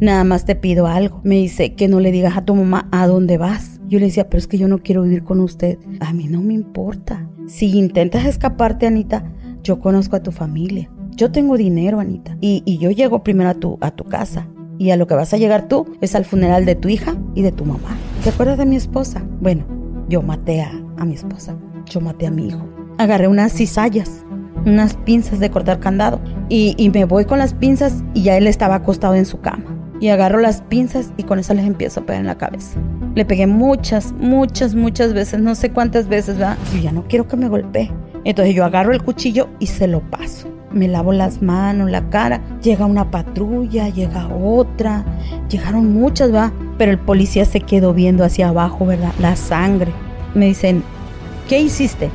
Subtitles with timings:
[0.00, 1.20] Nada más te pido algo.
[1.24, 3.80] Me dice que no le digas a tu mamá a dónde vas.
[3.88, 5.78] Yo le decía, pero es que yo no quiero vivir con usted.
[6.00, 7.28] A mí no me importa.
[7.46, 9.32] Si intentas escaparte, Anita,
[9.62, 10.90] yo conozco a tu familia.
[11.12, 12.36] Yo tengo dinero, Anita.
[12.40, 14.46] Y, yo llego primero a tu, a tu casa.
[14.78, 17.40] Y a lo que vas a llegar tú es al funeral de tu hija y
[17.40, 17.96] de tu mamá.
[18.22, 19.24] ¿Te acuerdas de mi esposa?
[19.40, 19.64] Bueno,
[20.10, 21.56] yo maté a, a mi esposa.
[21.86, 22.66] Yo maté a mi hijo.
[22.98, 24.22] Agarré unas cizallas
[24.66, 26.20] unas pinzas de cortar candado.
[26.48, 29.75] Y, y, me voy con las pinzas y ya él estaba acostado en su cama
[30.00, 32.78] y agarro las pinzas y con eso les empiezo a pegar en la cabeza.
[33.14, 36.58] Le pegué muchas, muchas, muchas veces, no sé cuántas veces, ¿verdad?
[36.74, 37.90] Yo ya no quiero que me golpee.
[38.24, 40.48] Entonces yo agarro el cuchillo y se lo paso.
[40.72, 42.40] Me lavo las manos, la cara.
[42.60, 45.04] Llega una patrulla, llega otra.
[45.48, 46.52] Llegaron muchas, ¿verdad?
[46.76, 49.12] Pero el policía se quedó viendo hacia abajo, ¿verdad?
[49.20, 49.92] La sangre.
[50.34, 50.82] Me dicen,
[51.48, 52.10] ¿qué hiciste?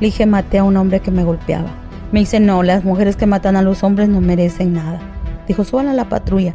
[0.00, 1.68] Le dije, maté a un hombre que me golpeaba.
[2.10, 4.98] Me dicen, no, las mujeres que matan a los hombres no merecen nada.
[5.46, 6.54] Dijo, suban a la patrulla.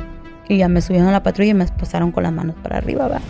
[0.49, 3.07] Y ya me subieron a la patrulla y me pasaron con las manos para arriba,
[3.07, 3.21] ¿va?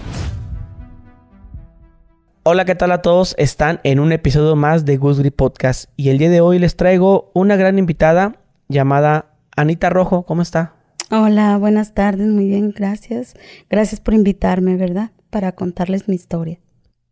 [2.43, 3.35] Hola, ¿qué tal a todos?
[3.37, 7.29] Están en un episodio más de Gusgri Podcast y el día de hoy les traigo
[7.33, 8.37] una gran invitada
[8.69, 10.23] llamada Anita Rojo.
[10.23, 10.73] ¿Cómo está?
[11.11, 13.33] Hola, buenas tardes, muy bien, gracias.
[13.69, 15.11] Gracias por invitarme, ¿verdad?
[15.29, 16.59] Para contarles mi historia.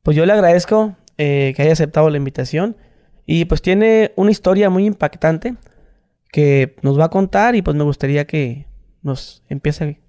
[0.04, 2.78] Pues yo le agradezco eh, que haya aceptado la invitación
[3.26, 5.56] y pues tiene una historia muy impactante
[6.32, 8.68] que nos va a contar y pues me gustaría que
[9.06, 10.02] nos empiece.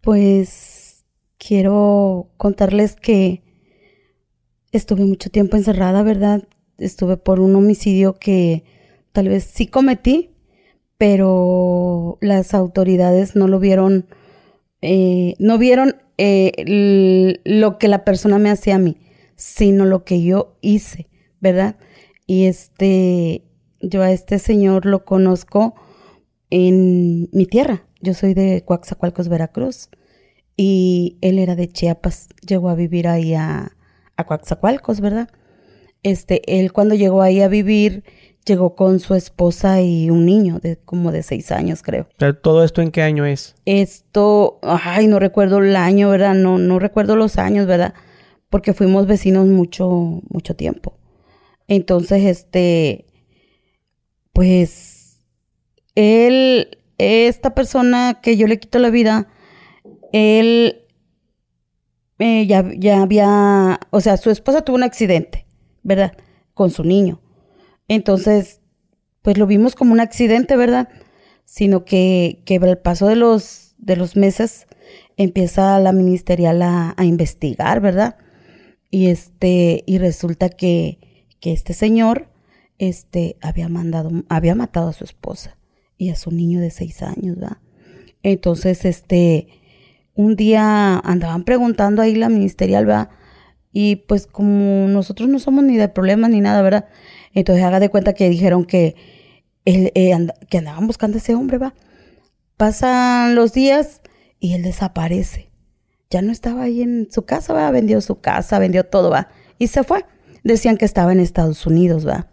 [0.00, 1.04] Pues
[1.38, 3.42] quiero contarles que
[4.72, 6.48] estuve mucho tiempo encerrada, ¿verdad?
[6.78, 8.64] Estuve por un homicidio que
[9.12, 10.30] tal vez sí cometí,
[10.98, 14.06] pero las autoridades no lo vieron,
[14.80, 18.96] eh, no vieron eh, lo que la persona me hacía a mí,
[19.36, 21.08] sino lo que yo hice,
[21.40, 21.76] ¿verdad?
[22.26, 23.44] Y este,
[23.80, 25.74] yo a este señor lo conozco
[26.50, 27.86] en mi tierra.
[28.00, 29.88] Yo soy de Coaxacualcos, Veracruz,
[30.56, 32.28] y él era de Chiapas.
[32.46, 33.76] Llegó a vivir ahí a,
[34.16, 35.28] a Coaxacualcos, ¿verdad?
[36.02, 38.04] Este, él cuando llegó ahí a vivir,
[38.46, 42.08] llegó con su esposa y un niño de como de seis años, creo.
[42.42, 43.56] ¿Todo esto en qué año es?
[43.64, 46.34] Esto, ay, no recuerdo el año, ¿verdad?
[46.34, 47.94] No, no recuerdo los años, ¿verdad?
[48.48, 50.96] Porque fuimos vecinos mucho, mucho tiempo.
[51.66, 53.06] Entonces, este,
[54.32, 54.95] pues
[55.96, 59.26] él, esta persona que yo le quito la vida,
[60.12, 60.84] él
[62.18, 65.46] eh, ya, ya había, o sea, su esposa tuvo un accidente,
[65.82, 66.12] ¿verdad?
[66.54, 67.20] Con su niño.
[67.88, 68.60] Entonces,
[69.22, 70.88] pues lo vimos como un accidente, ¿verdad?
[71.44, 74.66] Sino que, que el paso de los, de los meses
[75.16, 78.16] empieza la ministerial a, a, investigar, ¿verdad?
[78.90, 80.98] Y este, y resulta que,
[81.40, 82.28] que este señor,
[82.78, 85.56] este, había mandado, había matado a su esposa
[85.98, 87.58] y a su niño de seis años, ¿verdad?
[88.22, 89.48] Entonces, este,
[90.14, 93.10] un día andaban preguntando ahí la ministerial, ¿verdad?
[93.72, 96.86] Y pues como nosotros no somos ni de problemas ni nada, ¿verdad?
[97.34, 98.96] Entonces haga de cuenta que dijeron que,
[99.66, 100.16] él, eh,
[100.48, 101.74] que andaban buscando a ese hombre, ¿va?
[102.56, 104.00] Pasan los días
[104.40, 105.50] y él desaparece.
[106.08, 107.70] Ya no estaba ahí en su casa, ¿va?
[107.70, 109.28] Vendió su casa, vendió todo, ¿va?
[109.58, 110.06] Y se fue.
[110.42, 112.28] Decían que estaba en Estados Unidos, ¿va?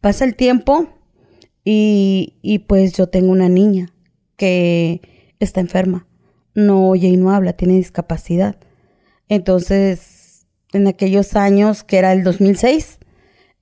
[0.00, 0.93] Pasa el tiempo
[1.64, 3.92] y, y pues yo tengo una niña
[4.36, 5.00] que
[5.40, 6.06] está enferma,
[6.54, 8.56] no oye y no habla, tiene discapacidad.
[9.28, 12.98] Entonces, en aquellos años, que era el 2006,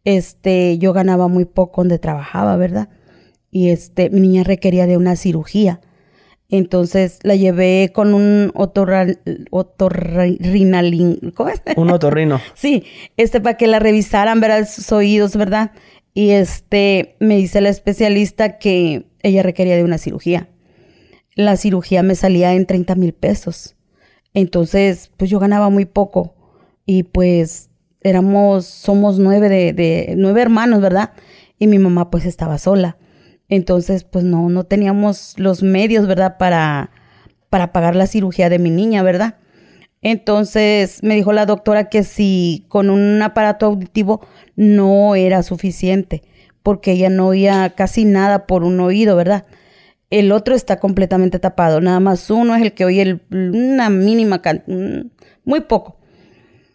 [0.05, 2.89] este, yo ganaba muy poco donde trabajaba, ¿verdad?
[3.51, 5.81] Y este, mi niña requería de una cirugía.
[6.49, 11.33] Entonces la llevé con un otorrinalín.
[11.35, 11.63] ¿Cómo es?
[11.77, 12.43] Un otorrino.
[12.55, 12.85] sí,
[13.17, 14.69] este para que la revisaran, ¿verdad?
[14.69, 15.73] Sus oídos, ¿verdad?
[16.15, 20.49] Y este, me dice la especialista que ella requería de una cirugía.
[21.35, 23.77] La cirugía me salía en 30 mil pesos.
[24.35, 26.35] Entonces, pues yo ganaba muy poco.
[26.85, 27.71] Y pues
[28.03, 31.13] éramos, somos nueve de, nueve hermanos, ¿verdad?
[31.59, 32.99] Y mi mamá pues estaba sola.
[33.49, 36.37] Entonces, pues no, no teníamos los medios, ¿verdad?
[36.39, 36.91] Para,
[37.51, 39.37] para pagar la cirugía de mi niña, ¿verdad?
[40.03, 44.21] Entonces me dijo la doctora que si con un aparato auditivo
[44.57, 46.23] no era suficiente,
[46.63, 49.47] porque ella no oía casi nada por un oído, ¿verdad?
[50.11, 55.07] El otro está completamente tapado, nada más uno es el que oye una mínima, mm,
[55.45, 55.97] muy poco.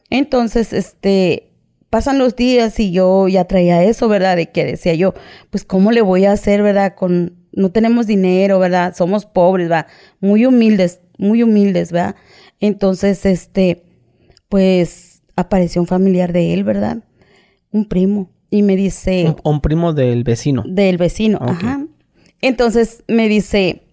[0.10, 1.52] Entonces, este,
[1.90, 4.38] pasan los días y yo ya traía eso, ¿verdad?
[4.38, 5.14] De que decía yo,
[5.50, 6.96] pues, ¿cómo le voy a hacer, ¿verdad?
[6.96, 8.96] Con, no tenemos dinero, ¿verdad?
[8.96, 9.88] Somos pobres, ¿verdad?
[10.20, 12.16] Muy humildes, muy humildes, ¿verdad?
[12.60, 13.84] Entonces, este,
[14.50, 17.04] pues apareció un familiar de él, ¿verdad?
[17.72, 18.32] Un primo.
[18.50, 19.36] Y me dice...
[19.44, 20.64] Un, primo del vecino.
[20.66, 21.86] Del vecino, ajá.
[22.42, 23.84] Entonces me dice,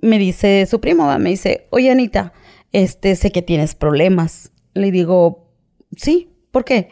[0.00, 1.18] me dice su primo, ¿va?
[1.18, 2.32] me dice, oye Anita,
[2.72, 4.52] este, sé que tienes problemas.
[4.74, 5.50] Le digo,
[5.96, 6.90] sí, ¿por qué?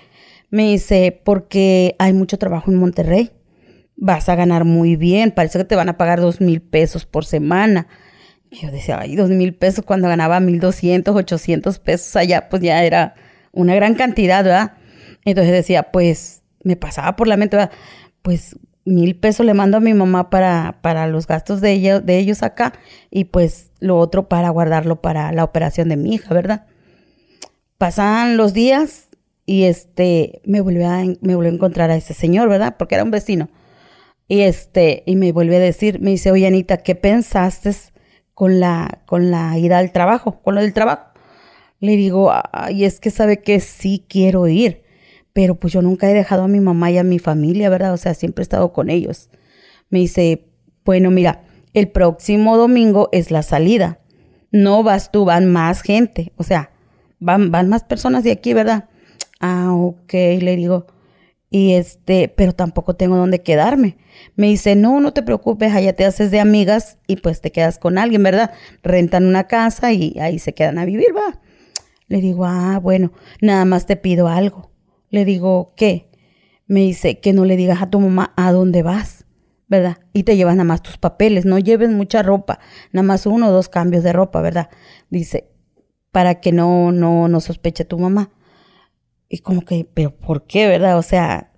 [0.51, 3.31] Me dice, porque hay mucho trabajo en Monterrey.
[3.97, 5.33] Vas a ganar muy bien.
[5.33, 7.87] Parece que te van a pagar dos mil pesos por semana.
[8.51, 12.83] Yo decía, ay, dos mil pesos cuando ganaba mil doscientos, ochocientos pesos allá, pues ya
[12.85, 13.15] era
[13.53, 14.73] una gran cantidad, ¿verdad?
[15.25, 17.73] Entonces decía, pues me pasaba por la mente, ¿verdad?
[18.23, 22.19] pues mil pesos le mando a mi mamá para, para los gastos de, ellos, de
[22.19, 22.73] ellos acá
[23.11, 26.67] y pues lo otro para guardarlo para la operación de mi hija, ¿verdad?
[27.79, 29.09] Pasaban los días
[29.47, 32.77] y este me volvió a, me volvió a encontrar a ese señor, ¿verdad?
[32.79, 33.49] Porque era un vecino.
[34.29, 37.73] Y este y me volvió a decir, me dice, "Oye, Anita, ¿qué pensaste
[38.41, 41.11] con la con la ida al trabajo, con lo del trabajo?"
[41.81, 44.83] Le digo, "Ay, es que sabe que sí quiero ir."
[45.33, 47.93] pero pues yo nunca he dejado a mi mamá y a mi familia, ¿verdad?
[47.93, 49.31] O sea, siempre he estado con ellos.
[49.89, 50.47] Me dice,
[50.85, 54.01] bueno, mira, el próximo domingo es la salida.
[54.51, 56.33] No vas tú, van más gente.
[56.37, 56.71] O sea,
[57.21, 58.89] van, van más personas de aquí, ¿verdad?
[59.41, 60.87] Ah, ok, le digo.
[61.51, 63.99] Y este, pero tampoco tengo dónde quedarme.
[64.37, 67.79] Me dice, no, no te preocupes, allá te haces de amigas y pues te quedas
[67.79, 68.53] con alguien, ¿verdad?
[68.83, 71.41] Rentan una casa y ahí se quedan a vivir, va.
[72.07, 74.71] Le digo, ah, bueno, nada más te pido algo
[75.11, 76.09] le digo, ¿qué?
[76.67, 79.27] Me dice, que no le digas a tu mamá a dónde vas,
[79.69, 79.99] ¿verdad?
[80.13, 82.61] Y te llevas nada más tus papeles, no lleves mucha ropa,
[82.93, 84.71] nada más uno o dos cambios de ropa, ¿verdad?
[85.11, 85.51] Dice,
[86.13, 88.31] para que no, no, no sospeche tu mamá.
[89.31, 90.99] Y como que, pero ¿por qué, verdad?
[90.99, 91.53] O sea,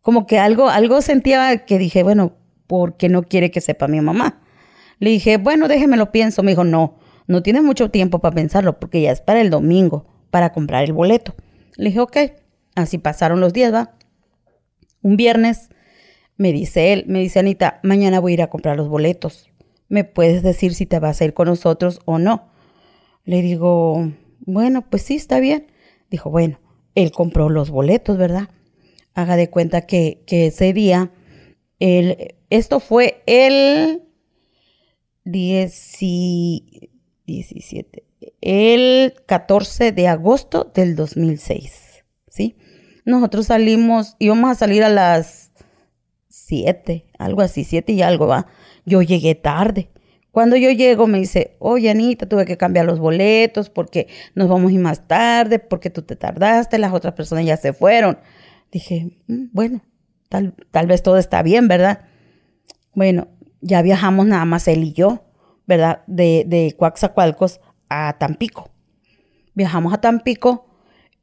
[0.00, 2.36] como que algo, algo sentía que dije, bueno,
[2.68, 4.40] ¿por qué no quiere que sepa mi mamá?
[5.00, 6.44] Le dije, bueno, déjeme lo pienso.
[6.44, 10.06] Me dijo, no, no tienes mucho tiempo para pensarlo porque ya es para el domingo,
[10.30, 11.34] para comprar el boleto.
[11.76, 12.16] Le dije, ok.
[12.76, 13.96] Así pasaron los días, ¿va?
[15.02, 15.70] Un viernes
[16.36, 19.50] me dice él, me dice Anita, mañana voy a ir a comprar los boletos.
[19.88, 22.50] ¿Me puedes decir si te vas a ir con nosotros o no?
[23.24, 25.72] Le digo, bueno, pues sí, está bien.
[26.10, 26.60] Dijo, bueno,
[26.96, 28.48] él compró los boletos, ¿verdad?
[29.14, 31.12] Haga de cuenta que, que ese día,
[31.78, 34.02] él, esto fue el
[35.24, 38.04] 17,
[38.40, 42.56] el 14 de agosto del 2006, ¿sí?
[43.04, 45.52] Nosotros salimos, íbamos a salir a las
[46.28, 48.46] 7, algo así, 7 y algo, va.
[48.84, 49.90] Yo llegué tarde.
[50.36, 54.70] Cuando yo llego me dice, oye Anita, tuve que cambiar los boletos porque nos vamos
[54.70, 58.18] a ir más tarde, porque tú te tardaste, las otras personas ya se fueron.
[58.70, 59.80] Dije, mm, bueno,
[60.28, 62.02] tal, tal vez todo está bien, ¿verdad?
[62.92, 63.28] Bueno,
[63.62, 65.24] ya viajamos nada más él y yo,
[65.66, 66.02] ¿verdad?
[66.06, 68.68] De, de Coaxacualcos a Tampico.
[69.54, 70.66] Viajamos a Tampico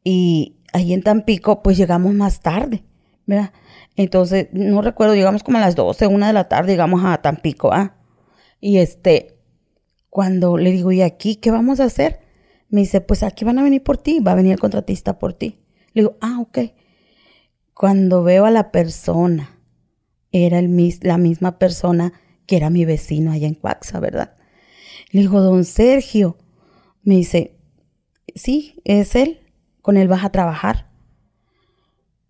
[0.04, 2.84] y ahí en Tampico, pues llegamos más tarde,
[3.28, 3.52] ¿verdad?
[3.96, 7.72] Entonces, no recuerdo, llegamos como a las 12, una de la tarde, llegamos a Tampico,
[7.72, 7.98] ¿ah?
[8.66, 9.36] Y este,
[10.10, 12.22] cuando le digo, ¿y aquí qué vamos a hacer?
[12.70, 15.34] Me dice, pues aquí van a venir por ti, va a venir el contratista por
[15.34, 15.60] ti.
[15.92, 16.60] Le digo, ah, ok.
[17.74, 19.60] Cuando veo a la persona,
[20.32, 22.14] era el, la misma persona
[22.46, 24.38] que era mi vecino allá en Cuaxa, ¿verdad?
[25.12, 26.38] Le digo, don Sergio.
[27.02, 27.58] Me dice,
[28.34, 29.42] sí, es él
[29.82, 30.90] con él vas a trabajar.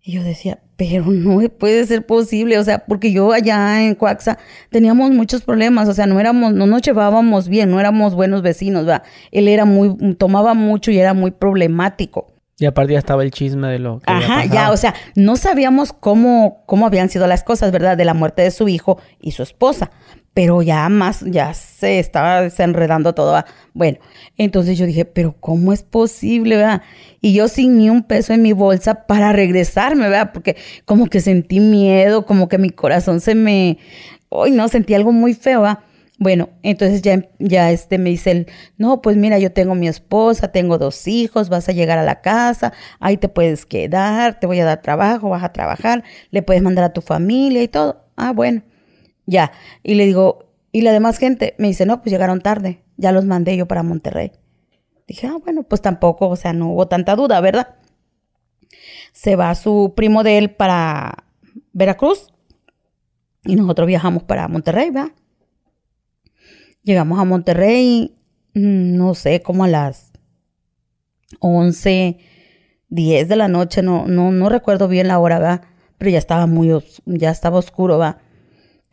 [0.06, 4.38] Y yo decía, pero no puede ser posible, o sea, porque yo allá en Coaxa
[4.68, 8.86] teníamos muchos problemas, o sea, no éramos, no nos llevábamos bien, no éramos buenos vecinos,
[8.86, 9.02] ¿va?
[9.30, 12.26] Él era muy, tomaba mucho y era muy problemático.
[12.58, 15.94] Y aparte ya estaba el chisme de lo que Ajá, ya, o sea, no sabíamos
[15.94, 17.96] cómo, cómo habían sido las cosas, ¿verdad?
[17.96, 19.90] De la muerte de su hijo y su esposa.
[20.34, 23.44] Pero ya más, ya se estaba desenredando todo.
[23.72, 23.98] Bueno,
[24.36, 26.82] entonces yo dije, pero ¿cómo es posible, verdad?
[27.20, 30.32] Y yo sin ni un peso en mi bolsa para regresarme, ¿verdad?
[30.34, 33.78] Porque como que sentí miedo, como que mi corazón se me...
[34.28, 35.78] Hoy no, sentí algo muy feo, ¿verdad?
[36.18, 38.46] Bueno, entonces ya, ya este me dice él,
[38.78, 42.20] no, pues mira, yo tengo mi esposa, tengo dos hijos, vas a llegar a la
[42.20, 46.62] casa, ahí te puedes quedar, te voy a dar trabajo, vas a trabajar, le puedes
[46.62, 48.04] mandar a tu familia y todo.
[48.16, 48.62] Ah, bueno,
[49.26, 49.52] ya.
[49.82, 51.54] Y le digo, ¿y la demás gente?
[51.58, 54.32] Me dice, no, pues llegaron tarde, ya los mandé yo para Monterrey.
[55.06, 57.76] Dije, ah, bueno, pues tampoco, o sea, no hubo tanta duda, ¿verdad?
[59.12, 61.24] Se va su primo de él para
[61.72, 62.32] Veracruz
[63.44, 65.12] y nosotros viajamos para Monterrey, ¿verdad?
[66.82, 68.16] Llegamos a Monterrey,
[68.54, 70.12] mm, no sé, como a las
[71.40, 72.18] 11,
[72.88, 75.62] 10 de la noche, no, no, no recuerdo bien la hora, ¿va?
[75.98, 76.70] Pero ya estaba muy,
[77.04, 78.18] ya estaba oscuro, ¿va?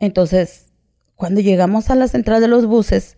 [0.02, 0.72] Entonces,
[1.14, 3.16] cuando llegamos a la central de los buses,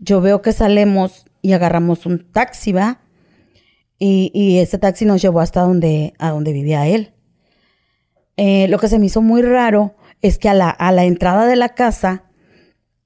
[0.00, 3.02] yo veo que salimos y agarramos un taxi, ¿va?
[4.00, 7.12] Y, y ese taxi nos llevó hasta donde, a donde vivía él.
[8.36, 11.46] Eh, lo que se me hizo muy raro es que a la, a la entrada
[11.46, 12.24] de la casa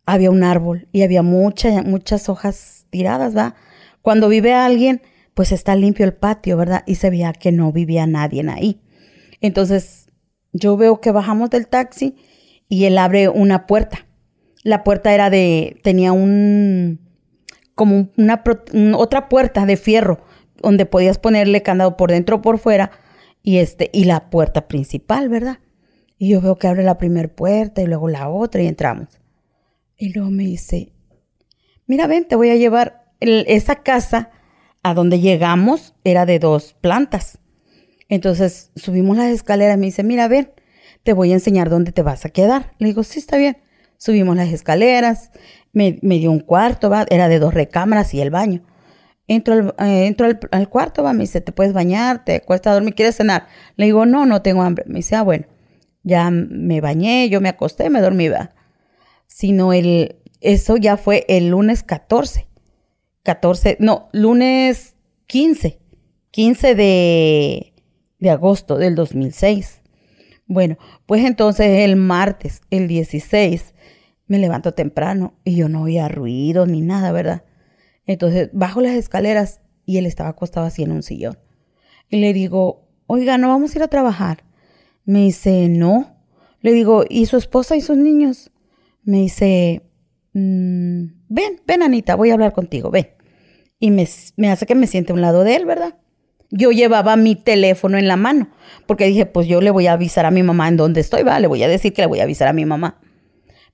[0.06, 3.56] había un árbol y había muchas, muchas hojas tiradas, ¿va?
[4.00, 5.02] Cuando vive alguien,
[5.34, 6.82] pues está limpio el patio, ¿verdad?
[6.86, 8.80] Y se veía que no vivía nadie ahí.
[9.42, 10.06] Entonces,
[10.54, 12.16] yo veo que bajamos del taxi
[12.68, 14.06] y él abre una puerta.
[14.62, 17.00] La puerta era de, tenía un,
[17.74, 18.42] como una,
[18.96, 20.20] otra puerta de fierro
[20.60, 22.90] donde podías ponerle candado por dentro o por fuera
[23.42, 25.60] y este, y la puerta principal, ¿verdad?
[26.18, 29.20] Y yo veo que abre la primera puerta y luego la otra y entramos.
[29.96, 30.92] Y luego me dice,
[31.86, 34.30] mira, ven, te voy a llevar esa casa
[34.82, 37.38] a donde llegamos, era de dos plantas.
[38.08, 40.50] Entonces subimos las escaleras y me dice, mira, ven,
[41.02, 42.72] te voy a enseñar dónde te vas a quedar.
[42.78, 43.58] Le digo, sí, está bien.
[43.96, 45.30] Subimos las escaleras,
[45.72, 47.06] me, dio un cuarto, ¿va?
[47.10, 48.62] era de dos recámaras y el baño.
[49.26, 52.24] Entro, al, eh, al, al, cuarto, va, me dice, ¿te puedes bañar?
[52.24, 52.94] ¿Te cuesta dormir?
[52.94, 53.46] ¿Quieres cenar?
[53.76, 54.84] Le digo, no, no tengo hambre.
[54.86, 55.46] Me dice, ah, bueno,
[56.02, 58.54] ya me bañé, yo me acosté, me dormí, va.
[59.26, 62.48] Sino el, eso ya fue el lunes 14.
[63.24, 64.94] 14, no, lunes
[65.26, 65.78] 15.
[66.30, 67.74] 15 de,
[68.18, 69.82] de agosto del 2006.
[70.48, 73.74] Bueno, pues entonces el martes, el 16,
[74.26, 77.44] me levanto temprano y yo no oía ruido ni nada, ¿verdad?
[78.06, 81.38] Entonces bajo las escaleras y él estaba acostado así en un sillón.
[82.08, 84.44] Y le digo, oiga, ¿no vamos a ir a trabajar?
[85.04, 86.16] Me dice, no.
[86.62, 88.50] Le digo, ¿y su esposa y sus niños?
[89.02, 89.82] Me dice,
[90.32, 93.08] mm, ven, ven Anita, voy a hablar contigo, ven.
[93.78, 95.98] Y me, me hace que me siente a un lado de él, ¿verdad?
[96.50, 98.48] Yo llevaba mi teléfono en la mano,
[98.86, 101.38] porque dije, pues yo le voy a avisar a mi mamá en dónde estoy, ¿va?
[101.40, 103.00] Le voy a decir que le voy a avisar a mi mamá.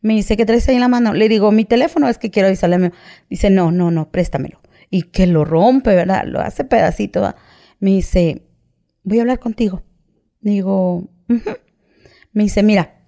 [0.01, 1.15] Me dice, ¿qué traes ahí en la mano?
[1.15, 2.91] Le digo, mi teléfono es que quiero avisarle a mi
[3.31, 4.61] Dice, no, no, no, préstamelo.
[4.91, 6.25] Y que lo rompe, ¿verdad?
[6.27, 7.35] Lo hace pedacito.
[7.79, 8.47] Me dice,
[9.03, 9.83] voy a hablar contigo.
[10.41, 11.09] Digo,
[12.33, 13.07] me dice, mira,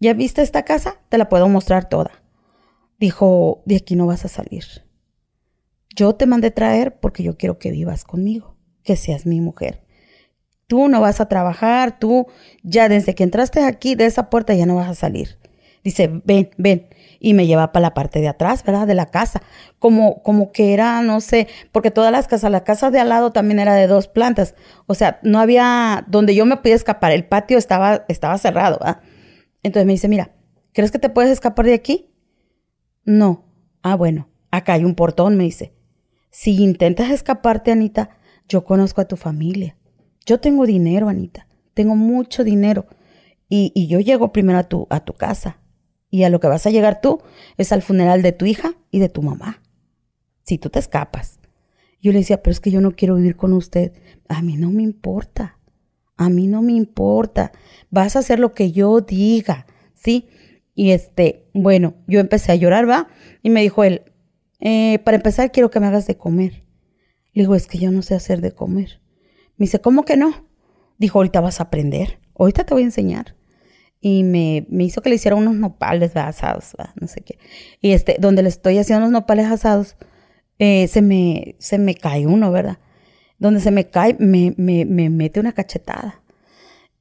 [0.00, 1.00] ¿ya viste esta casa?
[1.10, 2.22] Te la puedo mostrar toda.
[2.98, 4.64] Dijo, de aquí no vas a salir.
[5.94, 8.55] Yo te mandé traer porque yo quiero que vivas conmigo,
[8.86, 9.82] que seas mi mujer.
[10.66, 12.26] Tú no vas a trabajar, tú
[12.62, 15.38] ya desde que entraste aquí de esa puerta ya no vas a salir.
[15.84, 16.88] Dice, ven, ven.
[17.20, 18.86] Y me lleva para la parte de atrás, ¿verdad?
[18.86, 19.42] De la casa.
[19.78, 23.32] Como, como que era, no sé, porque todas las casas, la casa de al lado
[23.32, 24.54] también era de dos plantas.
[24.86, 27.12] O sea, no había donde yo me podía escapar.
[27.12, 29.00] El patio estaba, estaba cerrado, ¿verdad?
[29.62, 30.32] Entonces me dice, mira,
[30.72, 32.10] ¿crees que te puedes escapar de aquí?
[33.04, 33.44] No.
[33.82, 35.72] Ah, bueno, acá hay un portón, me dice.
[36.30, 38.10] Si intentas escaparte, Anita,
[38.48, 39.76] yo conozco a tu familia.
[40.24, 41.46] Yo tengo dinero, Anita.
[41.74, 42.86] Tengo mucho dinero.
[43.48, 45.58] Y, y yo llego primero a tu, a tu casa.
[46.10, 47.20] Y a lo que vas a llegar tú
[47.56, 49.62] es al funeral de tu hija y de tu mamá.
[50.42, 51.38] Si tú te escapas.
[52.00, 53.92] Yo le decía, pero es que yo no quiero vivir con usted.
[54.28, 55.58] A mí no me importa.
[56.16, 57.52] A mí no me importa.
[57.90, 59.66] Vas a hacer lo que yo diga.
[59.94, 60.28] ¿Sí?
[60.74, 63.08] Y este, bueno, yo empecé a llorar, ¿va?
[63.42, 64.02] Y me dijo él,
[64.60, 66.65] eh, para empezar quiero que me hagas de comer.
[67.36, 68.98] Le digo, es que yo no sé hacer de comer.
[69.58, 70.46] Me dice, ¿cómo que no?
[70.96, 72.18] Dijo, ahorita vas a aprender.
[72.34, 73.36] Ahorita te voy a enseñar
[74.00, 77.38] y me, me, hizo que le hiciera unos nopales asados, no sé qué.
[77.82, 79.96] Y este, donde le estoy haciendo los nopales asados,
[80.58, 82.78] eh, se, me, se me cae uno, ¿verdad?
[83.38, 86.22] Donde se me cae, me, me, me mete una cachetada.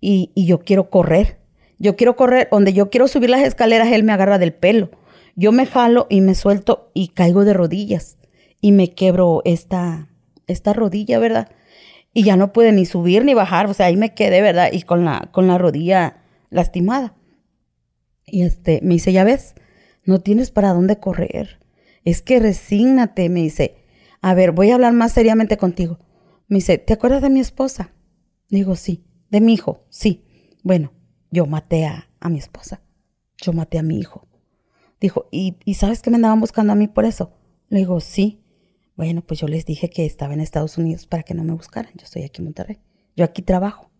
[0.01, 1.39] Y, y, yo quiero correr.
[1.79, 4.91] Yo quiero correr, donde yo quiero subir las escaleras, él me agarra del pelo.
[5.37, 8.17] Yo me jalo y me suelto y caigo de rodillas.
[8.59, 10.09] Y me quebro esta,
[10.47, 11.49] esta rodilla, ¿verdad?
[12.13, 14.69] Y ya no pude ni subir ni bajar, o sea, ahí me quedé, ¿verdad?
[14.71, 17.15] Y con la, con la rodilla lastimada.
[18.25, 19.55] Y este, me dice, ya ves,
[20.03, 21.59] no tienes para dónde correr.
[22.03, 23.75] Es que resígnate, me dice.
[24.21, 25.99] A ver, voy a hablar más seriamente contigo.
[26.47, 27.93] Me dice, ¿te acuerdas de mi esposa?
[28.49, 29.03] Digo, sí.
[29.29, 29.83] ¿De mi hijo?
[29.89, 30.25] Sí.
[30.63, 30.93] Bueno,
[31.31, 32.81] yo maté a, a mi esposa.
[33.37, 34.27] Yo maté a mi hijo.
[35.01, 37.33] Dijo, ¿Y, ¿y sabes que me andaban buscando a mí por eso?
[37.69, 38.41] Le digo, sí.
[38.95, 41.91] Bueno, pues yo les dije que estaba en Estados Unidos para que no me buscaran.
[41.95, 42.79] Yo estoy aquí en Monterrey.
[43.15, 43.91] Yo aquí trabajo.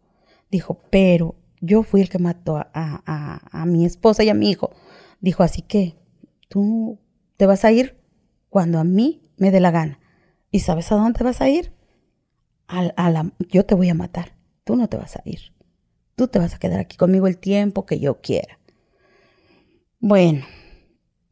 [0.50, 4.72] Dijo, pero yo fui el que mató a, mi esposa y a mi hijo.
[5.20, 5.96] Dijo, así que
[6.48, 7.00] tú
[7.36, 7.98] te vas a ir
[8.50, 10.00] cuando a mí me dé la gana.
[10.50, 11.74] ¿Y sabes a dónde vas a ir?
[12.68, 14.36] A, la, yo te voy a matar.
[14.64, 15.54] Tú no te vas a ir.
[16.16, 18.60] Tú te vas a quedar aquí conmigo el tiempo que yo quiera.
[20.00, 20.46] Bueno,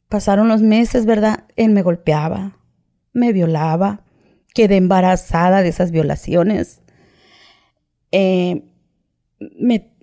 [0.10, 1.46] pasaron los meses, ¿verdad?
[1.56, 2.58] Él me golpeaba,
[3.14, 4.04] me violaba,
[4.54, 6.82] quedé embarazada de esas violaciones.
[8.12, 8.64] Eh,
[9.60, 9.94] me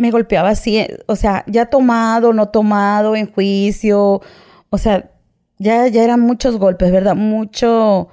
[0.00, 4.22] me golpeaba así, o sea, ya tomado, no tomado, en juicio,
[4.70, 5.10] o sea,
[5.58, 7.14] ya, ya eran muchos golpes, ¿verdad?
[7.16, 8.08] Mucho,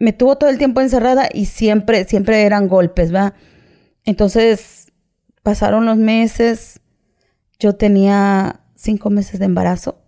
[0.00, 3.34] me tuvo todo el tiempo encerrada y siempre, siempre eran golpes, ¿verdad?
[4.04, 4.92] Entonces,
[5.44, 6.80] pasaron los meses,
[7.60, 10.02] yo tenía cinco meses de embarazo.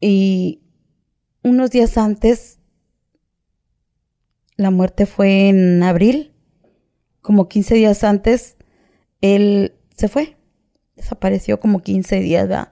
[0.00, 0.61] Y
[1.42, 2.58] unos días antes,
[4.56, 6.32] la muerte fue en abril,
[7.20, 8.56] como 15 días antes,
[9.20, 10.36] él se fue,
[10.96, 12.68] desapareció como 15 días, ¿verdad?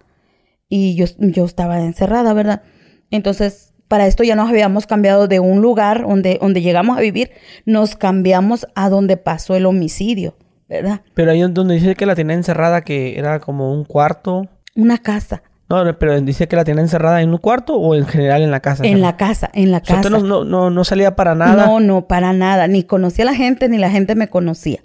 [0.69, 2.63] Y yo, yo estaba encerrada, ¿verdad?
[3.11, 7.33] Entonces, para esto ya nos habíamos cambiado de un lugar donde, donde llegamos a vivir,
[7.65, 10.37] nos cambiamos a donde pasó el homicidio,
[10.69, 11.03] ¿verdad?
[11.15, 14.49] Pero ahí es donde dice que la tenía encerrada, que era como un cuarto.
[14.77, 15.43] Una casa.
[15.71, 18.59] No, pero dice que la tenía encerrada en un cuarto o en general en la
[18.59, 18.85] casa.
[18.85, 20.01] En la casa, en la casa.
[20.01, 21.65] Usted no, no, no, salía para nada.
[21.65, 22.67] No, no, para nada.
[22.67, 24.81] Ni conocía a la gente, ni la gente me conocía.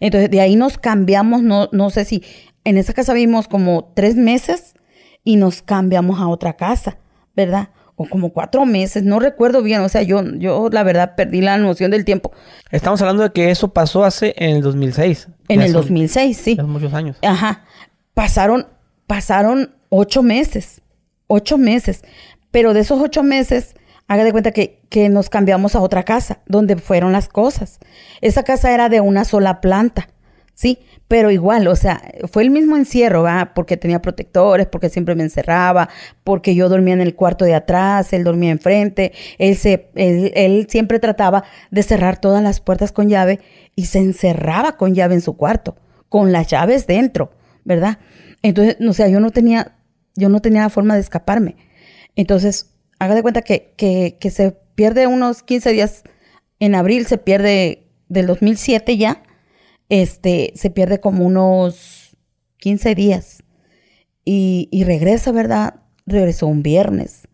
[0.00, 2.24] Entonces, de ahí nos cambiamos, no, no sé si
[2.64, 4.74] en esa casa vivimos como tres meses
[5.24, 6.96] y nos cambiamos a otra casa,
[7.36, 7.68] ¿verdad?
[7.96, 11.58] O como cuatro meses, no recuerdo bien, o sea, yo, yo la verdad perdí la
[11.58, 12.32] noción del tiempo.
[12.70, 15.28] Estamos hablando de que eso pasó hace en el 2006.
[15.48, 16.52] En el 2006, sí.
[16.58, 17.18] Hace muchos años.
[17.20, 17.64] Ajá.
[18.14, 18.66] Pasaron,
[19.06, 20.80] pasaron ocho meses,
[21.26, 22.02] ocho meses.
[22.50, 23.74] Pero de esos ocho meses,
[24.08, 27.78] haga de cuenta que, que nos cambiamos a otra casa, donde fueron las cosas.
[28.22, 30.08] Esa casa era de una sola planta,
[30.54, 30.80] ¿sí?
[31.06, 33.52] Pero igual, o sea, fue el mismo encierro, ¿va?
[33.54, 35.88] Porque tenía protectores, porque siempre me encerraba,
[36.24, 40.66] porque yo dormía en el cuarto de atrás, él dormía enfrente, él, se, él, él
[40.68, 43.40] siempre trataba de cerrar todas las puertas con llave
[43.76, 45.76] y se encerraba con llave en su cuarto,
[46.08, 47.30] con las llaves dentro,
[47.64, 47.98] ¿verdad?
[48.42, 49.76] Entonces, o sea, yo no tenía
[50.16, 51.56] yo no tenía forma de escaparme.
[52.16, 56.02] Entonces, haga de cuenta que, que, se pierde unos 15 días
[56.58, 59.22] en abril, se pierde del 2007 ya,
[59.88, 62.16] este, se pierde como unos
[62.58, 63.42] 15 días.
[64.24, 65.82] Y, y regresa, ¿verdad?
[66.06, 67.26] Regresó un viernes.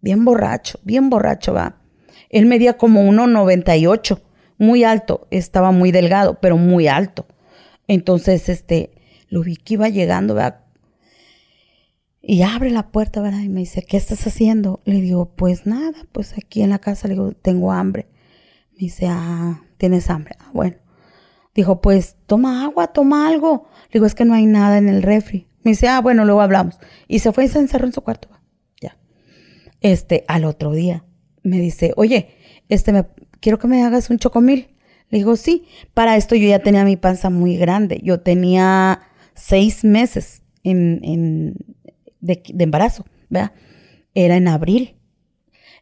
[0.00, 1.80] Bien borracho, bien borracho, va.
[2.28, 4.20] Él medía como 1,98,
[4.58, 7.26] muy alto, estaba muy delgado, pero muy alto.
[7.88, 8.90] Entonces, este,
[9.28, 10.65] lo vi que iba llegando, ¿verdad?
[12.28, 13.38] Y abre la puerta, ¿verdad?
[13.38, 14.80] Y me dice, ¿qué estás haciendo?
[14.84, 18.08] Le digo, pues nada, pues aquí en la casa, le digo, tengo hambre.
[18.72, 20.34] Me dice, ah, ¿tienes hambre?
[20.40, 20.74] Ah, bueno.
[21.54, 23.68] Dijo, pues toma agua, toma algo.
[23.90, 25.46] Le digo, es que no hay nada en el refri.
[25.62, 26.80] Me dice, ah, bueno, luego hablamos.
[27.06, 28.28] Y se fue y se encerró en su cuarto.
[28.82, 28.98] Ya.
[29.80, 31.04] Este, al otro día,
[31.44, 32.30] me dice, oye,
[32.68, 33.06] este, me,
[33.38, 34.74] quiero que me hagas un chocomil.
[35.10, 35.68] Le digo, sí.
[35.94, 38.00] Para esto yo ya tenía mi panza muy grande.
[38.02, 39.02] Yo tenía
[39.34, 41.75] seis meses en, en
[42.20, 43.52] de, embarazo, ¿verdad?
[44.14, 44.96] Era en abril.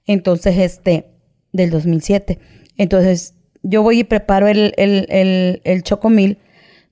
[0.07, 1.11] Entonces, este,
[1.53, 2.39] del 2007.
[2.77, 6.39] Entonces, yo voy y preparo el, el, el, chocomil,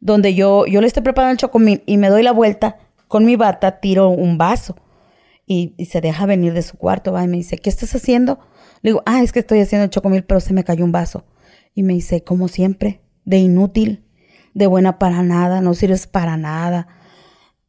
[0.00, 2.78] donde yo, yo le estoy preparando el chocomil y me doy la vuelta
[3.09, 4.76] con mi bata, tiro un vaso
[5.46, 8.38] y, se deja venir de su cuarto, va y me dice, ¿qué estás haciendo?
[8.83, 11.24] Le digo, ah, es que estoy haciendo el chocomil, pero se me cayó un vaso.
[11.74, 14.05] Y me dice, como siempre, de inútil,
[14.55, 16.88] de buena para nada, no sirves para nada.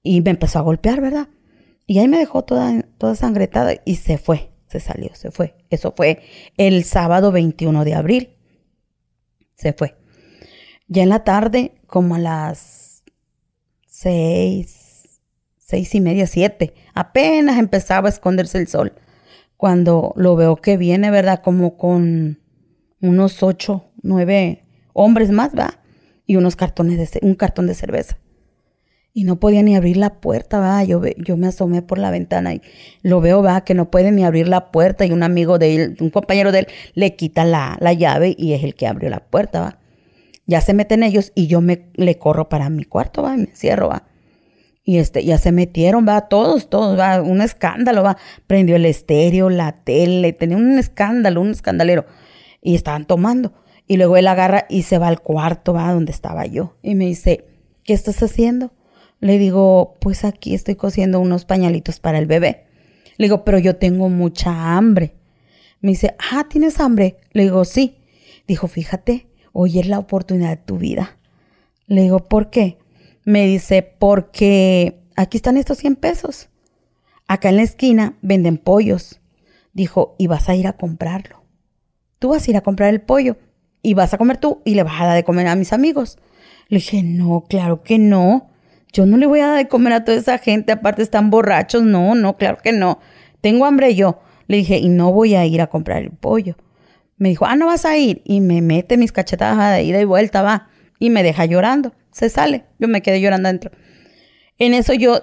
[0.02, 1.28] Y me empezó a golpear, ¿verdad?
[1.86, 5.56] Y ahí me dejó toda, toda sangretada y se fue, se salió, se fue.
[5.70, 6.22] Eso fue
[6.58, 8.30] el sábado 21 de abril.
[9.56, 9.96] Se fue.
[10.88, 13.04] Ya en la tarde, como a las
[13.86, 15.22] seis,
[15.58, 18.94] seis y media, siete, apenas empezaba a esconderse el sol.
[19.58, 21.42] Cuando lo veo que viene, ¿verdad?
[21.42, 22.40] Como con
[23.02, 25.80] unos ocho, nueve hombres más, ¿va?
[26.26, 28.18] Y unos cartones de, un cartón de cerveza
[29.14, 30.84] y no podía ni abrir la puerta, va.
[30.84, 32.62] Yo, yo me asomé por la ventana y
[33.04, 35.98] lo veo, va, que no puede ni abrir la puerta y un amigo de él,
[36.00, 39.20] un compañero de él, le quita la, la llave y es el que abrió la
[39.20, 39.80] puerta, va.
[40.46, 43.56] Ya se meten ellos y yo me le corro para mi cuarto, va, y me
[43.56, 44.08] cierro, va.
[44.84, 48.18] Y este, ya se metieron, va, todos, todos, va, un escándalo, va.
[48.48, 52.06] Prendió el estéreo, la tele, tenía un escándalo, un escandalero.
[52.62, 53.54] Y estaban tomando.
[53.88, 56.76] Y luego él agarra y se va al cuarto, va, donde estaba yo.
[56.82, 57.46] Y me dice,
[57.86, 58.74] ¿qué estás haciendo?
[59.24, 62.66] Le digo, pues aquí estoy cosiendo unos pañalitos para el bebé.
[63.16, 65.16] Le digo, pero yo tengo mucha hambre.
[65.80, 67.16] Me dice, ah, ¿tienes hambre?
[67.32, 68.04] Le digo, sí.
[68.50, 71.20] Dijo, fíjate, hoy es la oportunidad de tu vida.
[71.88, 72.80] Le digo, ¿por qué?
[73.24, 76.50] Me dice, porque aquí están estos 100 pesos.
[77.26, 79.22] Acá en la esquina venden pollos.
[79.72, 81.46] Dijo, y vas a ir a comprarlo.
[82.20, 83.38] Tú vas a ir a comprar el pollo
[83.82, 86.18] y vas a comer tú y le vas a dar de comer a mis amigos.
[86.68, 88.50] Le dije, no, claro que no.
[88.94, 91.82] Yo no le voy a dar de comer a toda esa gente, aparte están borrachos.
[91.84, 93.00] No, no, claro que no.
[93.42, 94.22] Tengo hambre yo.
[94.48, 96.56] Le dije, y no voy a ir a comprar el pollo.
[97.18, 98.22] Me dijo, ah, no vas a ir.
[98.24, 100.70] Y me mete mis cachetadas de ida y vuelta, va.
[101.00, 101.94] Y me deja llorando.
[102.12, 102.66] Se sale.
[102.78, 103.72] Yo me quedé llorando adentro.
[104.60, 105.20] En eso yo,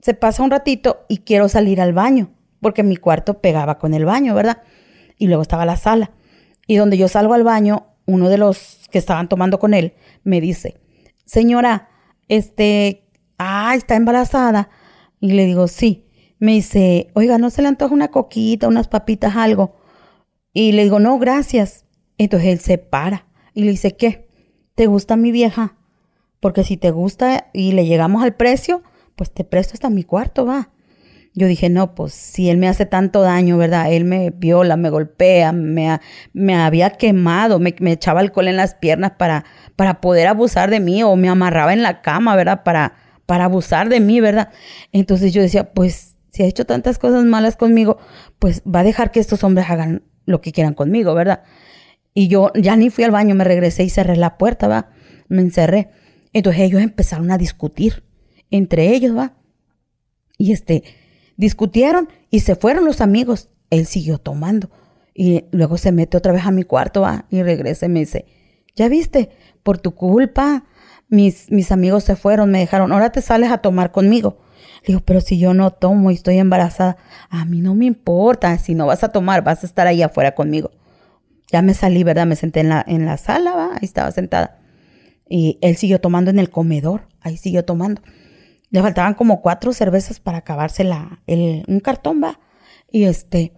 [0.00, 4.04] se pasa un ratito y quiero salir al baño, porque mi cuarto pegaba con el
[4.04, 4.62] baño, ¿verdad?
[5.16, 6.10] Y luego estaba la sala.
[6.66, 10.40] Y donde yo salgo al baño, uno de los que estaban tomando con él me
[10.40, 10.76] dice,
[11.24, 11.88] señora,
[12.28, 13.05] este,
[13.38, 14.68] ah, está embarazada,
[15.20, 16.04] Y le digo, sí.
[16.38, 19.76] Me dice, oiga, ¿no se le antoja una coquita, unas papitas, algo?
[20.52, 21.86] Y le digo, no, gracias.
[22.18, 24.28] Entonces él se para y le dice, ¿qué?
[24.74, 25.76] ¿Te gusta mi vieja?
[26.40, 28.82] Porque si te gusta y le llegamos al precio,
[29.16, 30.70] pues te presto hasta mi cuarto, va.
[31.34, 33.92] Yo dije, no, pues si él me hace tanto daño, ¿verdad?
[33.92, 36.00] Él me viola, me golpea, me,
[36.32, 39.44] me había quemado, me, me, echaba alcohol en las piernas para,
[39.76, 42.62] para poder abusar de mí o me amarraba en la cama, ¿verdad?
[42.62, 42.94] Para,
[43.26, 44.50] para abusar de mí, ¿verdad?
[44.92, 47.98] Entonces yo decía, pues si ha hecho tantas cosas malas conmigo,
[48.38, 51.42] pues va a dejar que estos hombres hagan lo que quieran conmigo, ¿verdad?
[52.14, 54.90] Y yo ya ni fui al baño, me regresé y cerré la puerta, ¿va?
[55.28, 55.90] Me encerré.
[56.32, 58.04] Entonces ellos empezaron a discutir
[58.50, 59.34] entre ellos, ¿va?
[60.38, 60.84] Y este,
[61.36, 63.48] discutieron y se fueron los amigos.
[63.70, 64.70] Él siguió tomando.
[65.14, 67.26] Y luego se mete otra vez a mi cuarto, ¿va?
[67.30, 68.26] Y regresa y me dice,
[68.74, 69.30] ¿ya viste?
[69.62, 70.64] Por tu culpa,
[71.08, 74.38] mis, mis amigos se fueron, me dejaron, ahora te sales a tomar conmigo.
[74.82, 76.96] Le digo, pero si yo no tomo y estoy embarazada,
[77.28, 80.34] a mí no me importa, si no vas a tomar, vas a estar ahí afuera
[80.34, 80.70] conmigo.
[81.50, 82.26] Ya me salí, ¿verdad?
[82.26, 83.70] Me senté en la, en la sala, ¿va?
[83.74, 84.60] Ahí estaba sentada.
[85.28, 88.02] Y él siguió tomando en el comedor, ahí siguió tomando.
[88.70, 90.88] Le faltaban como cuatro cervezas para acabarse
[91.26, 92.40] el, un cartón, ¿va?
[92.90, 93.52] Y este,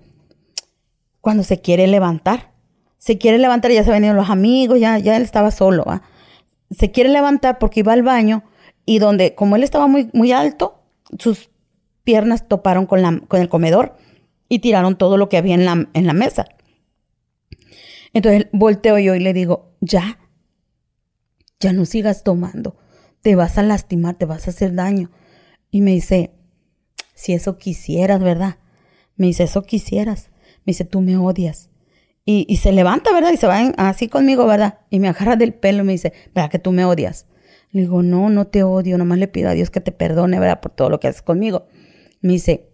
[1.21, 2.53] cuando se quiere levantar,
[2.99, 6.03] se quiere levantar, ya se venían los amigos, ya, ya él estaba solo, ¿va?
[6.71, 8.45] Se quiere levantar porque iba al baño
[8.85, 10.83] y donde, como él estaba muy, muy alto,
[11.19, 11.51] sus
[12.05, 13.97] piernas toparon con, la, con el comedor
[14.49, 16.47] y tiraron todo lo que había en la, en la mesa.
[18.13, 20.19] Entonces volteo yo y le digo, ya,
[21.61, 22.77] ya no sigas tomando,
[23.23, 25.11] te vas a lastimar, te vas a hacer daño.
[25.71, 26.33] Y me dice,
[27.15, 28.59] si eso quisieras, ¿verdad?
[29.17, 30.31] Me dice, eso quisieras.
[30.65, 31.69] Me dice, tú me odias.
[32.31, 33.33] Y, se levanta, ¿verdad?
[33.33, 34.81] Y se va así conmigo, ¿verdad?
[34.91, 37.27] Y me agarra del pelo y me dice, ¿verdad que tú me odias?
[37.71, 40.61] Le digo, no, no te odio, nomás le pido a Dios que te perdone, ¿verdad?
[40.61, 41.69] Por todo lo que haces conmigo.
[42.21, 42.69] Me dice,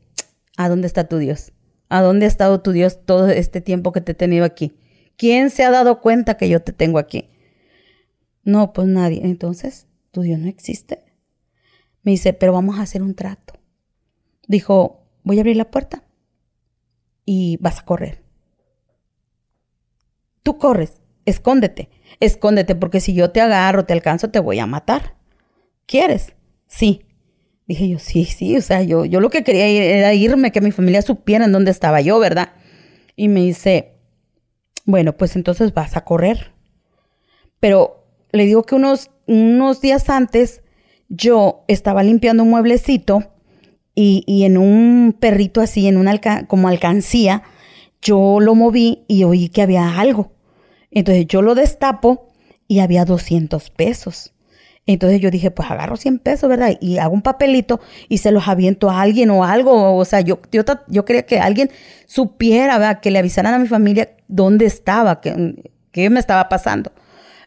[0.56, 1.52] ¿a dónde está tu Dios?
[1.88, 4.76] ¿A dónde ha estado tu Dios todo este tiempo que te he tenido aquí?
[5.16, 7.30] ¿Quién se ha dado cuenta que yo te tengo aquí?
[8.42, 9.20] No, pues nadie.
[9.22, 11.04] Entonces, ¿tu Dios no existe?
[12.02, 13.54] Me dice, pero vamos a hacer un trato.
[14.48, 16.02] Dijo, voy a abrir la puerta
[17.24, 18.23] y vas a correr.
[20.44, 21.88] Tú corres, escóndete,
[22.20, 25.16] escóndete, porque si yo te agarro, te alcanzo, te voy a matar.
[25.87, 26.35] ¿Quieres?
[26.68, 27.02] Sí.
[27.66, 30.70] Dije yo, sí, sí, o sea, yo, yo lo que quería era irme, que mi
[30.70, 32.52] familia supiera en dónde estaba yo, ¿verdad?
[33.16, 33.94] Y me dice,
[34.85, 36.52] bueno, pues entonces vas a correr.
[37.59, 40.62] Pero le digo que unos, unos días antes
[41.09, 43.33] yo estaba limpiando un mueblecito
[43.94, 47.44] y, y en un perrito así, en una como alcancía,
[48.02, 50.34] yo lo moví y oí que había algo.
[50.94, 52.28] Entonces yo lo destapo
[52.66, 54.33] y había 200 pesos.
[54.87, 56.76] Entonces yo dije, pues agarro 100 pesos, ¿verdad?
[56.80, 59.96] Y hago un papelito y se los aviento a alguien o algo.
[59.96, 61.70] O sea, yo, yo, yo quería que alguien
[62.07, 63.00] supiera, ¿verdad?
[63.00, 66.92] Que le avisaran a mi familia dónde estaba, qué, qué me estaba pasando.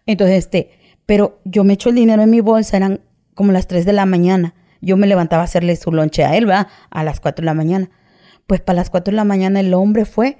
[0.08, 0.72] Entonces, este,
[1.06, 3.02] pero yo me echo el dinero en mi bolsa, eran
[3.36, 4.56] como las 3 de la mañana.
[4.82, 6.68] Yo me levantaba a hacerle su lonche a él, ¿verdad?
[6.90, 7.90] A las 4 de la mañana.
[8.48, 10.38] Pues para las 4 de la mañana el hombre fue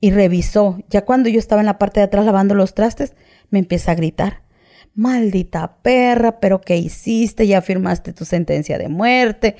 [0.00, 0.78] y revisó.
[0.88, 3.14] Ya cuando yo estaba en la parte de atrás lavando los trastes,
[3.50, 4.48] me empieza a gritar
[4.98, 7.46] maldita perra, pero ¿qué hiciste?
[7.46, 9.54] Ya firmaste tu sentencia de muerte.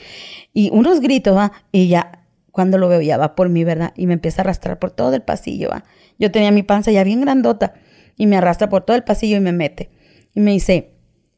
[0.52, 1.52] Y unos gritos, ¿va?
[1.70, 3.92] Y ya, cuando lo veo, ya va por mí, ¿verdad?
[3.96, 5.84] Y me empieza a arrastrar por todo el pasillo, ¿va?
[6.18, 7.74] Yo tenía mi panza ya bien grandota
[8.16, 9.90] y me arrastra por todo el pasillo y me mete.
[10.34, 10.90] Y me dice,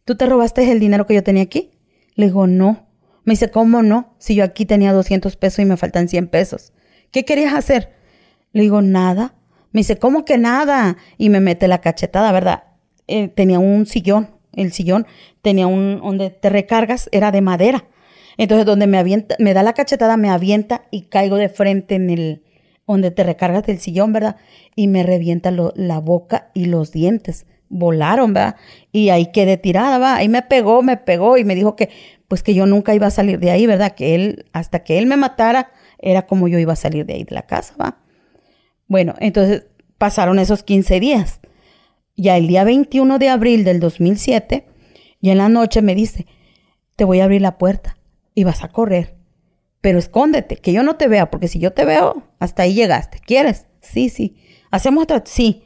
[0.07, 1.73] ¿tú te robaste el dinero que yo tenía aquí?
[2.15, 2.89] Le digo, no.
[3.25, 4.15] Me dice, ¿cómo no?
[4.19, 6.73] Si yo aquí tenía 200 pesos y me faltan 100 pesos.
[7.11, 7.93] ¿Qué querías hacer?
[8.53, 9.35] Le digo, nada.
[9.73, 10.97] Me dice, ¿cómo que nada?
[11.17, 12.65] Y me mete la cachetada, ¿verdad?
[13.07, 15.07] Eh, tenía un sillón, el sillón
[15.43, 17.85] tenía un, donde te recargas, era de madera.
[18.37, 22.11] Entonces, donde me avienta, me da la cachetada, me avienta y caigo de frente en
[22.11, 22.43] el,
[22.87, 24.37] donde te recargas del sillón, ¿verdad?
[24.75, 27.47] Y me revienta la boca y los dientes.
[27.69, 28.57] Volaron, ¿verdad?
[28.93, 30.17] Y ahí quedé tirada, ¿va?
[30.17, 31.91] Ahí me pegó, me pegó y me dijo que,
[32.27, 33.95] pues que yo nunca iba a salir de ahí, ¿verdad?
[33.95, 37.25] Que él, hasta que él me matara, era como yo iba a salir de ahí
[37.25, 37.99] de la casa, ¿va?
[38.91, 39.67] Bueno, entonces
[39.99, 41.41] pasaron esos 15 días
[42.17, 44.67] ya el día 21 de abril del 2007,
[45.21, 46.27] y en la noche me dice,
[46.97, 47.97] te voy a abrir la puerta
[48.35, 49.15] y vas a correr,
[49.81, 53.21] pero escóndete, que yo no te vea, porque si yo te veo, hasta ahí llegaste.
[53.25, 53.67] ¿Quieres?
[53.81, 54.37] Sí, sí.
[54.73, 55.23] ¿Hacemos otra?
[55.25, 55.63] Sí.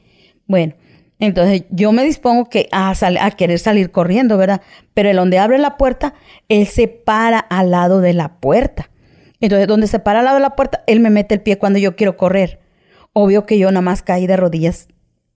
[0.46, 0.74] Bueno,
[1.18, 4.60] entonces yo me dispongo que a, a querer salir corriendo, ¿verdad?
[4.92, 6.14] Pero el donde abre la puerta,
[6.48, 8.90] él se para al lado de la puerta.
[9.40, 11.78] Entonces, donde se para al lado de la puerta, él me mete el pie cuando
[11.78, 12.63] yo quiero correr.
[13.14, 14.88] Obvio que yo nada más caí de rodillas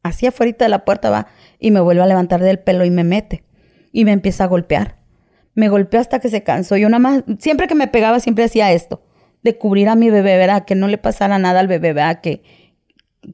[0.02, 3.04] así afuera de la puerta va y me vuelve a levantar del pelo y me
[3.04, 3.44] mete
[3.92, 4.96] y me empieza a golpear.
[5.54, 6.76] Me golpeó hasta que se cansó.
[6.76, 9.02] Yo nada más, siempre que me pegaba, siempre hacía esto,
[9.42, 10.64] de cubrir a mi bebé, ¿verdad?
[10.64, 12.20] Que no le pasara nada al bebé, ¿verdad?
[12.20, 12.42] Que,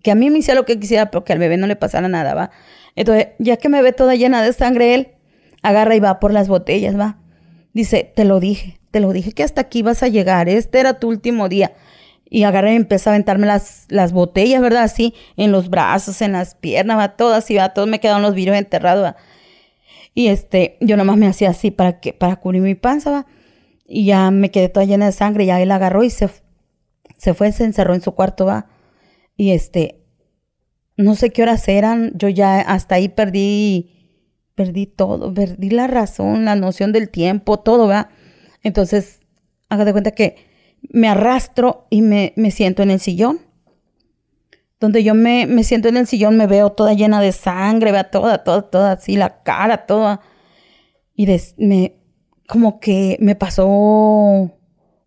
[0.02, 2.09] que a mí me hiciera lo que quisiera, pero que al bebé no le pasara
[2.09, 2.50] nada, ¿va?
[2.96, 5.09] Entonces, ya que me ve toda llena de sangre, él
[5.62, 7.18] agarra y va por las botellas, ¿va?
[7.74, 10.98] Dice, te lo dije, te lo dije que hasta aquí vas a llegar, este era
[11.00, 11.72] tu último día.
[12.28, 14.84] Y agarra y empieza a aventarme las, las botellas, ¿verdad?
[14.84, 18.34] Así, en los brazos, en las piernas, va, todas, y va, todos me quedaron los
[18.34, 19.16] virus enterrados, ¿va?
[20.14, 23.26] Y este, yo nomás me hacía así para que, para cubrir mi panza, ¿va?
[23.87, 26.30] Y ya me quedé toda llena de sangre, ya él agarró y se,
[27.18, 28.66] se fue, se encerró en su cuarto, ¿va?
[29.37, 30.04] Y este,
[30.96, 33.90] no sé qué horas eran, yo ya hasta ahí perdí,
[34.54, 38.10] perdí todo, perdí la razón, la noción del tiempo, todo, ¿va?
[38.62, 39.20] Entonces,
[39.68, 40.53] haga de cuenta que
[40.90, 43.40] me arrastro y me, me siento en el sillón
[44.84, 48.10] donde yo me, me, siento en el sillón, me veo toda llena de sangre, vea
[48.10, 50.20] toda, toda, toda así, la cara, toda.
[51.14, 51.96] Y me,
[52.46, 54.52] como que me pasó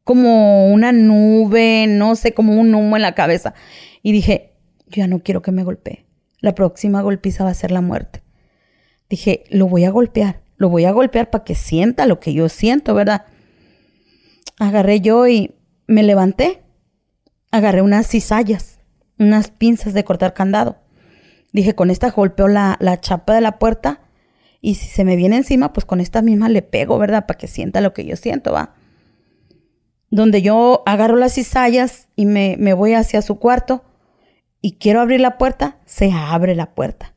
[0.04, 3.54] como una nube, no sé, como un humo en la cabeza.
[4.02, 4.56] Y dije,
[4.88, 6.06] ya no quiero que me golpee.
[6.40, 8.24] La próxima golpiza va a ser la muerte.
[9.10, 12.50] Dije, lo voy a golpear, lo voy a golpear para que sienta lo que yo
[12.50, 13.26] siento, ¿verdad?
[14.60, 15.57] Agarré yo y
[15.88, 16.64] me levanté.
[17.52, 18.78] Agarré unas cizallas
[19.20, 20.78] unas pinzas de cortar candado.
[21.52, 24.02] Dije, con esta golpeo la, la chapa de la puerta
[24.62, 27.26] y si se me viene encima, pues con esta misma le pego, ¿verdad?
[27.26, 28.76] Para que sienta lo que yo siento, ¿va?
[30.10, 33.84] Donde yo agarro las cizallas y me, me voy hacia su cuarto
[34.62, 37.14] y quiero abrir la puerta, se abre la puerta.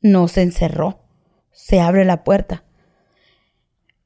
[0.00, 1.04] No se encerró,
[1.52, 2.64] se abre la puerta.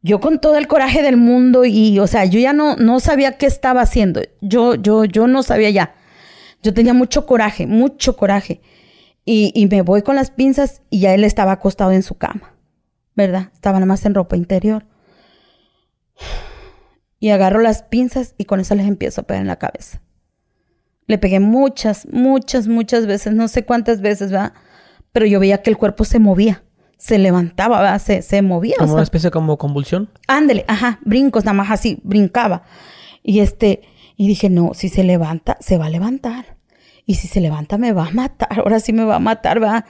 [0.07, 3.39] Yo con todo el coraje del mundo y, o sea, yo ya no, no sabía
[3.39, 4.23] qué estaba haciendo.
[4.41, 5.97] Yo, yo, yo no sabía ya.
[6.63, 8.61] Yo tenía mucho coraje, mucho coraje.
[9.25, 12.55] Y, me voy con las pinzas y ya él estaba acostado en su cama,
[13.17, 13.51] ¿verdad?
[13.53, 14.87] Estaba nada más en ropa interior.
[17.19, 20.03] Y agarro las pinzas y con eso les empiezo a pegar en la cabeza.
[21.09, 24.53] Le pegué muchas, muchas, muchas veces, no sé cuántas veces, ¿verdad?
[25.11, 26.63] Pero yo veía que el cuerpo se movía,
[26.97, 28.01] se levantaba, ¿verdad?
[28.01, 28.77] Se, se movía.
[28.79, 30.11] Como una especie como convulsión.
[30.27, 32.63] Ándele, ajá, brincos, nada más así, brincaba.
[33.23, 33.83] Y este,
[34.17, 36.57] y dije, no, si se levanta, se va a levantar.
[37.05, 38.49] Y si se levanta, me va a matar.
[38.59, 39.85] Ahora sí me va a matar, va.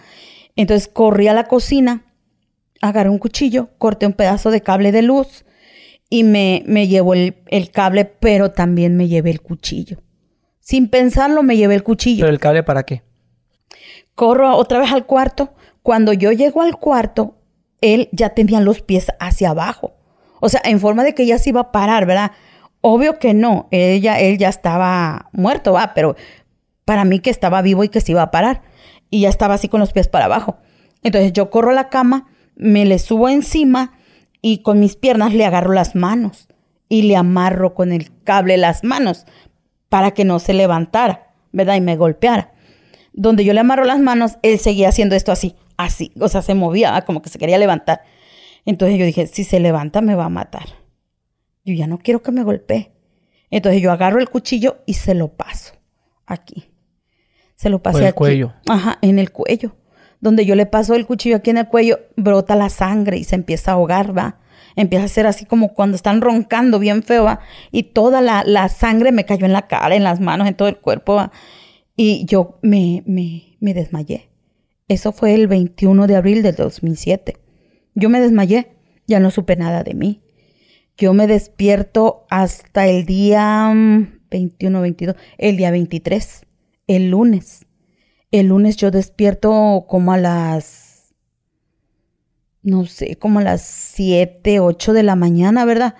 [0.56, 2.04] Entonces corrí a la cocina,
[2.80, 5.44] agarré un cuchillo, corté un pedazo de cable de luz
[6.08, 10.02] y me, me llevo el, el cable, pero también me llevé el cuchillo.
[10.60, 12.22] Sin pensarlo, me llevé el cuchillo.
[12.24, 13.02] ¿Pero el cable para qué?
[14.14, 15.54] Corro otra vez al cuarto.
[15.86, 17.36] Cuando yo llego al cuarto,
[17.80, 19.94] él ya tenía los pies hacia abajo.
[20.40, 22.32] O sea, en forma de que ya se iba a parar, ¿verdad?
[22.80, 26.16] Obvio que no, ella, él ya estaba muerto, va, pero
[26.84, 28.62] para mí que estaba vivo y que se iba a parar.
[29.10, 30.56] Y ya estaba así con los pies para abajo.
[31.04, 33.92] Entonces yo corro a la cama, me le subo encima
[34.42, 36.48] y con mis piernas le agarro las manos
[36.88, 39.24] y le amarro con el cable las manos
[39.88, 41.76] para que no se levantara, ¿verdad?
[41.76, 42.54] Y me golpeara.
[43.12, 46.54] Donde yo le amarro las manos, él seguía haciendo esto así, así, o sea, se
[46.54, 48.02] movía como que se quería levantar.
[48.64, 50.86] Entonces yo dije, si se levanta me va a matar
[51.66, 52.92] yo ya no quiero que me golpee.
[53.50, 55.74] Entonces yo agarro el cuchillo y se lo paso
[56.24, 56.70] aquí.
[57.56, 58.54] Se lo pasé en el cuello.
[58.68, 59.76] Ajá, en el cuello.
[60.20, 63.34] Donde yo le paso el cuchillo aquí en el cuello, brota la sangre y se
[63.34, 64.38] empieza a ahogar, va.
[64.76, 67.40] Empieza a ser así como cuando están roncando bien feo, va.
[67.72, 70.68] Y toda la, la sangre me cayó en la cara, en las manos, en todo
[70.68, 71.32] el cuerpo, va.
[71.96, 74.28] Y yo me, me, me desmayé.
[74.88, 77.36] Eso fue el 21 de abril del 2007.
[77.94, 80.22] Yo me desmayé, ya no supe nada de mí.
[80.96, 83.72] Yo me despierto hasta el día
[84.30, 86.46] 21, mm, 22, el día 23,
[86.86, 87.66] el lunes.
[88.30, 91.14] El lunes yo despierto como a las,
[92.62, 95.96] no sé, como a las 7, 8 de la mañana, ¿verdad?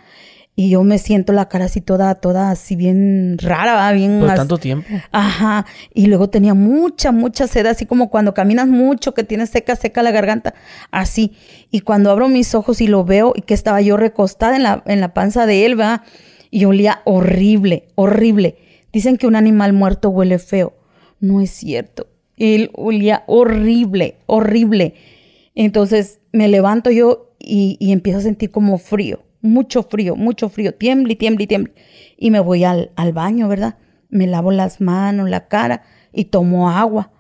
[0.59, 4.21] Y yo me siento la cara así toda, toda así bien rara, bien...
[4.21, 4.89] Por tanto tiempo.
[5.13, 5.67] Ajá.
[5.93, 10.03] Y luego tenía mucha, mucha sed, así como cuando caminas mucho, que tienes seca, seca
[10.03, 10.55] la garganta,
[10.91, 11.33] así.
[11.71, 14.83] Y cuando abro mis ojos y lo veo, y que estaba yo recostada en la,
[14.87, 16.01] en la panza de él, ¿verdad?
[16.51, 18.57] Y olía horrible, horrible.
[18.95, 20.73] Dicen que un animal muerto huele feo.
[21.21, 22.07] No es cierto.
[22.39, 24.95] Él olía horrible, horrible.
[25.55, 30.75] Entonces me levanto yo y, y empiezo a sentir como frío mucho frío, mucho frío,
[30.75, 31.73] tiemble, tiemble, tiemble.
[32.17, 33.79] Y me voy al, al baño, ¿verdad?
[34.09, 35.83] Me lavo las manos, la cara
[36.13, 37.13] y tomo agua.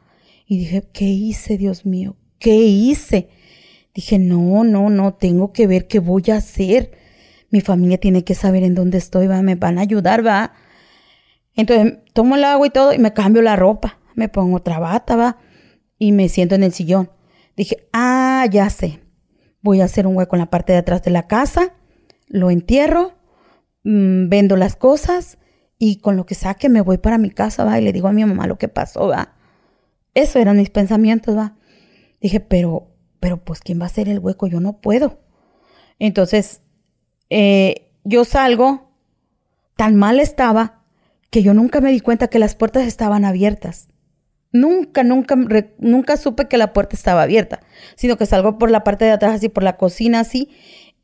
[0.46, 2.16] Y dije, ¿qué hice, Dios mío?
[2.38, 3.28] ¿Qué hice?
[3.94, 6.92] Dije, no, no, no, tengo que ver qué voy a hacer.
[7.50, 10.52] Mi familia tiene que saber en dónde estoy, va, me van a ayudar, va.
[11.54, 13.98] Entonces tomo el agua y todo y me cambio la ropa.
[14.14, 15.38] Me pongo otra bata, va.
[15.98, 17.10] Y me siento en el sillón.
[17.56, 19.00] Dije, ah, ya sé.
[19.62, 21.72] Voy a hacer un hueco en la parte de atrás de la casa
[22.26, 23.14] lo entierro,
[23.84, 25.38] mm, vendo las cosas
[25.78, 28.12] y con lo que saque me voy para mi casa, va, y le digo a
[28.12, 29.34] mi mamá lo que pasó, va.
[30.14, 31.56] Eso eran mis pensamientos, va.
[32.20, 32.88] Dije, pero,
[33.20, 34.46] pero pues ¿quién va a hacer el hueco?
[34.46, 35.20] Yo no puedo.
[35.98, 36.62] Entonces,
[37.30, 38.90] eh, yo salgo,
[39.76, 40.84] tan mal estaba,
[41.30, 43.88] que yo nunca me di cuenta que las puertas estaban abiertas.
[44.52, 45.36] Nunca, nunca,
[45.78, 47.60] nunca supe que la puerta estaba abierta,
[47.94, 50.50] sino que salgo por la parte de atrás, así por la cocina, así,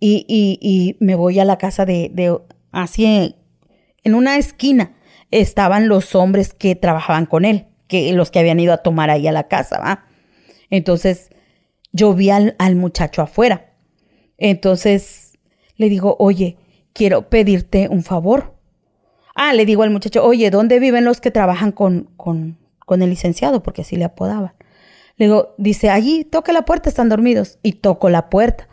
[0.04, 2.36] y, me voy a la casa de, de,
[2.72, 3.36] así,
[4.04, 4.96] en una esquina
[5.30, 9.28] estaban los hombres que trabajaban con él, que los que habían ido a tomar ahí
[9.28, 10.04] a la casa, ¿va?
[10.70, 11.30] Entonces,
[11.92, 13.72] yo vi al, muchacho afuera.
[14.38, 15.38] Entonces,
[15.76, 16.56] le digo, oye,
[16.92, 18.56] quiero pedirte un favor.
[19.34, 23.10] Ah, le digo al muchacho, oye, ¿dónde viven los que trabajan con, con, con el
[23.10, 23.62] licenciado?
[23.62, 24.54] Porque así le apodaban.
[25.16, 27.58] Le digo, dice, allí, toque la puerta, están dormidos.
[27.62, 28.68] Y toco la puerta.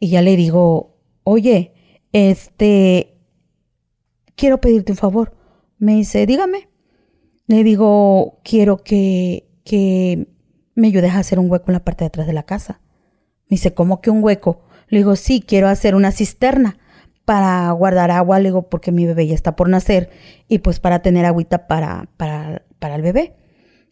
[0.00, 1.74] Y ya le digo, oye,
[2.12, 3.18] este,
[4.34, 5.36] quiero pedirte un favor.
[5.78, 6.68] Me dice, dígame.
[7.46, 10.26] Le digo, quiero que, que
[10.74, 12.80] me ayudes a hacer un hueco en la parte de atrás de la casa.
[13.48, 14.62] Me dice, ¿cómo que un hueco?
[14.88, 16.78] Le digo, sí, quiero hacer una cisterna
[17.24, 20.10] para guardar agua, le digo, porque mi bebé ya está por nacer
[20.48, 23.36] y pues para tener agüita para, para, para el bebé.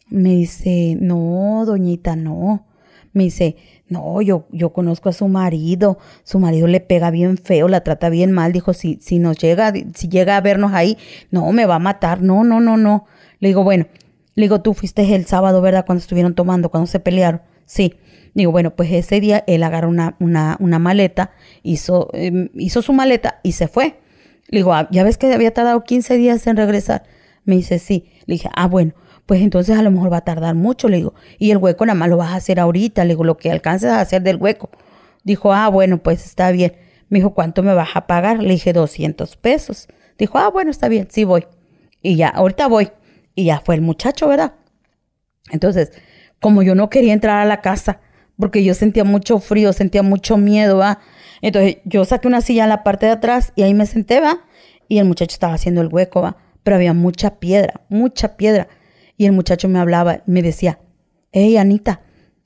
[0.09, 2.67] Me dice, no, doñita, no.
[3.13, 3.55] Me dice,
[3.89, 8.09] no, yo, yo conozco a su marido, su marido le pega bien feo, la trata
[8.09, 10.97] bien mal, dijo, si, si nos llega, si llega a vernos ahí,
[11.31, 13.05] no, me va a matar, no, no, no, no.
[13.39, 13.87] Le digo, bueno,
[14.35, 15.85] le digo, tú fuiste el sábado, ¿verdad?
[15.85, 17.41] Cuando estuvieron tomando, cuando se pelearon.
[17.65, 17.95] Sí.
[18.33, 21.31] Digo, bueno, pues ese día él agarró una, una, una maleta,
[21.63, 23.99] hizo, em, hizo su maleta y se fue.
[24.47, 27.03] Le digo, ah, ¿ya ves que había tardado 15 días en regresar?
[27.43, 28.05] Me dice, sí.
[28.27, 28.93] Le dije, ah, bueno,
[29.29, 31.93] pues entonces a lo mejor va a tardar mucho, le digo, y el hueco nada
[31.93, 34.71] más lo vas a hacer ahorita, le digo, lo que alcances a hacer del hueco.
[35.23, 36.73] Dijo, ah, bueno, pues está bien.
[37.09, 38.41] Me dijo, ¿cuánto me vas a pagar?
[38.41, 39.87] Le dije, 200 pesos.
[40.17, 41.45] Dijo, ah, bueno, está bien, sí voy.
[42.01, 42.89] Y ya, ahorita voy.
[43.35, 44.53] Y ya fue el muchacho, ¿verdad?
[45.51, 45.91] Entonces,
[46.41, 47.99] como yo no quería entrar a la casa,
[48.35, 51.01] porque yo sentía mucho frío, sentía mucho miedo, ¿va?
[51.43, 54.39] Entonces yo saqué una silla en la parte de atrás y ahí me senté, ¿va?
[54.87, 56.37] Y el muchacho estaba haciendo el hueco, ¿va?
[56.63, 58.67] Pero había mucha piedra, mucha piedra.
[59.19, 60.79] Y el muchacho me hablaba, me decía,
[61.33, 61.99] hey, Anita,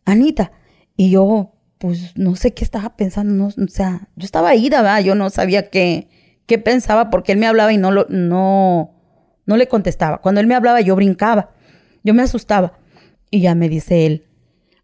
[0.06, 0.54] Anita.
[0.98, 5.02] Y yo, pues, no sé qué estaba pensando, no, o sea, yo estaba ida, ¿verdad?
[5.02, 6.08] Yo no sabía qué,
[6.48, 8.96] qué pensaba porque él me hablaba y no, lo, no,
[9.46, 10.18] no le contestaba.
[10.18, 11.52] Cuando él me hablaba, yo brincaba,
[12.04, 12.80] yo me asustaba.
[13.30, 14.26] Y ya me dice él,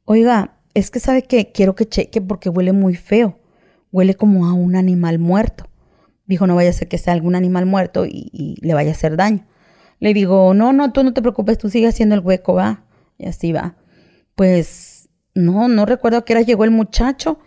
[0.06, 3.40] oiga, es que sabe que quiero que cheque porque huele muy feo,
[3.92, 5.66] huele como a un animal muerto.
[6.28, 8.94] Dijo, no vaya a ser que sea algún animal muerto y, y le vaya a
[8.94, 9.48] hacer daño.
[10.00, 12.86] Le digo, no, no, tú no te preocupes, tú sigue haciendo el hueco, va.
[13.18, 13.76] Y así va.
[14.36, 17.40] Pues no, no recuerdo a qué hora llegó el muchacho,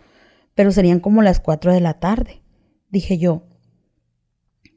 [0.55, 2.41] pero serían como las cuatro de la tarde.
[2.89, 3.43] Dije yo,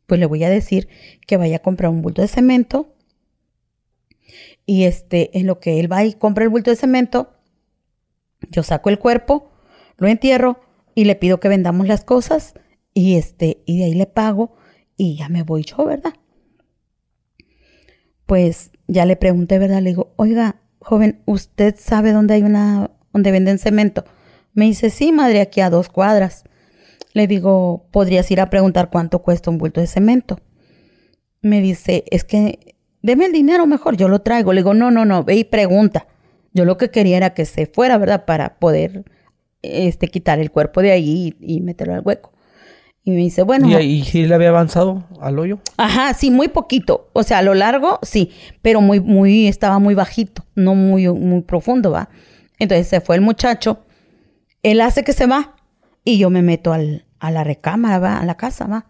[0.07, 0.89] pues le voy a decir
[1.27, 2.95] que vaya a comprar un bulto de cemento.
[4.65, 7.35] Y este, en lo que él va y compra el bulto de cemento,
[8.51, 9.53] yo saco el cuerpo,
[9.99, 10.61] lo entierro
[10.95, 12.55] y le pido que vendamos las cosas
[12.93, 14.57] y este, y de ahí le pago
[14.97, 16.15] y ya me voy yo, ¿verdad?
[18.27, 19.81] Pues ya le pregunté, ¿verdad?
[19.81, 24.05] Le digo, oiga, joven, ¿usted sabe dónde hay una, donde venden cemento?
[24.53, 26.45] Me dice, sí, madre, aquí a dos cuadras.
[27.13, 30.39] Le digo, ¿podrías ir a preguntar cuánto cuesta un bulto de cemento?
[31.41, 34.53] Me dice, es que, deme el dinero mejor, yo lo traigo.
[34.53, 36.07] Le digo, no, no, no, ve y pregunta.
[36.53, 38.25] Yo lo que quería era que se fuera, ¿verdad?
[38.25, 39.05] Para poder,
[39.63, 42.33] este, quitar el cuerpo de ahí y meterlo al hueco.
[43.07, 43.69] Y me dice, bueno.
[43.81, 45.61] ¿Y, si le había avanzado al hoyo?
[45.77, 47.09] Ajá, sí, muy poquito.
[47.13, 51.43] O sea, a lo largo, sí, pero muy, muy, estaba muy bajito, no muy, muy
[51.43, 52.09] profundo, va.
[52.59, 53.85] Entonces se fue el muchacho,
[54.65, 55.55] él hace que se va
[56.03, 58.87] y yo me meto al, a la recámara, va, a la casa, va.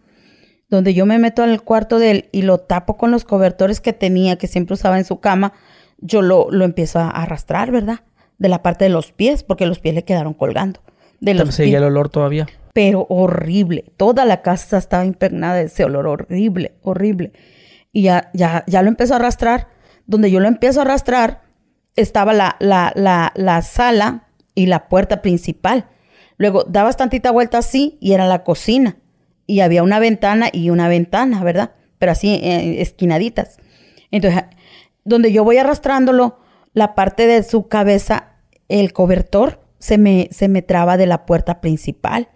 [0.71, 3.93] Donde yo me meto al cuarto de él y lo tapo con los cobertores que
[3.93, 5.53] tenía, que siempre usaba en su cama,
[5.99, 8.01] yo lo, lo empiezo a arrastrar, ¿verdad?
[8.39, 10.81] De la parte de los pies, porque los pies le quedaron colgando.
[11.21, 12.47] De los seguía el olor todavía?
[12.77, 13.87] Pero horrible.
[13.97, 17.33] Toda la casa estaba impregnada de ese olor horrible, horrible.
[17.91, 19.69] Y ya, ya, ya lo empezó a arrastrar.
[20.05, 21.41] Donde yo lo empiezo a arrastrar,
[21.97, 25.89] estaba la, la, la, la sala y la puerta principal.
[26.37, 28.99] Luego dabas tantita vuelta así y era la cocina.
[29.47, 31.71] Y había una ventana y una ventana, ¿verdad?
[31.97, 33.57] Pero así eh, esquinaditas.
[34.11, 34.45] Entonces,
[35.03, 36.41] donde yo voy arrastrándolo,
[36.75, 38.35] la parte de su cabeza,
[38.69, 42.29] el cobertor, se me, se me traba de la puerta principal.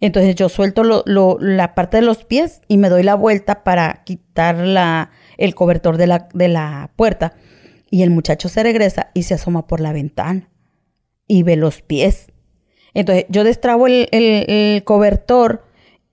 [0.00, 4.56] Entonces yo suelto la parte de los pies y me doy la vuelta para quitar
[5.36, 7.34] el cobertor de la, de la puerta.
[7.90, 10.48] Y el muchacho se regresa y se asoma por la ventana
[11.26, 12.32] y ve los pies.
[12.94, 15.64] Entonces yo destrabo el, el, cobertor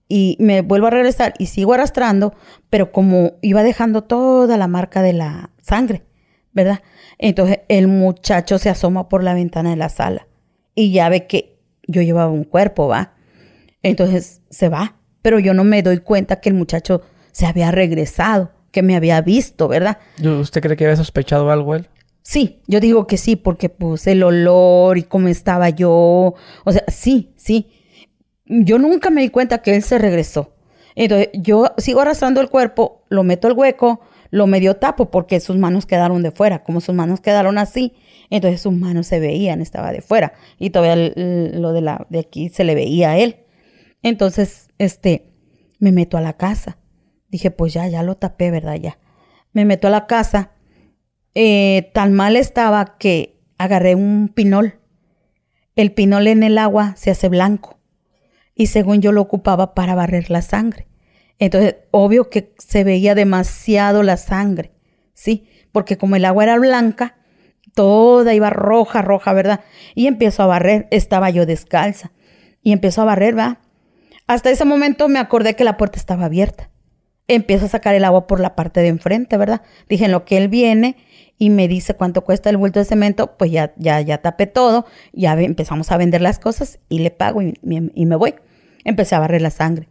[0.09, 2.33] y me vuelvo a regresar y sigo arrastrando,
[2.69, 6.03] pero como iba dejando toda la marca de la sangre,
[6.51, 6.81] ¿verdad?
[7.17, 10.27] Entonces el muchacho se asoma por la ventana de la sala
[10.75, 11.57] y ya ve que
[11.87, 13.16] yo llevaba un cuerpo, ¿va?
[13.87, 18.51] Entonces se va, pero yo no me doy cuenta que el muchacho se había regresado,
[18.71, 19.97] que me había visto, ¿verdad?
[20.23, 21.87] ¿Usted cree que había sospechado algo él?
[22.21, 26.35] Sí, yo digo que sí, porque pues el olor y cómo estaba yo,
[26.65, 27.71] o sea, sí, sí
[28.47, 30.53] yo nunca me di cuenta que él se regresó.
[30.95, 35.57] Entonces yo sigo arrastrando el cuerpo, lo meto al hueco, lo medio tapo porque sus
[35.57, 36.63] manos quedaron de fuera.
[36.63, 37.93] Como sus manos quedaron así,
[38.29, 40.33] entonces sus manos se veían, estaba de fuera.
[40.57, 43.37] Y todavía lo de, la, de aquí se le veía a él.
[44.03, 45.29] Entonces, este,
[45.79, 46.77] me meto a la casa.
[47.29, 48.75] Dije, pues ya, ya lo tapé, ¿verdad?
[48.75, 48.99] Ya.
[49.51, 50.51] Me meto a la casa.
[51.35, 54.79] Eh, tan mal estaba que agarré un pinol.
[55.75, 57.77] El pinol en el agua se hace blanco
[58.55, 60.87] y según yo lo ocupaba para barrer la sangre.
[61.39, 64.71] Entonces, obvio que se veía demasiado la sangre,
[65.13, 65.47] ¿sí?
[65.71, 67.17] Porque como el agua era blanca,
[67.75, 69.61] toda iba roja, roja, ¿verdad?
[69.93, 72.11] Y empiezo a barrer, estaba yo descalza,
[72.63, 73.61] y empiezo a barrer, ¿va?
[74.27, 76.69] Hasta ese momento me acordé que la puerta estaba abierta.
[77.29, 79.61] Empiezo a sacar el agua por la parte de enfrente, ¿verdad?
[79.89, 80.97] Dije, en lo que él viene
[81.37, 84.85] y me dice cuánto cuesta el bulto de cemento, pues ya, ya, ya tapé todo,
[85.13, 87.55] ya empezamos a vender las cosas y le pago y
[88.05, 88.35] me voy.
[88.83, 89.89] Empecé a barrer la sangre.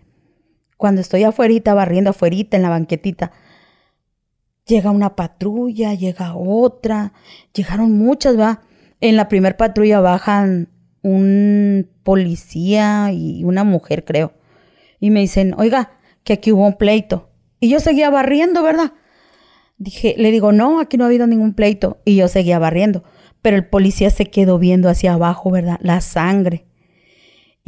[0.76, 3.32] Cuando estoy afuera, barriendo afuera en la banquetita,
[4.66, 7.12] llega una patrulla, llega otra,
[7.54, 8.62] llegaron muchas, va.
[9.00, 10.68] En la primera patrulla bajan
[11.08, 14.32] un policía y una mujer, creo.
[15.00, 15.92] Y me dicen, oiga,
[16.24, 17.30] que aquí hubo un pleito.
[17.60, 18.92] Y yo seguía barriendo, ¿verdad?
[19.78, 21.98] Dije, le digo, no, aquí no ha habido ningún pleito.
[22.04, 23.04] Y yo seguía barriendo.
[23.42, 25.78] Pero el policía se quedó viendo hacia abajo, ¿verdad?
[25.80, 26.66] La sangre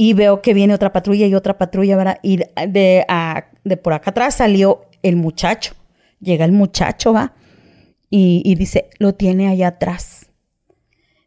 [0.01, 2.21] y veo que viene otra patrulla y otra patrulla, ¿verdad?
[2.23, 3.05] Y de,
[3.65, 5.75] de por acá atrás salió el muchacho.
[6.21, 7.35] Llega el muchacho, ¿va?
[8.09, 10.18] Y, y, dice, lo tiene allá atrás.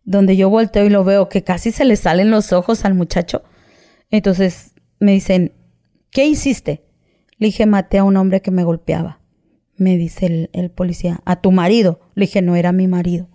[0.03, 3.43] Donde yo volteo y lo veo que casi se le salen los ojos al muchacho.
[4.09, 5.53] Entonces me dicen,
[6.11, 6.83] ¿qué hiciste?
[7.37, 9.19] Le dije, maté a un hombre que me golpeaba.
[9.75, 12.01] Me dice el, policía, a tu marido.
[12.13, 13.29] Le dije, no era mi marido.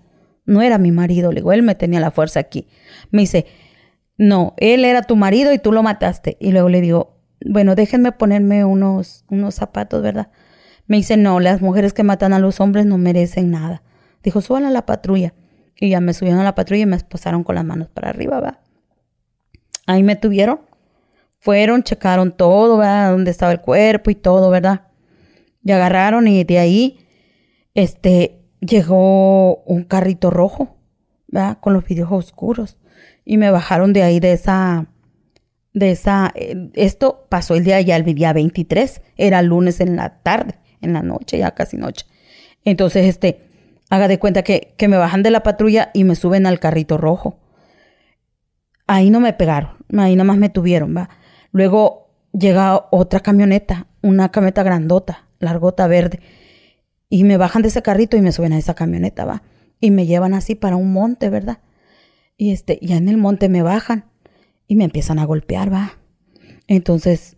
[0.44, 1.32] No era mi marido.
[1.32, 2.68] Le digo, él me tenía la fuerza aquí.
[3.10, 3.46] Me dice,
[4.16, 6.36] no, él era tu marido y tú lo mataste.
[6.38, 10.30] Y luego le digo, bueno, déjenme ponerme unos, unos zapatos, ¿verdad?
[10.86, 13.82] Me dice, no, las mujeres que matan a los hombres no merecen nada.
[14.22, 15.34] Dijo, suban a la patrulla.
[15.78, 18.40] Y ya me subieron a la patrulla y me esposaron con las manos para arriba,
[18.40, 18.60] ¿va?
[19.86, 20.60] Ahí me tuvieron.
[21.38, 23.12] Fueron, checaron todo, ¿verdad?
[23.12, 24.88] Dónde estaba el cuerpo y todo, ¿verdad?
[25.62, 26.98] Y agarraron y de ahí,
[27.74, 30.76] este, llegó un carrito rojo,
[31.28, 31.58] ¿verdad?
[31.60, 32.78] Con los vidrios oscuros
[33.26, 34.86] y me bajaron de ahí de esa,
[35.74, 40.22] de esa, eh, esto pasó el día ya el día 23, era lunes en la
[40.22, 42.06] tarde, en la noche, ya casi noche.
[42.64, 43.45] Entonces, este,
[43.90, 46.98] haga de cuenta que, que me bajan de la patrulla y me suben al carrito
[46.98, 47.38] rojo.
[48.86, 51.08] Ahí no me pegaron, ahí nada más me tuvieron, va.
[51.52, 56.20] Luego llega otra camioneta, una camioneta grandota, largota verde,
[57.08, 59.42] y me bajan de ese carrito y me suben a esa camioneta, va.
[59.80, 61.58] Y me llevan así para un monte, ¿verdad?
[62.36, 64.04] Y este, ya en el monte me bajan
[64.66, 65.98] y me empiezan a golpear, va.
[66.66, 67.36] Entonces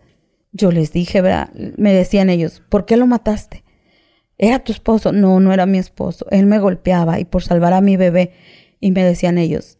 [0.53, 1.51] yo les dije, ¿verdad?
[1.77, 3.65] Me decían ellos, ¿por qué lo mataste?
[4.39, 5.11] ¿Era tu esposo?
[5.11, 6.27] No, no era mi esposo.
[6.31, 8.33] Él me golpeaba y por salvar a mi bebé.
[8.81, 9.79] Y me decían ellos,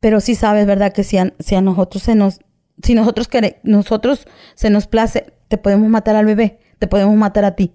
[0.00, 0.94] pero sí sabes, ¿verdad?
[0.94, 2.40] Que si a, nosotros se nos,
[2.82, 7.44] si nosotros queremos, nosotros se nos place, te podemos matar al bebé, te podemos matar
[7.44, 7.74] a ti.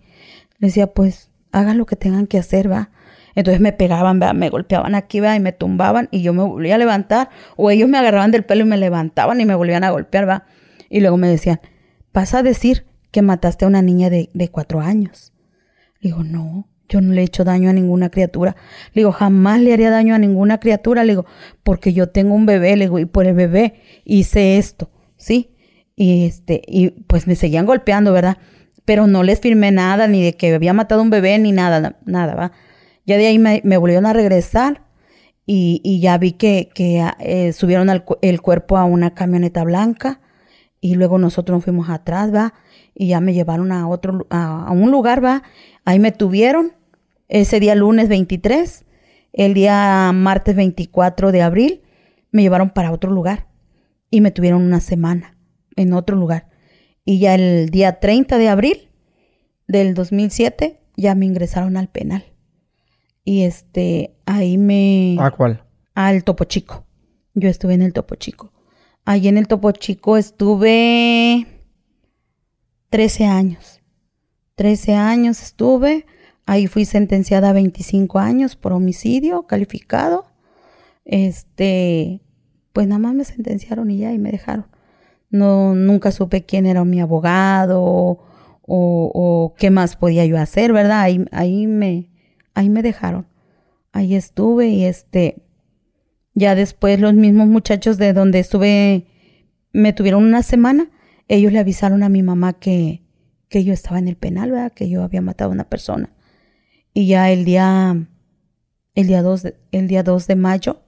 [0.57, 2.89] Le decía, pues hagan lo que tengan que hacer, va.
[3.35, 7.29] Entonces me pegaban, me golpeaban aquí y me tumbaban y yo me volvía a levantar
[7.57, 10.45] o ellos me agarraban del pelo y me levantaban y me volvían a golpear, ¿va?
[10.89, 11.59] Y luego me decían,
[12.13, 15.34] ¿vas a decir que mataste a una niña de cuatro años?
[16.05, 18.55] Digo, no, yo no le he hecho daño a ninguna criatura.
[18.93, 21.03] Le digo, jamás le haría daño a ninguna criatura.
[21.03, 21.25] Le digo,
[21.63, 25.49] porque yo tengo un bebé, le digo, y por el bebé hice esto, ¿sí?
[25.95, 28.37] Y este, y pues me seguían golpeando, ¿verdad?
[28.85, 32.35] Pero no les firmé nada, ni de que había matado un bebé, ni nada, nada,
[32.35, 32.51] ¿va?
[33.07, 34.83] Ya de ahí me, volvieron a regresar
[35.47, 36.69] y, ya vi que,
[37.19, 37.89] eh, subieron
[38.21, 40.19] el cuerpo a una camioneta blanca
[40.85, 42.53] y luego nosotros nos fuimos atrás, va,
[42.93, 45.41] y ya me llevaron a otro, a, un lugar, va,
[45.85, 46.73] ahí me tuvieron
[47.27, 48.85] ese día lunes 23,
[49.33, 51.81] el día martes 24 de abril,
[52.31, 53.47] me llevaron para otro lugar
[54.09, 55.37] y me tuvieron una semana
[55.75, 56.49] en otro lugar.
[57.05, 58.89] Y ya el día 30 de abril
[59.67, 62.25] del 2007 ya me ingresaron al penal.
[63.23, 65.17] Y este, ahí me...
[65.19, 65.63] ¿A cuál?
[65.93, 66.85] Al Topo Chico.
[67.33, 68.53] Yo estuve en el Topo Chico.
[69.03, 71.47] Allí en el Topo Chico estuve
[72.89, 73.81] 13 años.
[74.55, 76.05] 13 años estuve.
[76.45, 80.25] Ahí fui sentenciada a 25 años por homicidio calificado.
[81.05, 82.21] Este,
[82.73, 84.67] pues nada más me sentenciaron y ya y me dejaron.
[85.29, 88.19] No, nunca supe quién era mi abogado o,
[88.67, 91.01] o qué más podía yo hacer, ¿verdad?
[91.01, 92.09] Ahí, ahí me,
[92.53, 93.27] ahí me dejaron.
[93.91, 95.41] Ahí estuve y este,
[96.33, 99.07] ya después los mismos muchachos de donde estuve
[99.73, 100.89] me tuvieron una semana.
[101.27, 103.04] Ellos le avisaron a mi mamá que,
[103.49, 104.71] que yo estaba en el penal, ¿verdad?
[104.73, 106.09] Que yo había matado a una persona.
[106.93, 108.07] Y ya el día,
[108.93, 110.81] el día 2 de, el día 2 de mayo,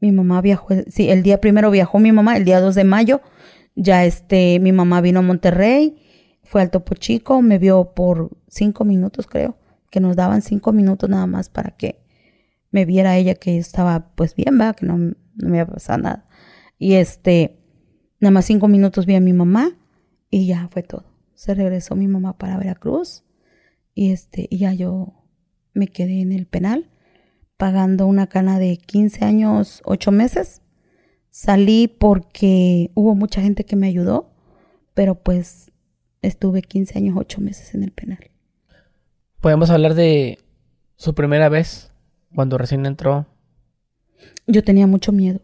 [0.00, 3.20] mi mamá viajó, sí, el día primero viajó mi mamá, el día 2 de mayo,
[3.74, 6.00] ya este, mi mamá vino a Monterrey,
[6.42, 9.56] fue al Topo Chico, me vio por cinco minutos, creo,
[9.90, 12.00] que nos daban cinco minutos nada más para que
[12.70, 14.76] me viera ella que estaba pues bien, ¿verdad?
[14.76, 16.28] Que no, no me había pasado nada.
[16.78, 17.58] Y este,
[18.20, 19.76] nada más cinco minutos vi a mi mamá
[20.30, 21.09] y ya fue todo.
[21.40, 23.24] Se regresó mi mamá para Veracruz
[23.94, 25.24] y este, y ya yo
[25.72, 26.90] me quedé en el penal
[27.56, 30.60] pagando una cana de 15 años, 8 meses.
[31.30, 34.34] Salí porque hubo mucha gente que me ayudó,
[34.92, 35.72] pero pues
[36.20, 38.30] estuve 15 años, 8 meses en el penal.
[39.40, 40.40] Podemos hablar de
[40.96, 41.90] su primera vez
[42.34, 43.26] cuando recién entró?
[44.46, 45.40] Yo tenía mucho miedo.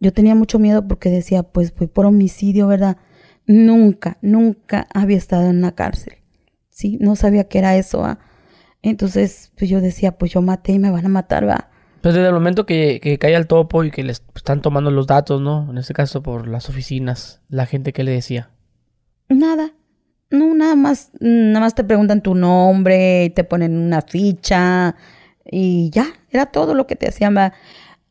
[0.00, 2.96] Yo tenía mucho miedo porque decía, pues voy por homicidio, ¿verdad?
[3.52, 6.14] Nunca, nunca había estado en una cárcel.
[6.70, 8.18] Sí, no sabía qué era eso.
[8.80, 11.68] Entonces, pues yo decía, pues yo maté y me van a matar, ¿va?
[12.00, 15.06] Pues desde el momento que, que cae al topo y que les están tomando los
[15.06, 15.70] datos, ¿no?
[15.70, 18.48] En este caso por las oficinas, la gente que le decía.
[19.28, 19.74] Nada.
[20.30, 24.96] No, nada más, nada más te preguntan tu nombre, te ponen una ficha,
[25.44, 27.36] y ya, era todo lo que te hacían.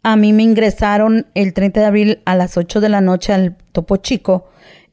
[0.03, 3.57] A mí me ingresaron el 30 de abril a las 8 de la noche al
[3.71, 4.51] Topo Chico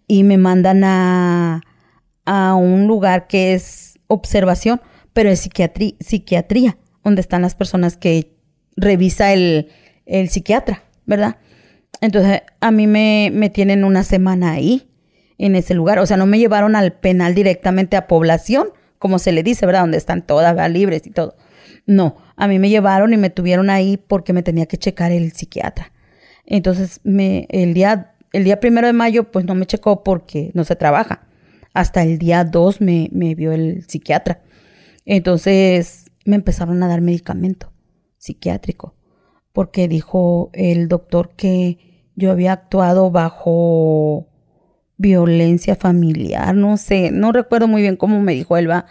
[0.08, 1.60] y me mandan a,
[2.24, 4.80] a un lugar que es observación,
[5.12, 8.32] pero es psiquiatría, psiquiatría, donde están las personas que
[8.76, 9.68] revisa el,
[10.06, 11.36] el psiquiatra, ¿verdad?
[12.00, 14.88] Entonces, a mí me, me, tienen una semana ahí,
[15.38, 15.98] en ese lugar.
[16.00, 19.82] O sea, no me llevaron al penal directamente a población, como se le dice, ¿verdad?
[19.82, 21.36] Donde están todas libres y todo.
[21.86, 25.32] No, a mí me llevaron y me tuvieron ahí porque me tenía que checar el
[25.32, 25.92] psiquiatra.
[26.44, 30.64] Entonces, me, el, día, el día primero de mayo, pues no me checó porque no
[30.64, 31.26] se trabaja.
[31.74, 34.42] Hasta el día 2 me, me vio el psiquiatra.
[35.04, 37.72] Entonces, me empezaron a dar medicamento
[38.18, 38.94] psiquiátrico
[39.58, 41.78] porque dijo el doctor que
[42.14, 44.28] yo había actuado bajo
[44.98, 48.86] violencia familiar, no sé, no recuerdo muy bien cómo me dijo él, va,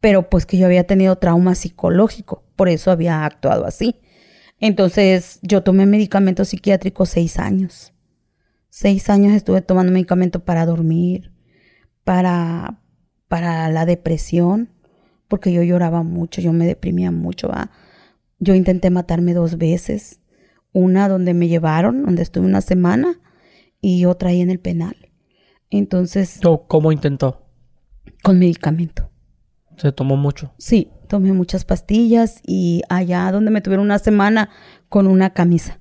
[0.00, 4.00] pero pues que yo había tenido trauma psicológico, por eso había actuado así.
[4.60, 7.92] Entonces yo tomé medicamento psiquiátrico seis años.
[8.70, 11.32] Seis años estuve tomando medicamento para dormir,
[12.04, 12.80] para,
[13.28, 14.70] para la depresión,
[15.28, 17.50] porque yo lloraba mucho, yo me deprimía mucho.
[18.38, 20.20] Yo intenté matarme dos veces,
[20.72, 23.20] una donde me llevaron, donde estuve una semana,
[23.80, 24.96] y otra ahí en el penal.
[25.70, 26.40] Entonces...
[26.66, 27.46] ¿Cómo intentó?
[28.22, 29.10] Con medicamento.
[29.76, 30.52] ¿Se tomó mucho?
[30.58, 34.50] Sí, tomé muchas pastillas y allá donde me tuvieron una semana
[34.88, 35.78] con una camisa.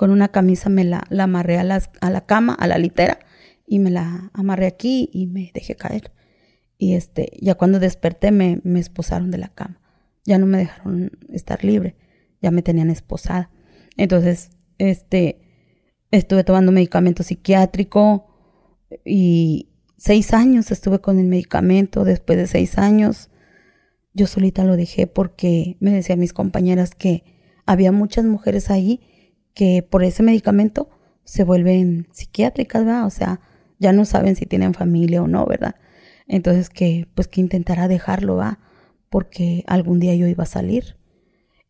[0.00, 3.18] Con una camisa me la, amarré a, a la cama, a la litera,
[3.66, 6.10] y me la amarré aquí y me dejé caer.
[6.78, 9.78] Y este, ya cuando desperté me, me esposaron de la cama.
[10.24, 11.96] Ya no me dejaron estar libre,
[12.40, 13.50] ya me tenían esposada.
[13.98, 14.48] Entonces,
[14.78, 15.42] este,
[16.10, 18.26] estuve tomando medicamento psiquiátrico
[19.04, 19.70] y,
[20.02, 23.28] Seis años estuve con el medicamento, después de seis años
[24.14, 27.22] yo solita lo dejé porque me decían mis compañeras que
[27.66, 29.02] había muchas mujeres ahí
[29.54, 30.88] que por ese medicamento
[31.24, 33.06] se vuelven psiquiátricas, ¿verdad?
[33.06, 33.40] O sea,
[33.78, 35.76] ya no saben si tienen familia o no, ¿verdad?
[36.26, 38.58] Entonces que pues que intentará dejarlo, ¿va?
[39.08, 40.96] Porque algún día yo iba a salir.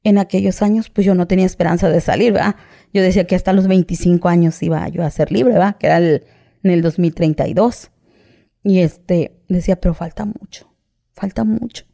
[0.02, 2.56] En aquellos años pues yo no tenía esperanza de salir, ¿verdad?
[2.92, 5.76] Yo decía que hasta los 25 años iba yo a ser libre, ¿verdad?
[5.76, 6.24] Que era el,
[6.62, 7.90] en el 2032.
[8.62, 10.74] Y este, decía, pero falta mucho,
[11.12, 11.89] falta mucho.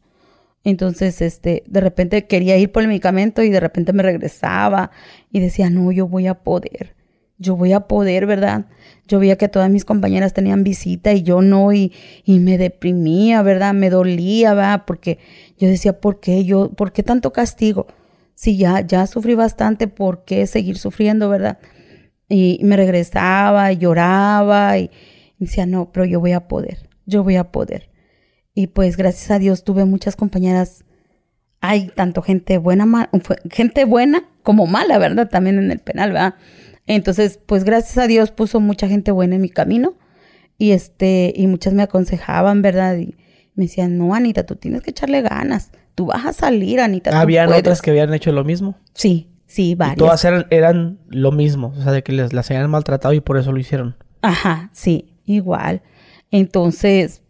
[0.66, 4.90] Entonces, este, de repente quería ir por el medicamento y de repente me regresaba
[5.30, 6.96] y decía, no, yo voy a poder,
[7.38, 8.66] yo voy a poder, ¿verdad?
[9.06, 11.92] Yo veía que todas mis compañeras tenían visita y yo no, y,
[12.24, 13.74] y me deprimía, ¿verdad?
[13.74, 14.82] Me dolía, ¿verdad?
[14.88, 15.20] Porque
[15.56, 17.86] yo decía, ¿por qué yo, por qué tanto castigo?
[18.34, 21.60] Si ya, ya sufrí bastante, ¿por qué seguir sufriendo, verdad?
[22.28, 24.90] Y me regresaba, y lloraba y,
[25.38, 27.88] decía, no, pero yo voy a poder, yo voy a poder.
[28.58, 30.82] Y pues gracias a Dios tuve muchas compañeras,
[31.60, 33.10] hay tanto gente buena,
[33.50, 35.28] gente buena como mala, ¿verdad?
[35.28, 36.36] También en el penal, ¿verdad?
[36.86, 39.98] Entonces, pues gracias a Dios puso mucha gente buena en mi camino
[40.56, 42.96] y este, y muchas me aconsejaban, ¿verdad?
[42.96, 43.14] Y
[43.56, 45.70] me decían, no, Anita, tú tienes que echarle ganas.
[45.94, 47.20] Tú vas a salir, Anita.
[47.20, 47.60] ¿Habían puedes".
[47.60, 48.78] otras que habían hecho lo mismo?
[48.94, 49.98] Sí, sí, Y varias.
[49.98, 51.74] todas eran, eran lo mismo.
[51.76, 53.96] O sea, de que les, las habían maltratado y por eso lo hicieron.
[54.22, 55.82] Ajá, sí, igual.
[56.30, 57.22] Entonces,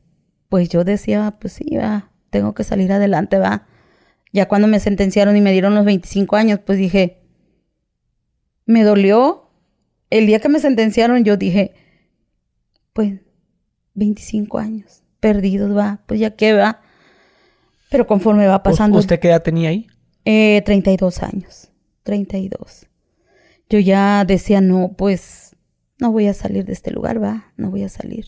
[0.48, 3.66] pues yo decía, pues sí, va, tengo que salir adelante, va.
[4.32, 7.22] Ya cuando me sentenciaron y me dieron los 25 años, pues dije,
[8.64, 9.50] me dolió.
[10.10, 11.74] El día que me sentenciaron, yo dije,
[12.92, 13.20] pues,
[13.94, 16.80] 25 años perdidos, va, pues ya qué va.
[17.90, 18.98] Pero conforme va pasando...
[18.98, 19.86] ¿Usted qué edad tenía ahí?
[20.24, 21.70] Eh, 32 años.
[22.02, 22.86] 32.
[23.68, 25.56] Yo ya decía, no, pues
[25.98, 28.26] no voy a salir de este lugar, va, no voy a salir.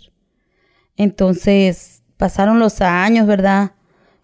[0.96, 3.72] Entonces, pasaron los años, ¿verdad?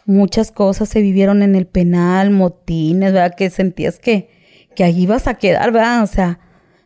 [0.05, 3.35] Muchas cosas se vivieron en el penal, motines, ¿verdad?
[3.35, 4.29] Que sentías que,
[4.77, 6.03] que ahí ibas a quedar, ¿verdad?
[6.03, 6.41] O sea,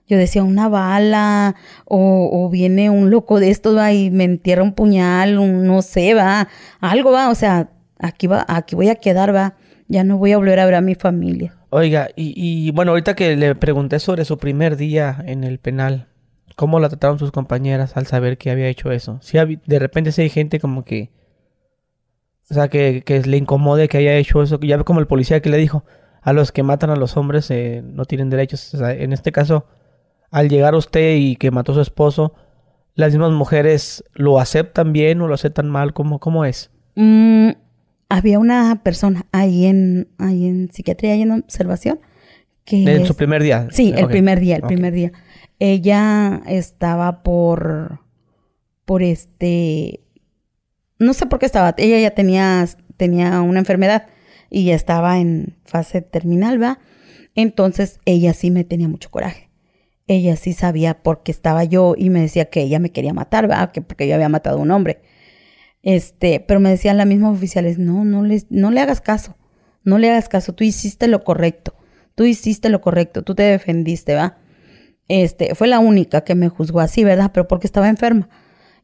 [0.07, 3.93] yo decía una bala o, viene un loco de estos, ¿va?
[3.93, 6.49] Y me entierra un puñal, un, no sé, ¿va?
[6.81, 7.31] Algo, ¿va?
[7.31, 9.57] O sea, aquí, va, aquí voy a quedar, ¿va?
[9.89, 11.57] Ya no voy a volver a ver a mi familia.
[11.71, 16.07] Oiga, y, y bueno, ahorita que le pregunté sobre su primer día en el penal,
[16.59, 19.21] ¿cómo la trataron sus compañeras al saber que había hecho eso?
[19.23, 21.13] Si de repente si hay gente como que,
[22.51, 25.41] o sea, que, que le incomode que haya hecho eso, ya ve como el policía
[25.41, 25.85] que le dijo,
[26.21, 28.75] a los que matan a los hombres eh, no tienen derechos.
[28.75, 29.67] O sea, en este caso,
[30.33, 32.35] al llegar usted y que mató a su esposo,
[32.97, 36.73] las mismas mujeres lo aceptan bien o lo aceptan mal, ¿cómo, cómo es?
[36.97, 37.51] Mm,
[38.09, 42.01] había una persona ahí en, ahí en psiquiatría y en observación
[42.65, 42.83] que...
[42.83, 43.69] En es- su primer día.
[43.71, 45.13] Sí, el primer día, el primer día.
[45.59, 48.01] Ella estaba por,
[48.85, 50.01] por este,
[50.99, 54.07] no sé por qué estaba, ella ya tenía, tenía una enfermedad
[54.51, 56.79] y ya estaba en fase terminal, ¿va?
[57.35, 59.51] Entonces ella sí me tenía mucho coraje.
[60.07, 63.51] Ella sí sabía por qué estaba yo y me decía que ella me quería matar,
[63.51, 63.73] ¿va?
[63.73, 65.03] Que porque yo había matado a un hombre.
[65.83, 69.37] Este, pero me decían las mismas oficiales, no, no, les, no le hagas caso,
[69.85, 71.75] no le hagas caso, tú hiciste lo correcto,
[72.15, 74.39] tú hiciste lo correcto, tú te defendiste, ¿va?
[75.09, 77.31] Este, fue la única que me juzgó así, ¿verdad?
[77.33, 78.29] Pero porque estaba enferma.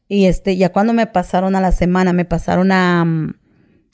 [0.07, 3.33] Y este, ya cuando me pasaron a la semana, me pasaron a, mm,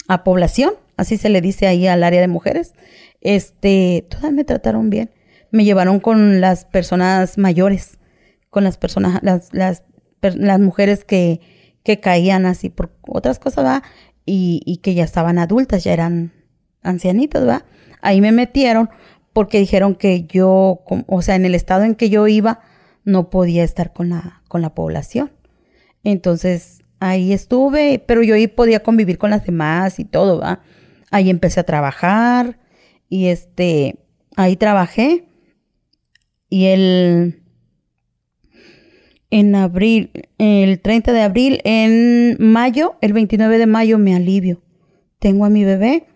[0.07, 2.73] a población, así se le dice ahí al área de mujeres,
[3.21, 5.11] este, todas me trataron bien.
[5.51, 7.99] Me llevaron con las personas mayores,
[8.49, 9.83] con las personas, las, las,
[10.19, 11.41] per- las mujeres que,
[11.83, 13.83] que caían así por otras cosas, ¿va?
[14.25, 16.31] Y, y que ya estaban adultas, ya eran
[16.83, 17.65] ancianitas, ¿va?
[18.01, 18.89] Ahí me metieron
[19.33, 22.59] porque dijeron que yo, o sea, en el estado en que yo iba,
[23.03, 25.31] no podía estar con la, con la población.
[26.03, 30.61] Entonces, ahí estuve, pero yo ahí podía convivir con las demás y todo, ¿va?
[31.09, 32.59] Ahí empecé a trabajar
[33.09, 33.99] y este,
[34.35, 35.25] ahí trabajé
[36.49, 37.41] y el,
[39.29, 44.61] en abril, el 30 de abril, en mayo, el 29 de mayo me alivio.
[45.19, 46.07] Tengo a mi bebé,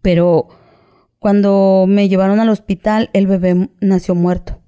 [0.00, 0.48] pero
[1.20, 4.58] cuando me llevaron al hospital, el bebé nació muerto.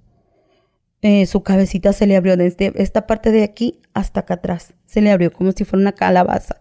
[1.00, 4.74] Eh, su cabecita se le abrió desde esta parte de aquí hasta acá atrás.
[4.84, 6.60] Se le abrió como si fuera una calabaza,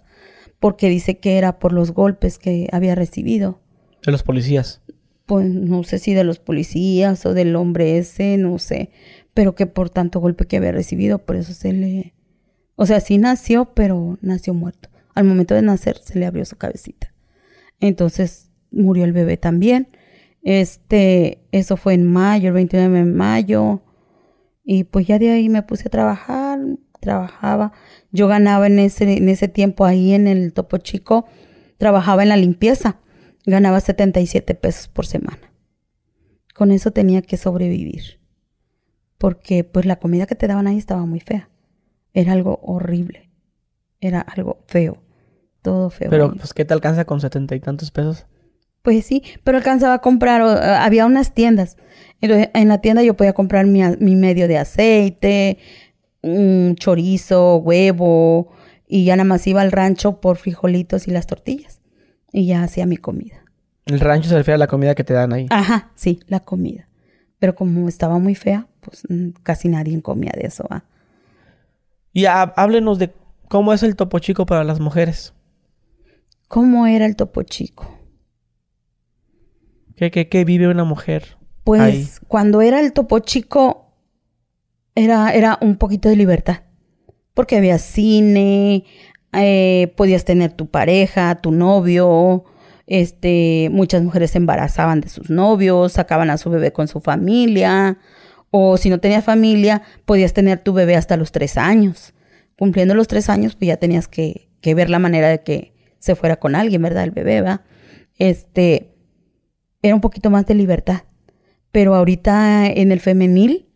[0.61, 3.59] porque dice que era por los golpes que había recibido.
[4.03, 4.81] De los policías.
[5.25, 8.91] Pues no sé si de los policías o del hombre ese, no sé,
[9.33, 12.13] pero que por tanto golpe que había recibido, por eso se le...
[12.77, 14.89] O sea, sí nació, pero nació muerto.
[15.13, 17.13] Al momento de nacer se le abrió su cabecita.
[17.81, 19.89] Entonces murió el bebé también.
[20.43, 23.81] Este, eso fue en mayo, el 29 de mayo.
[24.63, 26.59] Y pues ya de ahí me puse a trabajar,
[26.99, 27.73] trabajaba.
[28.11, 31.25] Yo ganaba en ese, en ese tiempo ahí en el Topo Chico,
[31.77, 32.97] trabajaba en la limpieza.
[33.45, 35.51] Ganaba 77 pesos por semana.
[36.55, 38.19] Con eso tenía que sobrevivir.
[39.17, 41.49] Porque pues la comida que te daban ahí estaba muy fea.
[42.13, 43.29] Era algo horrible.
[43.99, 44.97] Era algo feo.
[45.61, 46.09] Todo feo.
[46.09, 48.25] Pero, pues, ¿qué te alcanza con setenta y tantos pesos?
[48.81, 51.77] Pues sí, pero alcanzaba a comprar, o, eh, había unas tiendas.
[52.19, 53.81] Entonces, en la tienda yo podía comprar mi,
[54.15, 55.57] medio de aceite,
[56.21, 58.51] un chorizo, huevo,
[58.87, 61.81] y ya nada más iba al rancho por frijolitos y las tortillas.
[62.31, 63.43] Y ya hacía mi comida.
[63.85, 65.47] El rancho se refiere a la comida que te dan ahí.
[65.49, 66.87] Ajá, sí, la comida.
[67.39, 70.85] Pero como estaba muy fea, pues mm, casi nadie comía de eso, ¿va?
[72.13, 73.11] Y há- háblenos de
[73.47, 75.33] cómo es el topo chico para las mujeres.
[76.47, 77.97] ¿Cómo era el topo chico?
[79.95, 81.37] ¿Qué, qué, qué vive una mujer?
[81.63, 82.07] Pues Ahí.
[82.27, 83.93] cuando era el topo chico,
[84.95, 86.63] era, era un poquito de libertad.
[87.33, 88.83] Porque había cine,
[89.33, 92.45] eh, podías tener tu pareja, tu novio.
[92.87, 97.97] Este, muchas mujeres se embarazaban de sus novios, sacaban a su bebé con su familia.
[98.49, 102.13] O si no tenías familia, podías tener tu bebé hasta los tres años.
[102.57, 106.15] Cumpliendo los tres años, pues ya tenías que, que ver la manera de que se
[106.15, 107.03] fuera con alguien, ¿verdad?
[107.05, 107.63] El bebé, ¿va?
[108.17, 108.90] Este,
[109.81, 111.03] era un poquito más de libertad.
[111.71, 113.67] Pero ahorita en el femenil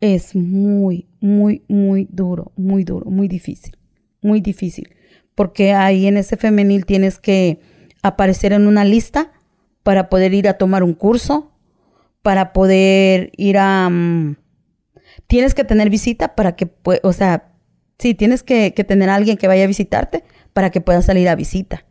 [0.00, 3.76] es muy, muy, muy duro, muy duro, muy difícil,
[4.22, 4.94] muy difícil.
[5.34, 7.60] Porque ahí en ese femenil tienes que
[8.02, 9.32] aparecer en una lista
[9.82, 11.52] para poder ir a tomar un curso,
[12.22, 13.88] para poder ir a...
[13.88, 14.36] Mm,
[15.26, 16.70] tienes que tener visita para que,
[17.02, 17.52] o sea,
[17.98, 21.28] sí, tienes que, que tener a alguien que vaya a visitarte para que puedas salir
[21.28, 21.84] a visita.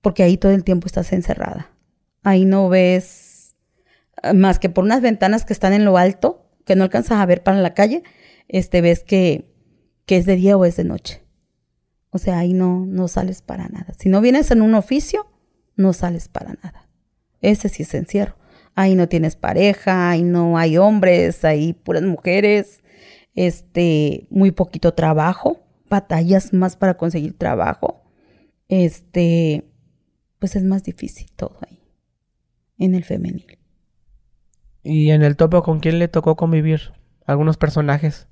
[0.00, 1.75] Porque ahí todo el tiempo estás encerrada.
[2.26, 3.54] Ahí no ves
[4.24, 7.26] eh, más que por unas ventanas que están en lo alto, que no alcanzas a
[7.26, 8.02] ver para la calle,
[8.48, 9.54] este, ves que,
[10.06, 11.22] que es de día o es de noche.
[12.10, 13.94] O sea, ahí no, no sales para nada.
[13.96, 15.30] Si no vienes en un oficio,
[15.76, 16.88] no sales para nada.
[17.42, 18.36] Ese sí es encierro.
[18.74, 22.82] Ahí no tienes pareja, ahí no hay hombres, ahí puras mujeres,
[23.36, 28.02] este, muy poquito trabajo, batallas más para conseguir trabajo.
[28.66, 29.70] Este,
[30.40, 31.75] pues es más difícil todo ahí,
[32.78, 33.58] en el femenil.
[34.82, 36.92] ¿Y en el topo con quién le tocó convivir?
[37.26, 38.28] ¿Algunos personajes?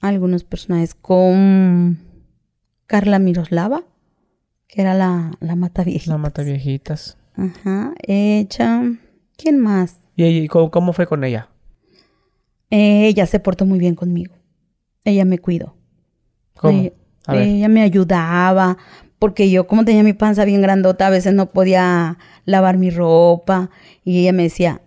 [0.00, 1.98] Algunos personajes con
[2.86, 3.84] Carla Miroslava,
[4.66, 6.08] que era la, la mata viejitas.
[6.08, 7.18] La mata viejitas.
[7.34, 8.82] Ajá, ella.
[9.36, 9.98] ¿Quién más?
[10.16, 11.48] ¿Y, cómo, fue con ella?
[12.68, 14.34] ella se portó muy bien conmigo.
[15.04, 15.76] Ella me cuidó.
[16.54, 16.90] ¿Cómo?
[17.28, 18.76] Ella, me ayudaba,
[19.20, 22.16] porque yo como tenía mi panza bien grandota, a veces no podía
[22.46, 23.70] lavar mi ropa.
[24.02, 24.80] Y ella me decía,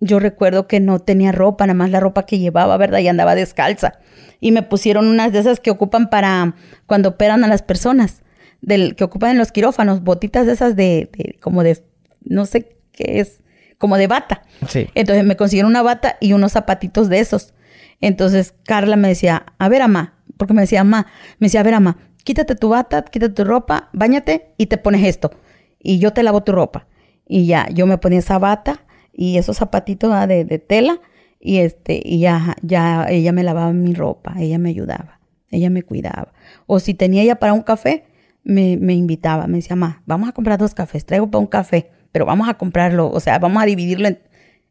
[0.00, 3.00] yo recuerdo que no tenía ropa, nada más la ropa que llevaba, ¿verdad?
[3.00, 4.00] Y andaba descalza.
[4.40, 6.56] Y me pusieron unas de esas que ocupan para
[6.86, 8.22] cuando operan a las personas,
[8.62, 11.84] del, que ocupan en los quirófanos, botitas de esas de, de como de,
[12.24, 13.42] no sé qué es,
[13.76, 14.44] como de bata.
[14.66, 14.88] Sí.
[14.94, 17.52] Entonces me consiguieron una bata y unos zapatitos de esos.
[18.00, 21.06] Entonces Carla me decía, a ver, ama, porque me decía, ama,
[21.38, 25.04] me decía, a ver, ama, quítate tu bata, quítate tu ropa, bañate y te pones
[25.04, 25.30] esto.
[25.78, 26.86] Y yo te lavo tu ropa.
[27.26, 31.00] Y ya, yo me ponía esa bata y esos zapatitos de, de tela
[31.40, 35.20] y este, y ya, ya ella me lavaba mi ropa, ella me ayudaba,
[35.50, 36.32] ella me cuidaba.
[36.66, 38.04] O si tenía ella para un café,
[38.42, 41.90] me, me invitaba, me decía, ma, vamos a comprar dos cafés, traigo para un café,
[42.12, 44.18] pero vamos a comprarlo, o sea, vamos a dividirlo en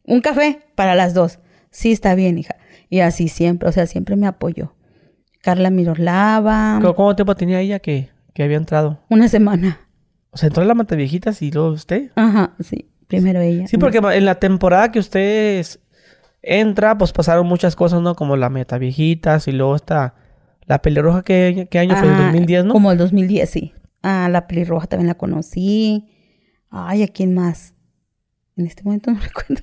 [0.04, 1.38] un café para las dos.
[1.70, 2.56] Sí, está bien, hija.
[2.90, 4.74] Y así siempre, o sea, siempre me apoyó.
[5.44, 6.80] Carla Miroslava.
[6.96, 8.98] ¿Cómo tiempo tenía ella que, que había entrado?
[9.10, 9.78] Una semana.
[10.30, 12.10] O sea, entró en la Mata Viejitas y luego usted.
[12.16, 12.90] Ajá, sí.
[13.06, 13.66] Primero ella.
[13.68, 15.64] Sí, porque en la temporada que usted
[16.40, 18.14] entra, pues pasaron muchas cosas, ¿no?
[18.14, 20.14] Como la Meta Viejitas y luego está
[20.64, 21.22] la pelirroja.
[21.22, 22.08] ¿Qué, qué año fue?
[22.08, 22.72] ¿El 2010, no?
[22.72, 23.74] Como el 2010, sí.
[24.02, 26.08] Ah, la pelirroja también la conocí.
[26.70, 27.74] Ay, ¿a quién más?
[28.56, 29.62] En este momento no recuerdo.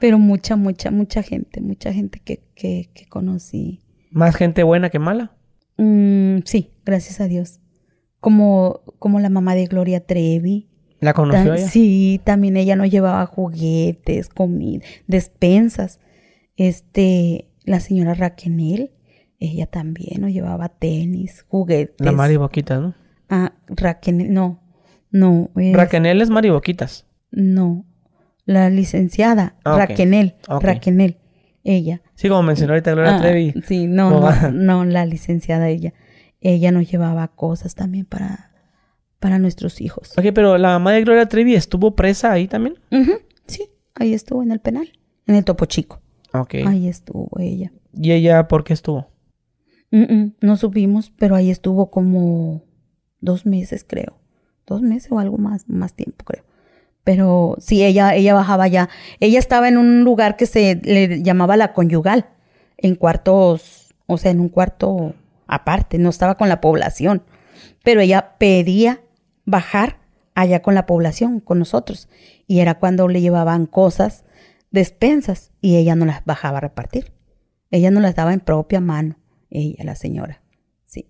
[0.00, 3.85] Pero mucha, mucha, mucha gente, mucha gente que, que, que conocí.
[4.10, 5.32] ¿Más gente buena que mala?
[5.76, 7.60] Mm, sí, gracias a Dios.
[8.20, 10.68] Como, como la mamá de Gloria Trevi.
[11.00, 11.68] ¿La conoció ella?
[11.68, 16.00] Sí, también ella nos llevaba juguetes, comida, despensas.
[16.56, 18.92] Este, la señora Raquenel,
[19.38, 22.04] ella también nos llevaba tenis, juguetes.
[22.04, 22.94] La Mari Boquitas, ¿no?
[23.28, 24.62] Ah, Raquenel, no,
[25.10, 25.50] no.
[25.56, 25.76] Es...
[25.76, 27.06] Raquenel es Mari Boquitas.
[27.30, 27.84] No,
[28.46, 31.18] la licenciada, ah, Raquenel, Raquenel,
[31.66, 32.02] ella.
[32.14, 33.54] Sí, como mencionó ahorita Gloria ah, Trevi.
[33.66, 35.92] Sí, no, no, no, la licenciada ella.
[36.40, 38.52] Ella nos llevaba cosas también para
[39.18, 40.12] para nuestros hijos.
[40.16, 42.78] Ok, pero la mamá de Gloria Trevi estuvo presa ahí también.
[43.46, 44.92] Sí, ahí estuvo en el penal,
[45.26, 46.00] en el Topo Chico.
[46.32, 46.54] Ok.
[46.66, 47.72] Ahí estuvo ella.
[47.92, 49.08] ¿Y ella por qué estuvo?
[50.40, 52.62] no supimos, pero ahí estuvo como
[53.20, 54.18] dos meses, creo.
[54.66, 56.44] Dos meses o algo más, más tiempo, creo.
[57.06, 58.88] Pero sí, ella, ella bajaba ya.
[59.20, 62.26] Ella estaba en un lugar que se le llamaba la conyugal,
[62.78, 65.14] en cuartos, o sea, en un cuarto
[65.46, 67.22] aparte, no estaba con la población.
[67.84, 69.02] Pero ella pedía
[69.44, 70.00] bajar
[70.34, 72.08] allá con la población, con nosotros.
[72.48, 74.24] Y era cuando le llevaban cosas,
[74.72, 77.12] despensas, y ella no las bajaba a repartir.
[77.70, 79.16] Ella no las daba en propia mano,
[79.48, 80.42] ella, la señora.
[80.86, 81.08] Sí.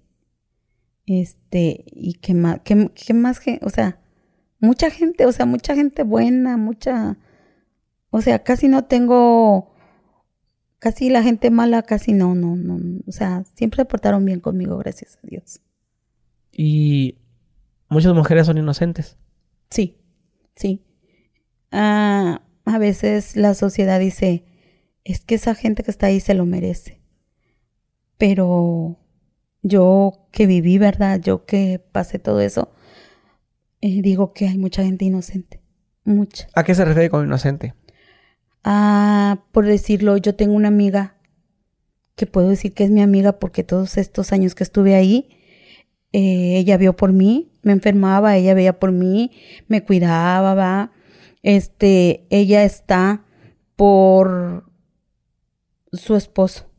[1.07, 3.99] Este, y qué más, qué, qué más, o sea,
[4.66, 7.16] mucha gente, o sea, mucha gente buena, mucha,
[8.10, 9.72] o sea, casi no tengo,
[10.78, 14.76] casi la gente mala, casi no, no, no, o sea, siempre se portaron bien conmigo,
[14.78, 15.60] gracias a Dios.
[16.52, 17.18] Y
[17.88, 19.16] muchas mujeres son inocentes.
[19.70, 19.98] Sí,
[20.54, 20.84] sí.
[21.70, 24.44] Ah, a veces la sociedad dice,
[25.04, 27.00] es que esa gente que está ahí se lo merece.
[28.18, 28.98] Pero
[29.62, 31.20] yo que viví, ¿verdad?
[31.20, 32.72] Yo que pasé todo eso,
[33.80, 35.60] eh, digo que hay mucha gente inocente.
[36.04, 36.46] Mucha.
[36.54, 37.74] ¿A qué se refiere con inocente?
[38.64, 41.16] Ah, por decirlo, yo tengo una amiga
[42.14, 45.28] que puedo decir que es mi amiga porque todos estos años que estuve ahí,
[46.12, 49.32] eh, ella vio por mí, me enfermaba, ella veía por mí,
[49.68, 50.92] me cuidaba, va.
[51.42, 53.24] Este, ella está
[53.76, 54.70] por
[55.92, 56.70] su esposo.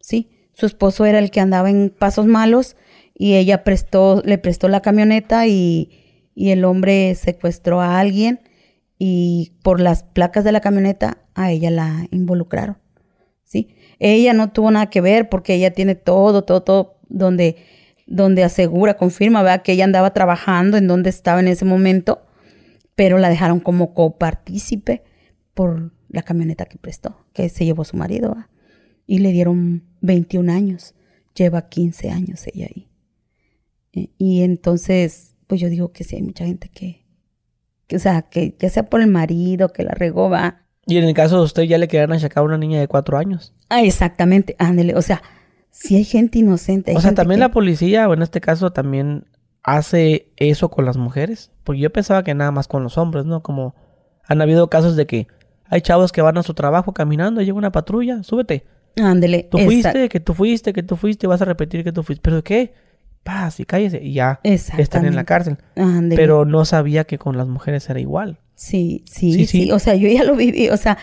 [0.00, 2.76] Sí, su esposo era el que andaba en pasos malos
[3.14, 5.90] y ella prestó, le prestó la camioneta y,
[6.34, 8.40] y el hombre secuestró a alguien
[8.98, 12.78] y por las placas de la camioneta a ella la involucraron.
[13.44, 13.74] ¿Sí?
[13.98, 17.56] Ella no tuvo nada que ver porque ella tiene todo, todo, todo donde,
[18.06, 19.62] donde asegura, confirma, ¿verdad?
[19.62, 22.22] Que ella andaba trabajando en donde estaba en ese momento,
[22.94, 25.02] pero la dejaron como copartícipe
[25.52, 28.36] por la camioneta que prestó, que se llevó su marido.
[29.06, 30.94] Y le dieron 21 años.
[31.34, 32.91] Lleva 15 años ella ahí.
[33.92, 37.04] Y entonces, pues yo digo que sí hay mucha gente que,
[37.86, 40.62] que o sea, que ya sea por el marido, que la regó, va.
[40.86, 43.18] Y en el caso de usted ya le quedaron achacar a una niña de cuatro
[43.18, 43.54] años.
[43.68, 44.94] Ah, exactamente, ándele.
[44.96, 45.22] O sea,
[45.70, 46.90] si hay gente inocente.
[46.90, 49.26] hay o sea, gente también que- la policía, o en este caso, también
[49.62, 51.50] hace eso con las mujeres.
[51.64, 53.42] Porque yo pensaba que nada más con los hombres, ¿no?
[53.42, 53.74] Como
[54.26, 55.26] han habido casos de que
[55.66, 58.64] hay chavos que van a su trabajo caminando, llega una patrulla, súbete.
[58.96, 59.48] Ándele.
[59.50, 62.22] Tú fuiste, que tú fuiste, que tú fuiste, y vas a repetir que tú fuiste.
[62.22, 62.74] ¿Pero qué?
[63.22, 64.02] Paz y cállese.
[64.02, 65.58] Y ya están en la cárcel.
[66.16, 68.38] Pero no sabía que con las mujeres era igual.
[68.54, 69.70] Sí, sí, Sí, sí, sí.
[69.72, 70.68] O sea, yo ya lo viví.
[70.70, 70.98] O sea,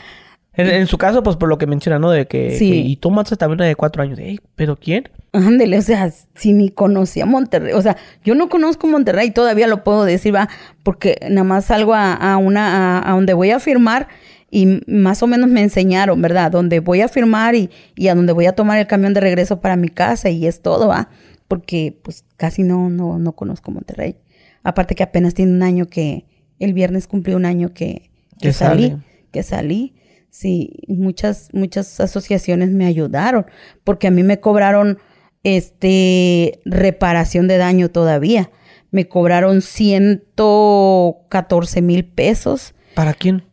[0.53, 2.09] En, en su caso, pues por lo que menciona, ¿no?
[2.11, 2.69] De que, Sí.
[2.71, 4.19] que- y tú matas también una de cuatro años.
[4.19, 5.07] Ey, ¿pero quién?
[5.31, 5.77] ándele.
[5.77, 7.73] O sea, si ni conocía Monterrey.
[7.73, 7.95] O sea,
[8.25, 10.49] yo no conozco Monterrey, todavía lo puedo decir, va,
[10.83, 14.07] porque nada más salgo a, a una, a, a donde voy a firmar
[14.51, 16.51] y más o menos me enseñaron, ¿verdad?
[16.51, 19.61] Donde voy a firmar y, y a donde voy a tomar el camión de regreso
[19.61, 21.09] para mi casa y es todo, va.
[21.49, 24.15] Porque pues casi no, no, no conozco Monterrey.
[24.63, 26.25] Aparte que apenas tiene un año que,
[26.59, 29.01] el viernes cumplí un año que, que salí, sale.
[29.31, 29.95] que salí.
[30.29, 33.45] Sí, muchas, muchas asociaciones me ayudaron,
[33.83, 34.99] porque a mí me cobraron
[35.43, 38.51] este reparación de daño todavía.
[38.91, 43.43] Me cobraron 114 mil pesos ¿Para quién?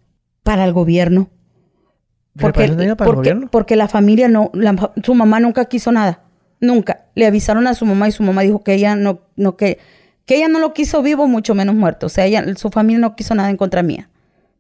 [0.43, 1.29] para el gobierno.
[2.39, 3.49] Porque, ¿Reparación de daño para el gobierno?
[3.51, 6.25] porque la familia no, la- su mamá nunca quiso nada.
[6.61, 7.06] Nunca.
[7.17, 9.79] Le avisaron a su mamá y su mamá dijo que ella no, no que,
[10.25, 12.07] que ella no lo quiso vivo, mucho menos muerto.
[12.07, 14.09] O sea, ella, su familia no quiso nada en contra mía.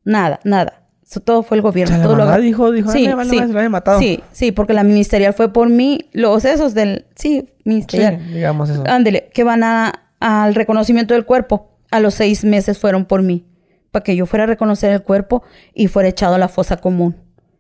[0.05, 0.83] Nada, nada.
[1.09, 1.95] Eso todo fue el O gobierno.
[1.95, 3.37] sea, todo mamá dijo, dijo, Sí, "Ay, me vale sí.
[3.37, 4.01] la había matado.
[4.01, 6.09] Sí, sí, porque la ministerial fue por mí.
[6.13, 8.27] Los esos del, sí, Sí, ministerial.
[8.35, 8.83] digamos eso.
[8.89, 11.71] Ándele, que van a, al reconocimiento del cuerpo.
[11.93, 13.45] A los seis meses fueron por mí.
[13.93, 15.43] Para que yo fuera a reconocer el cuerpo
[15.75, 17.15] y fuera echado a la fosa común.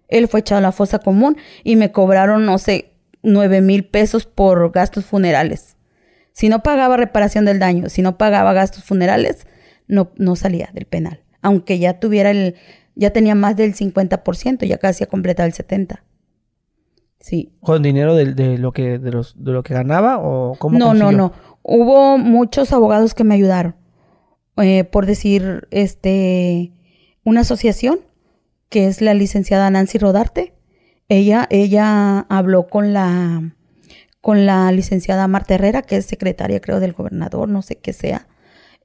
[0.08, 2.92] Él fue echado a la fosa común y me cobraron, no sé,
[3.22, 5.76] nueve mil pesos por gastos funerales.
[6.32, 9.46] Si no pagaba reparación del daño, si no pagaba gastos funerales,
[9.88, 11.22] no, no salía del penal.
[11.40, 12.56] Aunque ya tuviera el,
[12.94, 16.00] ya tenía más del 50%, ya casi ha completado el 70%.
[17.18, 20.78] Sí, ¿Con dinero de, de lo que de, los, de lo que ganaba o cómo
[20.78, 21.32] no, no, no.
[21.62, 23.74] Hubo muchos abogados que me ayudaron.
[24.58, 26.72] Eh, por decir, este,
[27.24, 27.98] una asociación
[28.68, 30.54] que es la licenciada Nancy Rodarte.
[31.08, 33.54] Ella, ella habló con la,
[34.20, 38.28] con la licenciada Marta Herrera, que es secretaria, creo, del gobernador, no sé qué sea.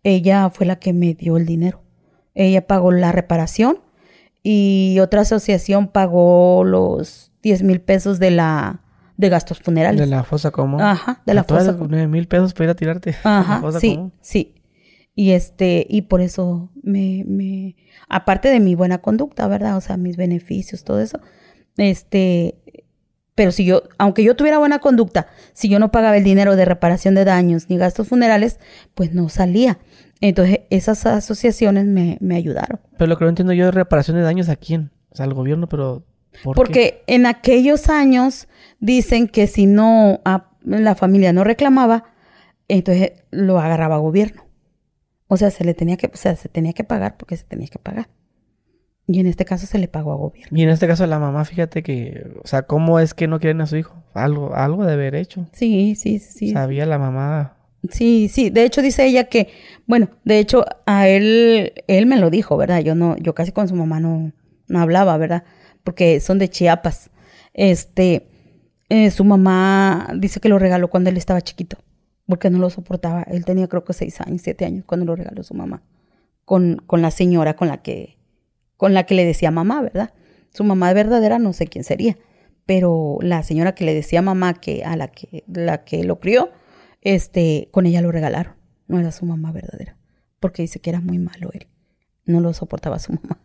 [0.03, 1.83] Ella fue la que me dio el dinero.
[2.33, 3.79] Ella pagó la reparación
[4.43, 8.81] y otra asociación pagó los 10 mil pesos de la,
[9.17, 9.99] de gastos funerales.
[9.99, 10.81] De la fosa común.
[10.81, 11.91] Ajá, de la fosa las común.
[11.91, 13.15] nueve mil pesos para ir a tirarte.
[13.23, 14.13] la Ajá, fosa sí, común.
[14.21, 14.55] sí.
[15.13, 17.75] Y este, y por eso me, me,
[18.07, 19.75] aparte de mi buena conducta, ¿verdad?
[19.75, 21.19] O sea, mis beneficios, todo eso.
[21.77, 22.55] Este,
[23.35, 26.65] pero si yo, aunque yo tuviera buena conducta, si yo no pagaba el dinero de
[26.65, 28.59] reparación de daños ni gastos funerales,
[28.93, 29.79] pues no salía.
[30.19, 32.79] Entonces, esas asociaciones me, me ayudaron.
[32.97, 34.91] Pero lo que no entiendo yo es reparación de daños a quién.
[35.09, 36.05] O sea, al gobierno, pero
[36.43, 36.57] ¿por qué?
[36.57, 38.47] Porque en aquellos años
[38.79, 42.05] dicen que si no ah, la familia no reclamaba,
[42.67, 44.45] entonces lo agarraba gobierno.
[45.27, 47.67] O sea, se le tenía que, o sea, se tenía que pagar porque se tenía
[47.67, 48.07] que pagar.
[49.11, 50.57] Y en este caso se le pagó a gobierno.
[50.57, 53.59] Y en este caso la mamá, fíjate que, o sea, ¿cómo es que no quieren
[53.59, 54.01] a su hijo?
[54.13, 55.47] Algo, algo de haber hecho.
[55.51, 56.51] Sí, sí, sí.
[56.51, 57.57] Sabía la mamá.
[57.89, 58.49] Sí, sí.
[58.49, 59.49] De hecho dice ella que,
[59.85, 62.79] bueno, de hecho a él, él me lo dijo, ¿verdad?
[62.79, 64.31] Yo no, yo casi con su mamá no,
[64.67, 65.43] no hablaba, ¿verdad?
[65.83, 67.09] Porque son de Chiapas.
[67.53, 68.27] Este,
[68.89, 71.77] eh, su mamá dice que lo regaló cuando él estaba chiquito,
[72.27, 73.23] porque no lo soportaba.
[73.23, 75.81] Él tenía creo que seis años, siete años cuando lo regaló su mamá,
[76.45, 78.20] con, con la señora con la que,
[78.81, 80.11] con la que le decía mamá, ¿verdad?
[80.51, 82.17] Su mamá verdadera no sé quién sería,
[82.65, 86.49] pero la señora que le decía mamá que a la que, la que lo crió,
[87.01, 88.55] este, con ella lo regalaron.
[88.87, 89.97] No era su mamá verdadera,
[90.39, 91.67] porque dice que era muy malo él.
[92.25, 93.39] No lo soportaba su mamá.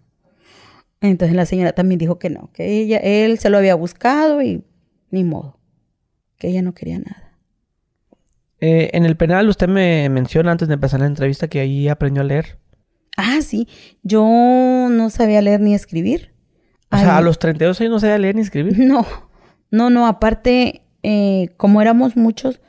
[1.02, 4.64] Entonces la señora también dijo que no, que ella, él se lo había buscado y
[5.10, 5.60] ni modo,
[6.38, 7.38] que ella no quería nada.
[8.60, 12.22] Eh, en el penal usted me menciona antes de empezar la entrevista que ahí aprendió
[12.22, 12.58] a leer.
[13.16, 13.66] Ah, sí,
[14.02, 14.22] yo
[14.90, 16.32] no sabía leer ni escribir.
[16.92, 18.76] O sea, a los 32 años no sabía leer ni escribir.
[18.86, 19.06] No,
[19.70, 22.60] no, no, aparte, eh, como éramos muchos,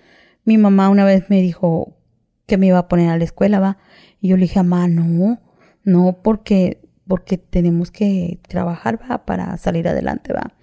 [0.46, 1.98] mi mamá una vez me dijo
[2.46, 3.78] que me iba a poner a la escuela, va.
[4.22, 5.42] Y yo le dije, mamá, no,
[5.84, 10.54] no, porque, porque tenemos que trabajar, va, para salir adelante, va.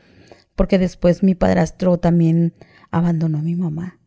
[0.56, 2.54] Porque después mi padrastro también
[2.90, 3.98] abandonó a mi mamá.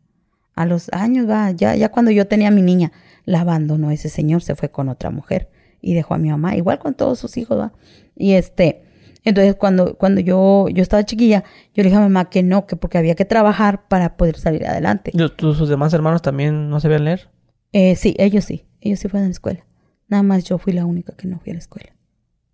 [0.54, 2.90] A los años, va, ya, ya cuando yo tenía a mi niña,
[3.24, 5.48] la abandonó ese señor, se fue con otra mujer
[5.80, 7.72] y dejó a mi mamá, igual con todos sus hijos, va.
[8.16, 8.82] Y este,
[9.24, 12.66] entonces cuando, cuando yo, yo estaba chiquilla, yo le dije a mi mamá que no,
[12.66, 15.12] que porque había que trabajar para poder salir adelante.
[15.14, 17.28] ¿Y ¿Tus, demás hermanos también no sabían leer?
[17.72, 19.64] Eh, sí, ellos sí, ellos sí fueron a la escuela.
[20.08, 21.94] Nada más yo fui la única que no fui a la escuela.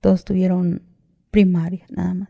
[0.00, 0.82] Todos tuvieron
[1.30, 2.28] primaria, nada más.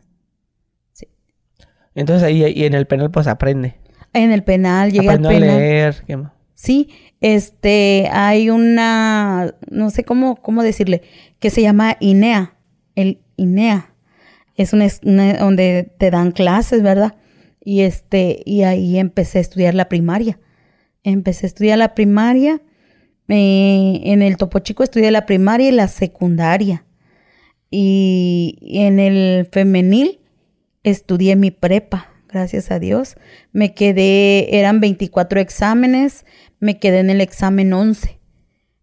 [1.97, 3.77] Entonces ahí y en el penal pues aprende.
[4.13, 5.59] En el penal, llegué al Aprendió a penal.
[5.59, 6.05] leer.
[6.07, 6.33] ¿qué más?
[6.55, 6.89] Sí,
[7.21, 11.03] este, hay una, no sé cómo, cómo decirle,
[11.41, 12.57] que se llama INEA,
[12.95, 13.93] el INEA.
[14.57, 17.17] Es es- una- donde te dan clases, ¿verdad?
[17.65, 20.39] Y este, y ahí empecé a estudiar la primaria.
[21.03, 22.61] Empecé a estudiar la primaria.
[23.29, 26.85] eh, en el Topo Chico estudié la primaria y la secundaria.
[27.71, 30.21] Y en el femenil
[30.83, 33.17] estudié mi prepa, gracias a Dios.
[33.53, 36.27] Me quedé, eran 24 exámenes,
[36.61, 38.19] me quedé en el examen 11,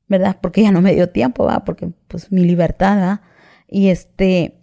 [0.07, 0.37] ¿verdad?
[0.41, 1.63] Porque ya no me dio tiempo, ¿va?
[1.65, 3.21] Porque pues mi libertad, ¿va?
[3.67, 4.55] Y este,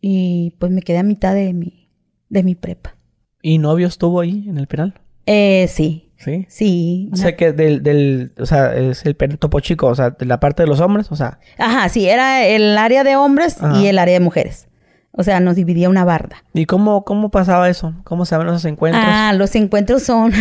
[0.00, 1.88] y pues me quedé a mitad de mi,
[2.28, 2.96] de mi prepa.
[3.40, 4.94] ¿Y novio estuvo ahí en el penal?
[5.26, 6.46] Eh, sí, Sí.
[6.48, 7.10] sí.
[7.12, 10.38] O sea que del, del, o sea, es el topo chico, o sea, de la
[10.38, 13.80] parte de los hombres, o sea, Ajá, sí, era el área de hombres Ajá.
[13.80, 14.68] y el área de mujeres.
[15.14, 16.42] O sea, nos dividía una barda.
[16.54, 17.92] ¿y cómo, cómo pasaba eso?
[18.04, 19.04] ¿Cómo se esos encuentros?
[19.06, 20.32] Ah, los encuentros son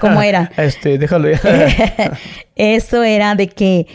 [0.00, 0.48] como eran.
[0.56, 1.40] Este, déjalo ya.
[2.56, 3.86] Eso era de que,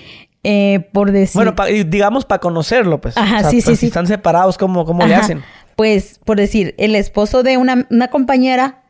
[0.43, 1.33] eh, por decir...
[1.33, 3.17] bueno, pa- digamos para conocerlo, pues.
[3.17, 3.85] Ajá, O sea, sí, sí, pues, sí.
[3.85, 5.41] Si están separados, ¿cómo, cómo le hacen?
[5.75, 8.83] Pues, por decir, el esposo de una, una compañera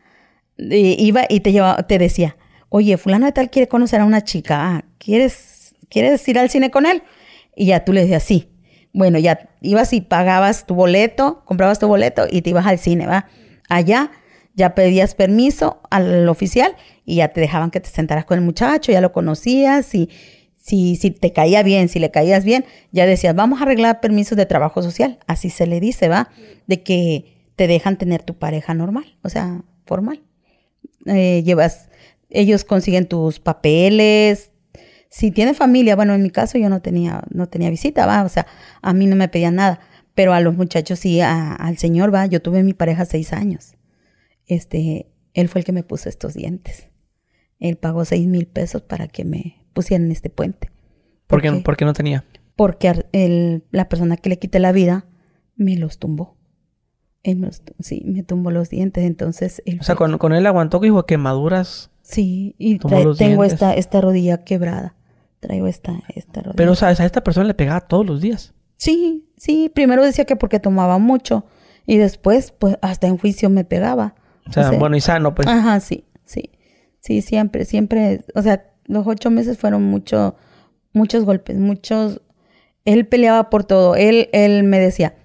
[0.58, 2.36] eh, iba y te llevaba, te decía,
[2.68, 6.70] oye, fulano de tal quiere conocer a una chica, ah, ¿quieres, ¿quieres ir al cine
[6.70, 7.02] con él?
[7.56, 8.50] Y ya tú le decías, sí.
[8.94, 13.08] Bueno, ya ibas y pagabas tu boleto, comprabas tu boleto y te ibas al cine,
[13.08, 13.28] ¿va?
[13.70, 14.12] Allá
[14.56, 16.76] ya pedías permiso al oficial
[17.06, 20.10] y ya te dejaban que te sentaras con el muchacho, ya lo conocías y
[20.56, 24.38] si, si te caía bien, si le caías bien, ya decías, vamos a arreglar permisos
[24.38, 25.18] de trabajo social.
[25.26, 26.30] Así se le dice, ¿va?
[26.68, 30.22] De que te dejan tener tu pareja normal, o sea, formal.
[31.06, 31.90] Eh, llevas,
[32.30, 34.52] ellos consiguen tus papeles.
[35.10, 38.30] Si tienes familia, bueno, en mi caso yo no tenía, no tenía visita, va, o
[38.30, 38.46] sea,
[38.82, 39.80] a mí no me pedían nada,
[40.14, 43.74] pero a los muchachos sí, a- al señor, va, yo tuve mi pareja seis años.
[44.46, 46.90] Este, él fue el que me puso estos dientes.
[47.60, 50.72] Él pagó seis mil pesos para que me pusieran este puente.
[51.28, 52.26] ¿Por qué, por qué no tenía?
[52.56, 55.06] Porque el- la persona que le quité la vida
[55.56, 56.38] me los tumbó.
[57.24, 60.34] Él me los sí, me tumbó los dientes, entonces él O sea, fue- con, con
[60.34, 61.92] él aguantó que dijo quemaduras.
[62.02, 63.54] Sí, y tengo dientes.
[63.54, 64.96] esta, esta rodilla quebrada.
[65.40, 66.56] Traigo esta, esta rodilla.
[66.56, 68.54] Pero, o sea, a esta persona le pegaba todos los días.
[68.78, 71.46] Sí, sí, primero decía que porque tomaba mucho
[71.86, 74.16] y después, pues, hasta en juicio me pegaba.
[74.48, 75.48] O sea, bueno y sano, pues.
[75.48, 76.52] Ajá, sí, sí.
[77.00, 80.36] Sí, siempre, siempre, o sea, los ocho meses fueron mucho,
[80.94, 82.22] muchos golpes, muchos.
[82.86, 83.96] Él peleaba por todo.
[83.96, 85.16] Él, él me decía,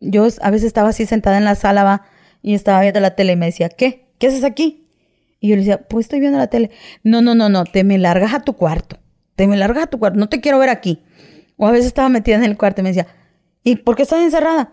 [0.00, 2.02] yo a veces estaba así sentada en la sala va,
[2.42, 4.06] y estaba viendo la tele y me decía, ¿qué?
[4.18, 4.88] ¿Qué haces aquí?
[5.40, 6.70] Y yo le decía, pues estoy viendo la tele.
[7.02, 8.98] No, no, no, no, te me largas a tu cuarto.
[9.38, 11.00] Te me largas a tu cuarto, no te quiero ver aquí.
[11.56, 13.06] O a veces estaba metida en el cuarto y me decía,
[13.62, 14.72] ¿y por qué estás encerrada?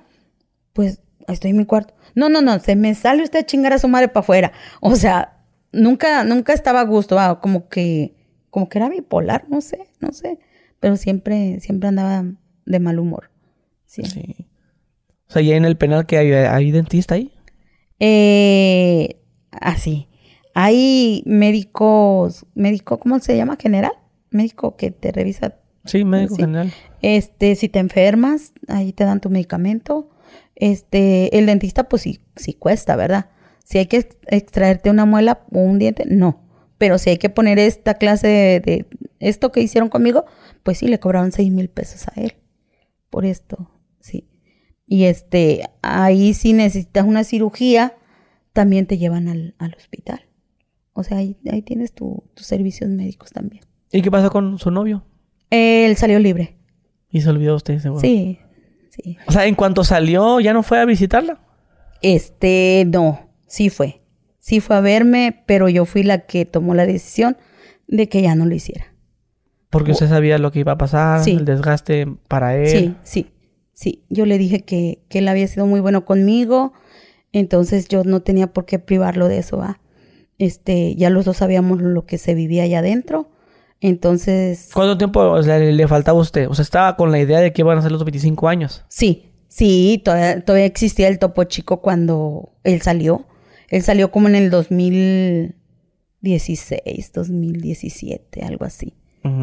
[0.74, 1.93] Pues estoy en mi cuarto.
[2.16, 4.51] No, no, no, se me sale usted a chingar a su madre para afuera.
[4.82, 5.38] O sea,
[5.72, 8.16] nunca, nunca estaba a gusto, ah, como que,
[8.49, 10.39] como que era bipolar, no sé, no sé.
[10.80, 12.26] Pero siempre, siempre andaba
[12.66, 13.30] de mal humor.
[13.86, 14.01] Sí.
[14.05, 14.47] Sí.
[15.30, 17.32] O sea, y en el penal que hay, hay dentista ahí.
[17.99, 20.09] Eh, así.
[20.55, 23.57] Hay médicos, médico, ¿cómo se llama?
[23.61, 23.93] General.
[24.36, 26.42] Médico que te revisa Sí, médico Sí.
[26.42, 26.72] general.
[27.02, 30.10] Este, si te enfermas, ahí te dan tu medicamento.
[30.56, 33.30] Este, el dentista, pues sí, sí cuesta, ¿verdad?
[33.64, 36.42] Si hay que ex- extraerte una muela o un diente, no.
[36.78, 38.86] Pero si hay que poner esta clase de, de-
[39.20, 40.26] esto que hicieron conmigo,
[40.64, 42.34] pues sí, le cobraron seis mil pesos a él.
[43.10, 43.70] Por esto,
[44.00, 44.28] sí.
[44.88, 47.96] Y este, ahí si necesitas una cirugía,
[48.54, 50.22] también te llevan al, al hospital.
[50.94, 53.64] O sea, ahí, ahí tienes tu- tus servicios médicos también.
[53.96, 55.04] ¿Y qué pasó con su novio?
[55.50, 56.58] Él salió libre.
[57.10, 58.02] Y se olvidó usted, seguro.
[58.02, 58.39] Sí,
[58.89, 59.18] sí.
[59.28, 61.39] O sea, en cuanto salió, ¿ya no fue a visitarla?
[62.02, 64.02] Este, no, sí fue.
[64.39, 67.38] Sí fue a verme, pero yo fui la que tomó la decisión
[67.88, 68.93] de que ya no lo hiciera.
[69.70, 71.32] Porque usted sabía lo que iba a pasar, Sí.
[71.32, 72.68] el desgaste para él.
[72.68, 73.32] Sí, sí,
[73.74, 74.04] sí.
[74.10, 76.74] Yo le dije que, que él había sido muy bueno conmigo,
[77.32, 79.80] entonces yo no tenía por qué privarlo de eso, ¿va?
[80.38, 83.32] Este, ya los dos sabíamos lo que se vivía allá adentro,
[83.90, 84.72] entonces...
[84.74, 86.50] ¿Cuánto tiempo le, le faltaba a usted?
[86.50, 88.84] O sea, estaba con la idea de que iban a ser los 25 años.
[88.88, 93.28] Sí, sí, todavía, todavía existía el Topo Chico cuando él salió.
[93.70, 98.94] Él salió como en el 2016, 2017, algo así.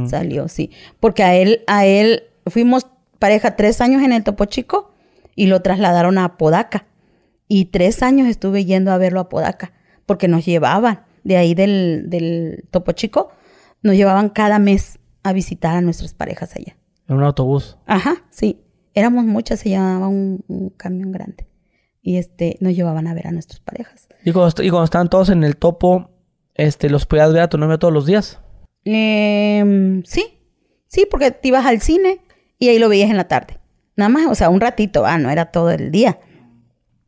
[0.07, 0.71] Salió, sí.
[1.01, 2.87] Porque a él, a él, fuimos
[3.19, 4.93] pareja tres años en el Topo Chico
[5.35, 6.87] y lo trasladaron a Apodaca.
[7.49, 9.73] Y tres años estuve yendo a verlo a Apodaca,
[10.07, 13.33] porque nos llevaban de ahí del, del Topo Chico,
[13.83, 16.77] nos llevaban cada mes a visitar a nuestras parejas allá.
[17.09, 17.79] En un autobús.
[17.87, 18.61] Ajá, sí.
[18.95, 21.47] Éramos muchas, se llamaba un, un camión grande.
[22.03, 24.09] Y este, nos llevaban a ver a nuestras parejas.
[24.25, 26.11] Y cuando, est- y cuando estaban todos en el topo,
[26.55, 28.41] este, ¿los podías ver a tu novia todos los días?
[28.85, 30.39] Em, sí,
[30.87, 32.21] sí, porque te ibas al cine
[32.59, 33.59] y ahí lo veías en la tarde.
[33.97, 36.19] Nada más, o sea, un ratito, ah, no era todo el día.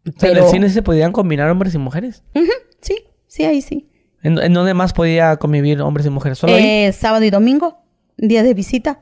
[0.07, 2.23] O sea, ¿En Pero- el cine se podían combinar hombres y mujeres?
[2.81, 2.97] Sí,
[3.27, 3.91] sí, ahí sí.
[4.25, 6.39] ¿En, en dónde más podía convivir hombres y mujeres?
[6.39, 6.65] ¿Solo ahí?
[6.65, 7.85] Eh, sábado y domingo,
[8.17, 9.01] días de visita.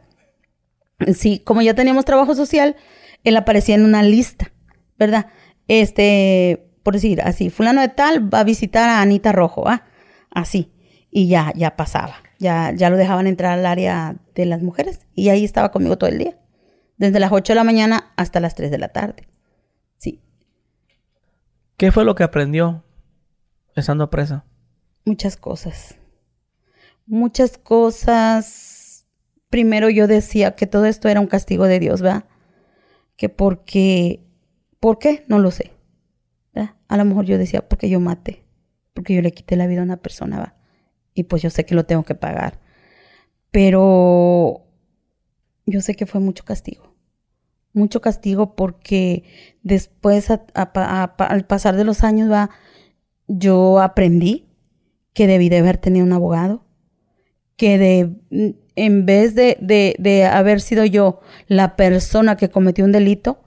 [1.15, 2.77] Sí, como ya teníamos trabajo social,
[3.25, 4.53] él aparecía en una lista,
[4.99, 5.29] ¿verdad?
[5.69, 9.85] Este, por decir así, fulano de tal va a visitar a Anita Rojo, ¿ah?
[10.31, 10.73] Así.
[11.11, 12.17] Y ya, ya pasaba.
[12.39, 15.07] Ya, ya lo dejaban entrar al área de las mujeres.
[15.15, 16.37] Y ahí estaba conmigo todo el día.
[16.97, 19.29] Desde las 8 de la mañana hasta las 3 de la tarde.
[19.99, 20.21] Sí.
[21.77, 22.83] ¿Qué fue lo que aprendió
[23.77, 24.47] estando presa?
[25.05, 25.97] Muchas cosas.
[27.07, 29.07] Muchas cosas.
[29.51, 32.25] Primero yo decía que todo esto era un castigo de Dios, ¿verdad?
[33.17, 34.21] Que porque...
[34.81, 35.25] ¿Por qué?
[35.29, 35.73] No lo sé.
[36.55, 36.75] ¿verdad?
[36.89, 38.45] A lo mejor yo decía porque yo maté.
[38.95, 40.57] Porque yo le quité la vida a una persona, ¿va?
[41.15, 42.61] Y pues yo sé que lo tengo que pagar.
[43.51, 44.65] Pero
[45.67, 46.95] yo sé que fue mucho castigo.
[47.75, 49.25] Mucho castigo porque
[49.63, 52.51] después, a- a al pasar de los años, va,
[53.29, 54.47] yo aprendí
[55.15, 56.65] que debí de haber tenido un abogado,
[57.57, 62.93] que de, en vez de, de- de haber sido yo la persona que cometió un
[62.93, 63.43] delito,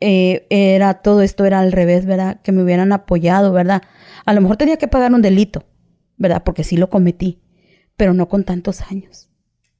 [0.00, 2.40] eh, era todo esto era al revés, ¿verdad?
[2.42, 3.82] Que me hubieran apoyado, ¿verdad?
[4.24, 5.64] A lo mejor tenía que pagar un delito,
[6.16, 6.42] ¿verdad?
[6.44, 7.40] Porque sí lo cometí,
[7.96, 9.28] pero no con tantos años,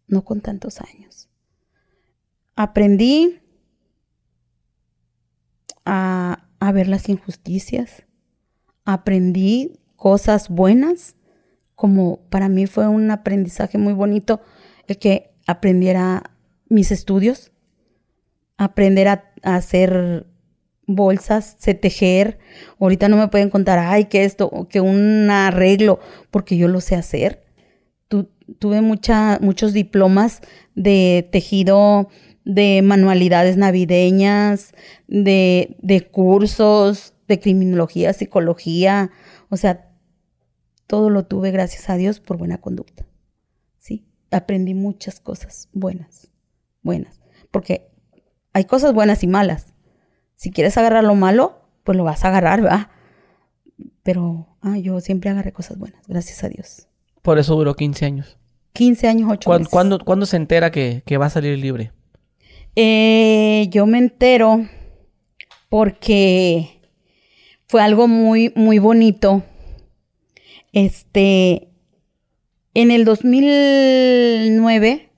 [0.07, 1.29] no con tantos años.
[2.57, 3.41] Aprendí
[5.85, 8.05] a, a ver las injusticias,
[8.85, 11.15] aprendí cosas buenas,
[11.75, 14.41] como para mí fue un aprendizaje muy bonito
[14.89, 16.31] el que aprendiera
[16.71, 17.53] mis estudios,
[18.57, 20.27] aprender a, hacer
[20.87, 22.39] bolsas, sé tejer.
[22.81, 26.97] Ahorita no me pueden contar, ay, que esto, que un arreglo, porque yo lo sé
[26.97, 27.45] hacer.
[28.09, 30.41] Tu- tuve mucha, muchos diplomas
[30.75, 32.09] de tejido,
[32.47, 34.73] de manualidades navideñas,
[35.09, 39.11] de, de cursos, de criminología, psicología.
[39.51, 39.90] O sea,
[40.91, 43.07] todo lo tuve gracias a Dios por buena conducta.
[43.79, 46.33] Sí, aprendí muchas cosas buenas,
[46.83, 47.21] buenas.
[47.53, 47.93] Porque
[48.53, 49.73] hay cosas buenas y malas.
[50.35, 52.89] Si quieres agarrar lo malo, pues lo vas a agarrar, ¿verdad?
[54.03, 56.89] Pero ah, yo siempre agarré cosas buenas, gracias a Dios.
[57.23, 58.37] Por eso duró 15 años.
[58.73, 59.71] 15 años, 8 ¿Cuándo, meses.
[59.73, 61.93] cuándo- cuándo se entera que, que va a salir libre?
[62.75, 64.67] Eh, yo me entero
[65.69, 66.81] porque
[67.69, 69.45] fue algo muy, muy bonito.
[70.73, 71.69] Este,
[72.75, 75.11] en el 2009,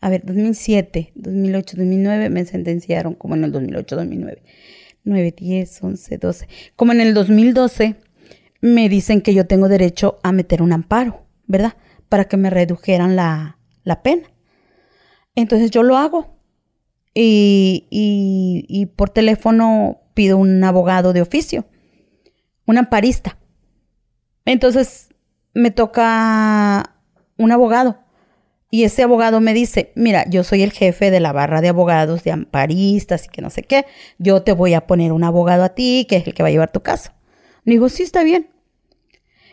[0.00, 4.42] a ver, 2007, 2008, 2009, me sentenciaron como en el 2008, 2009.
[5.04, 6.48] 9, 10, 11, 12.
[6.76, 7.96] Como en el 2012,
[8.60, 11.74] me dicen que yo tengo derecho a meter un amparo, ¿verdad?
[12.08, 14.30] Para que me redujeran la, la pena.
[15.34, 16.36] Entonces yo lo hago.
[17.14, 21.66] Y, y- y por teléfono pido un abogado de oficio,
[22.66, 23.38] un amparista.
[24.44, 25.08] Entonces
[25.54, 26.96] me toca
[27.36, 27.98] un abogado.
[28.70, 32.24] Y ese abogado me dice, mira, yo soy el jefe de la barra de abogados,
[32.24, 33.84] de amparistas y que no sé qué.
[34.18, 36.52] Yo te voy a poner un abogado a ti, que es el que va a
[36.52, 37.10] llevar tu caso.
[37.64, 38.48] Le digo, sí, está bien.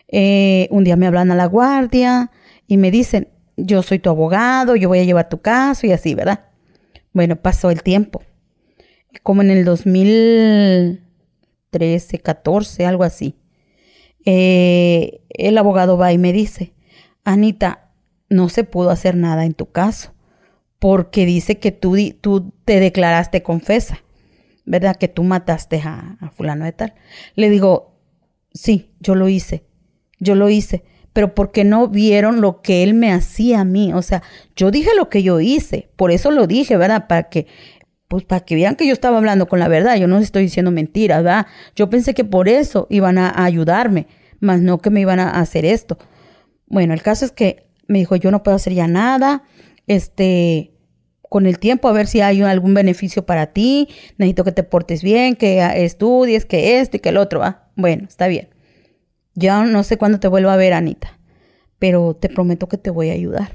[0.08, 2.32] Eh, un día me hablan a la guardia
[2.66, 6.16] y me dicen, yo soy tu abogado, yo voy a llevar tu caso y así,
[6.16, 6.46] ¿verdad?
[7.12, 8.24] Bueno, pasó el tiempo.
[9.22, 13.36] Como en el 2013, 14, algo así.
[14.26, 16.74] Eh, el abogado va y me dice,
[17.24, 17.92] Anita,
[18.30, 20.14] no se pudo hacer nada en tu caso
[20.80, 24.02] porque dice que tú, tú te declaraste confesa,
[24.66, 24.96] ¿verdad?
[24.96, 26.94] Que tú mataste a, a fulano de tal.
[27.36, 27.98] Le digo,
[28.54, 29.66] sí, yo lo hice,
[30.20, 33.94] yo lo hice, pero porque no vieron lo que él me hacía a mí.
[33.94, 34.24] O sea,
[34.56, 37.08] yo dije lo que yo hice, por eso lo dije, ¿verdad?
[37.08, 37.48] Para que,
[38.10, 40.72] pues para que vean que yo estaba hablando con la verdad, yo no estoy diciendo
[40.72, 41.46] mentiras, ¿verdad?
[41.76, 44.08] Yo pensé que por eso iban a, ayudarme,
[44.40, 46.00] más no que me iban a hacer esto.
[46.66, 49.44] Bueno, el caso es que me dijo, yo no puedo hacer ya nada,
[49.86, 50.74] este,
[51.22, 53.88] con el tiempo a ver si hay algún beneficio para ti,
[54.18, 57.70] necesito que te portes bien, que estudies, que esto y que el otro, ¿va?
[57.76, 58.50] Bueno, está bien.
[59.36, 61.20] Ya no sé cuándo te vuelvo a ver, Anita,
[61.78, 63.52] pero te prometo que te voy a ayudar.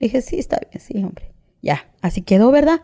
[0.00, 1.30] Dije, sí, está bien, sí, hombre.
[1.62, 2.80] Ya, así quedó, ¿verdad?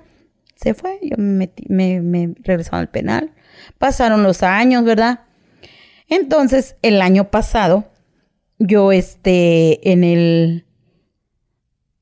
[0.56, 3.32] Se fue, yo me, me, me regresaron al penal.
[3.78, 5.20] Pasaron los años, ¿verdad?
[6.08, 7.90] Entonces, el año pasado,
[8.58, 10.64] yo, este, en el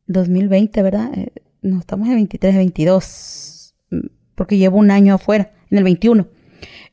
[0.06, 1.10] 2020, ¿verdad?
[1.14, 1.32] Eh,
[1.62, 3.74] no, estamos en 23, 22,
[4.34, 6.28] porque llevo un año afuera, en el 21.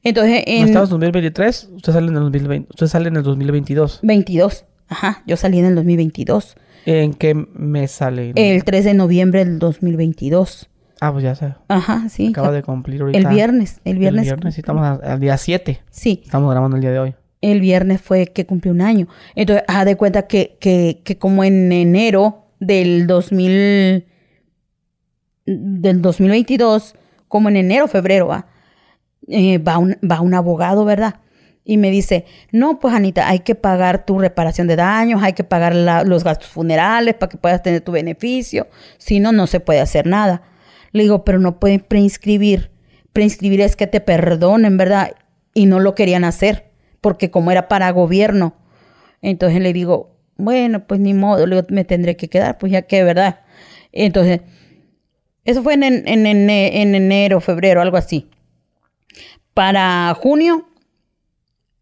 [0.03, 0.67] Entonces, en...
[0.67, 1.69] ¿Estamos en 2023?
[1.73, 2.69] Usted sale en el 2020.
[2.71, 3.99] Usted sale en el 2022.
[4.01, 4.65] 22.
[4.87, 6.55] Ajá, yo salí en el 2022.
[6.85, 8.33] ¿En qué mes sale?
[8.35, 10.70] El 3 de noviembre del 2022.
[11.01, 11.55] Ah, pues ya sé.
[11.67, 12.27] Ajá, sí.
[12.27, 13.17] Acaba de cumplir ahorita.
[13.17, 14.21] El viernes, el viernes.
[14.21, 15.81] El viernes, sí, estamos al día 7.
[15.89, 16.21] Sí.
[16.23, 17.15] Estamos grabando el día de hoy.
[17.41, 19.07] El viernes fue que cumplió un año.
[19.33, 24.05] Entonces, haz de cuenta que, que, que como en enero del 2000,
[25.47, 26.93] del 2022,
[27.27, 28.45] como en enero, febrero, ¿va?
[29.27, 31.15] Eh, va, un, va un abogado, ¿verdad?
[31.65, 35.43] Y me dice, no, pues Anita, hay que pagar tu reparación de daños, hay que
[35.43, 35.75] pagar
[36.05, 38.67] los gastos funerales para que puedas tener tu beneficio,
[38.99, 40.43] si no, no se puede hacer nada.
[40.91, 42.71] Le digo, pero no pueden preinscribir.
[43.13, 45.13] Preinscribir es que te perdonen, ¿verdad?
[45.53, 48.55] Y no lo querían hacer, porque como era para gobierno.
[49.21, 53.03] Entonces le digo, bueno, pues ni modo, le me tendré que quedar, pues ya que,
[53.03, 53.41] ¿verdad?
[53.91, 54.41] Entonces,
[55.43, 58.29] eso fue en, en, en, en enero, febrero, algo así.
[59.53, 60.67] Para junio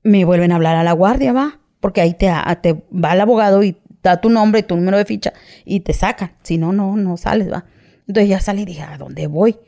[0.04, 2.32] me vuelven a hablar a la guardia, va, porque ahí te,
[2.62, 5.34] te va el abogado y da tu nombre y tu número de ficha
[5.66, 6.32] y te sacan.
[6.44, 7.66] Si no, no, no sales, va.
[8.10, 9.60] Entonces ya salí y dije, ¿a dónde voy?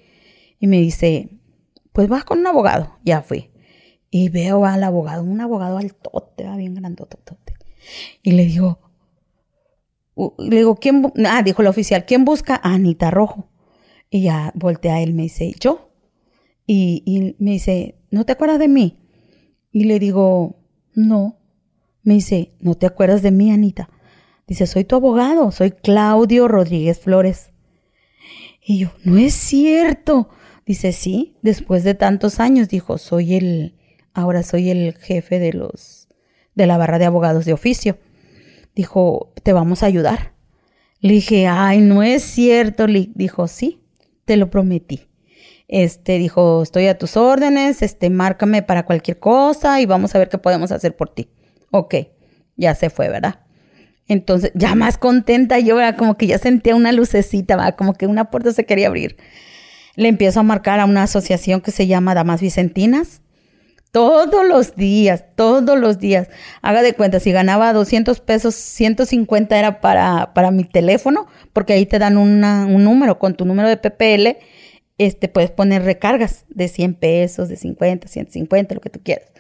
[0.59, 1.29] Y me dice,
[1.93, 2.97] pues vas con un abogado.
[3.05, 3.51] Ya fui.
[4.09, 7.53] Y veo al abogado, un abogado altote, bien grandotote.
[8.23, 8.79] Y le digo,
[10.39, 11.13] le digo, ¿quién?
[11.27, 12.55] Ah, dijo el oficial, ¿quién busca?
[12.55, 13.47] A Anita Rojo.
[14.09, 15.91] Y ya voltea a él, me dice, ¿yo?
[16.65, 18.97] Y, me dice, ¿no te acuerdas de mí?
[19.71, 20.63] Y le digo,
[20.95, 21.37] no.
[22.01, 23.91] Me dice, ¿no te acuerdas de mí, Anita?
[24.47, 27.50] Dice, soy tu abogado, soy Claudio Rodríguez Flores.
[28.61, 30.29] Y yo, no es cierto.
[30.65, 33.75] Dice, sí, después de tantos años, dijo, soy el,
[34.13, 36.07] ahora soy el jefe de los,
[36.55, 37.97] de la barra de abogados de oficio.
[38.75, 40.33] Dijo, te vamos a ayudar.
[40.99, 42.87] Le dije, ay, no es cierto.
[42.87, 43.81] Le dijo, sí,
[44.25, 45.07] te lo prometí.
[45.67, 50.27] Este dijo, estoy a tus órdenes, este, márcame para cualquier cosa y vamos a ver
[50.27, 51.29] qué podemos hacer por ti.
[51.71, 51.95] Ok,
[52.57, 53.39] ya se fue, ¿verdad?
[54.07, 57.75] Entonces, ya más contenta yo, era como que ya sentía una lucecita, ¿verdad?
[57.75, 59.17] como que una puerta se quería abrir.
[59.95, 63.21] Le empiezo a marcar a una asociación que se llama Damas Vicentinas.
[63.91, 66.29] Todos los días, todos los días.
[66.61, 71.85] Haga de cuenta, si ganaba 200 pesos, 150 era para, para mi teléfono, porque ahí
[71.85, 72.39] te dan un
[72.83, 74.37] número con tu número de PPL
[75.05, 79.31] este, puedes poner recargas de 100 pesos, de 50, 150, lo que tú quieras.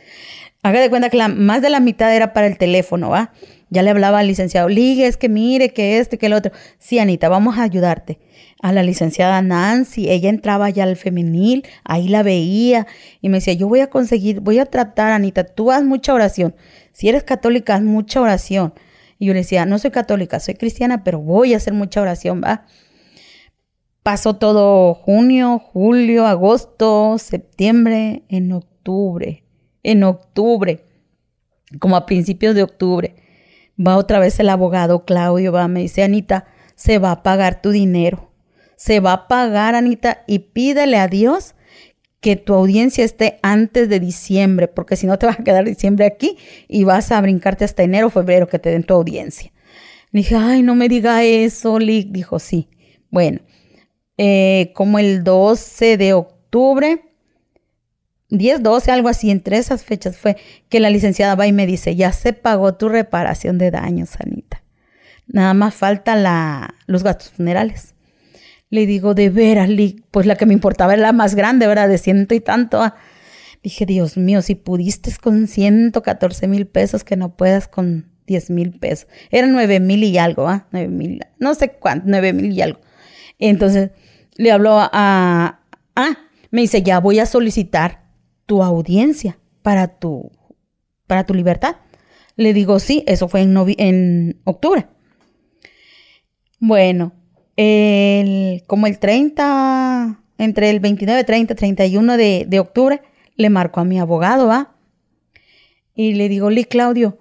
[0.63, 3.33] Haga de cuenta que la, más de la mitad era para el teléfono, ¿va?
[3.71, 6.51] Ya le hablaba al licenciado, Ligue, es que mire, que este, que el otro.
[6.77, 8.19] Sí, Anita, vamos a ayudarte.
[8.61, 12.85] A la licenciada Nancy, ella entraba ya al femenil, ahí la veía
[13.21, 16.53] y me decía, yo voy a conseguir, voy a tratar, Anita, tú haz mucha oración.
[16.91, 18.73] Si eres católica, haz mucha oración.
[19.17, 22.41] Y yo le decía, no soy católica, soy cristiana, pero voy a hacer mucha oración,
[22.43, 22.65] ¿va?
[24.03, 29.43] Pasó todo junio, julio, agosto, septiembre, en octubre.
[29.83, 30.85] En octubre,
[31.79, 33.15] como a principios de octubre,
[33.79, 36.45] va otra vez el abogado Claudio, va, me dice, Anita,
[36.75, 38.31] se va a pagar tu dinero.
[38.75, 41.55] Se va a pagar, Anita, y pídele a Dios
[42.19, 46.05] que tu audiencia esté antes de diciembre, porque si no te vas a quedar diciembre
[46.05, 46.37] aquí
[46.67, 49.51] y vas a brincarte hasta enero o febrero que te den tu audiencia.
[50.11, 52.09] Dije, ay, no me diga eso, Lick.
[52.09, 52.67] Dijo, sí.
[53.09, 53.39] Bueno,
[54.17, 57.10] eh, como el 12 de octubre,
[58.31, 60.37] 10, 12, algo así, entre esas fechas fue
[60.69, 64.63] que la licenciada va y me dice, ya se pagó tu reparación de daños, Anita.
[65.27, 67.93] Nada más falta la, los gastos funerales.
[68.69, 69.69] Le digo, de veras,
[70.11, 71.89] pues la que me importaba era la más grande, ¿verdad?
[71.89, 72.81] De ciento y tanto.
[72.81, 72.95] Ah.
[73.63, 78.71] Dije, Dios mío, si pudiste con 114 mil pesos, que no puedas con 10 mil
[78.79, 79.07] pesos.
[79.29, 80.67] Eran 9 mil y algo, ¿ah?
[80.71, 82.79] 9 mil, no sé cuánto, 9 mil y algo.
[83.39, 83.91] Entonces
[84.35, 85.59] le habló a,
[85.95, 86.17] ah,
[86.49, 88.01] me dice, ya voy a solicitar
[88.51, 90.29] tu audiencia para tu,
[91.07, 91.77] para tu libertad.
[92.35, 94.87] Le digo, sí, eso fue en, en octubre.
[96.59, 97.13] Bueno,
[97.55, 103.01] el, como el 30, entre el 29, 30, 31 de, de octubre,
[103.37, 104.75] le marco a mi abogado, ¿va?
[105.95, 107.19] Y le digo, Lee Claudio,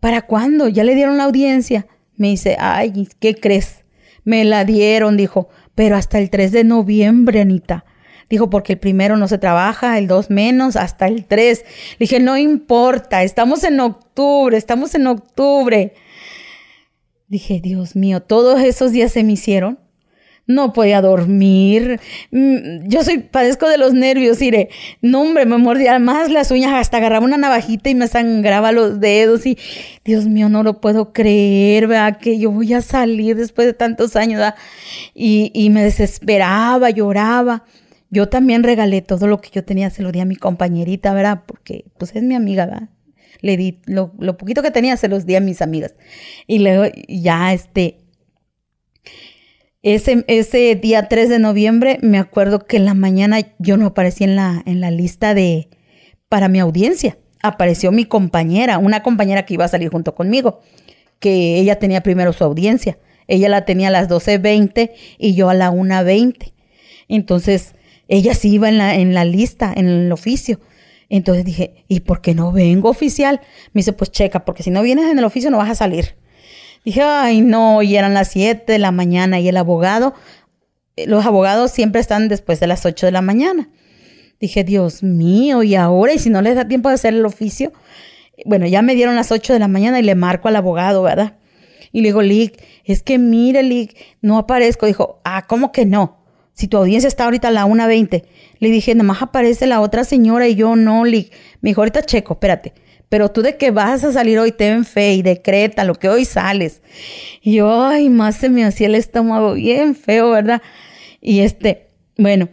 [0.00, 0.68] ¿para cuándo?
[0.68, 1.86] Ya le dieron la audiencia.
[2.14, 3.84] Me dice, ay, ¿qué crees?
[4.24, 7.84] Me la dieron, dijo, pero hasta el 3 de noviembre, Anita.
[8.28, 11.64] Dijo, porque el primero no se trabaja, el 2 menos, hasta el 3.
[11.92, 15.94] Le dije, no importa, estamos en octubre, estamos en octubre.
[17.28, 19.78] Dije, Dios mío, todos esos días se me hicieron
[20.46, 22.00] no podía dormir.
[22.30, 24.70] Mm, yo soy, padezco de los nervios, iré.
[25.02, 29.00] No, hombre, me mordía más las uñas, hasta agarraba una navajita y me sangraba los
[29.00, 29.44] dedos.
[29.46, 29.58] Y
[30.04, 32.18] Dios mío, no lo puedo creer, ¿verdad?
[32.18, 34.42] Que yo voy a salir después de tantos años,
[35.14, 37.64] y me desesperaba, lloraba.
[38.10, 41.42] Yo también regalé todo lo que yo tenía, se lo di a mi compañerita, ¿verdad?
[41.46, 42.88] Porque pues es mi amiga, ¿verdad?
[43.40, 45.94] Le di lo, poquito que tenía, se los di a mis amigas.
[46.46, 47.98] Y luego ya, este,
[49.82, 54.24] ese, ese día 3 de noviembre me acuerdo que en la mañana yo no aparecí
[54.24, 55.68] en la, en la lista de
[56.28, 57.18] para mi audiencia.
[57.42, 60.60] Apareció mi compañera, una compañera que iba a salir junto conmigo,
[61.20, 62.98] que ella tenía primero su audiencia.
[63.28, 66.52] Ella la tenía a las 12.20 y yo a la 1.20.
[67.08, 67.74] Entonces,
[68.08, 70.60] ella sí iba en la, en la lista, en el oficio.
[71.08, 73.40] Entonces dije, ¿y por qué no vengo oficial?
[73.72, 76.16] Me dice, pues checa, porque si no vienes en el oficio no vas a salir.
[76.84, 80.14] Dije, ay, no, y eran las 7 de la mañana y el abogado,
[80.96, 83.70] eh, los abogados siempre están después de las 8 de la mañana.
[84.40, 87.72] Dije, Dios mío, y ahora, y si no les da tiempo de hacer el oficio,
[88.44, 91.38] bueno, ya me dieron las 8 de la mañana y le marco al abogado, ¿verdad?
[91.92, 94.86] Y le digo, Lick, es que mire, Lick, no aparezco.
[94.86, 96.25] Dijo, ah, ¿cómo que no?
[96.56, 98.24] Si tu audiencia está ahorita a la 1.20.
[98.58, 101.32] Le dije, nada más aparece la otra señora y yo no, Lick.
[101.60, 102.72] Me dijo, ahorita checo, espérate
[103.08, 106.24] pero tú de que vas a salir hoy, ten fe y decreta lo que hoy
[106.24, 106.82] sales.
[107.40, 110.60] Y yo, ay, más se me hacía el estómago bien feo, ¿verdad?
[111.20, 111.88] Y este,
[112.18, 112.48] bueno,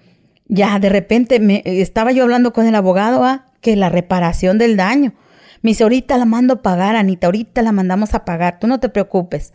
[0.47, 3.45] ya de repente me estaba yo hablando con el abogado, ¿ah?
[3.61, 5.13] que la reparación del daño.
[5.61, 8.79] Me dice, ahorita la mando a pagar, Anita, ahorita la mandamos a pagar, tú no
[8.79, 9.53] te preocupes.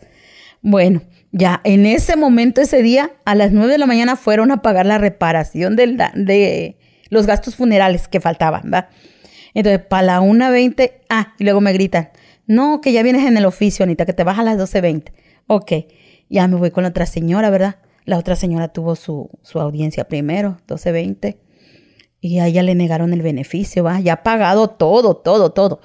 [0.62, 1.02] Bueno,
[1.38, 4.86] ya en ese momento, ese día, a las nueve de la mañana fueron a pagar
[4.86, 6.76] la reparación del de
[7.10, 8.88] los gastos funerales que faltaban, ¿verdad?
[9.54, 12.10] Entonces, para la 1.20, ah, y luego me gritan,
[12.46, 15.12] no, que ya vienes en el oficio, Anita, que te vas a las 12.20.
[15.46, 15.72] Ok,
[16.28, 17.76] ya me voy con la otra señora, ¿verdad?
[18.04, 21.38] La otra señora tuvo su, su audiencia primero, 12.20,
[22.20, 24.00] y a ella le negaron el beneficio, ¿va?
[24.00, 25.80] Ya ha pagado todo, todo, todo.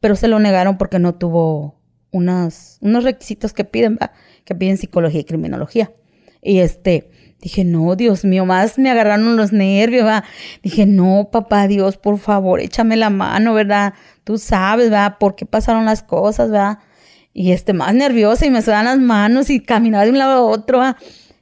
[0.00, 1.78] Pero se lo negaron porque no tuvo
[2.10, 4.12] unos requisitos que piden, ¿va?
[4.48, 5.92] Que piden psicología y criminología.
[6.40, 7.10] Y este,
[7.40, 10.24] Dije, no, Dios mío, más me agarraron los nervios, ¿verdad?
[10.62, 13.94] Dije, no, papá Dios, por favor, échame la mano, ¿verdad?
[14.24, 15.18] Tú sabes, ¿verdad?
[15.20, 16.78] ¿Por qué pasaron las cosas, ¿verdad?
[17.32, 20.40] Y este, más nerviosa y me suenan las manos y caminaba de un lado a
[20.40, 20.96] otro, ¿verdad?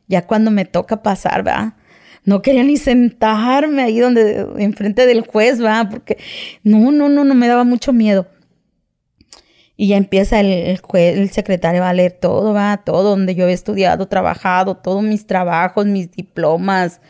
[0.07, 1.73] Ya cuando me toca pasar, ¿verdad?
[2.24, 5.89] No quería ni sentarme ahí donde, enfrente del juez, ¿verdad?
[5.89, 6.19] Porque
[6.62, 8.27] no, no, no, no me daba mucho miedo.
[9.77, 13.53] Y ya empieza el, el, el, secretario a leer todo, va, todo donde yo he
[13.53, 17.01] estudiado, trabajado, todos mis trabajos, mis diplomas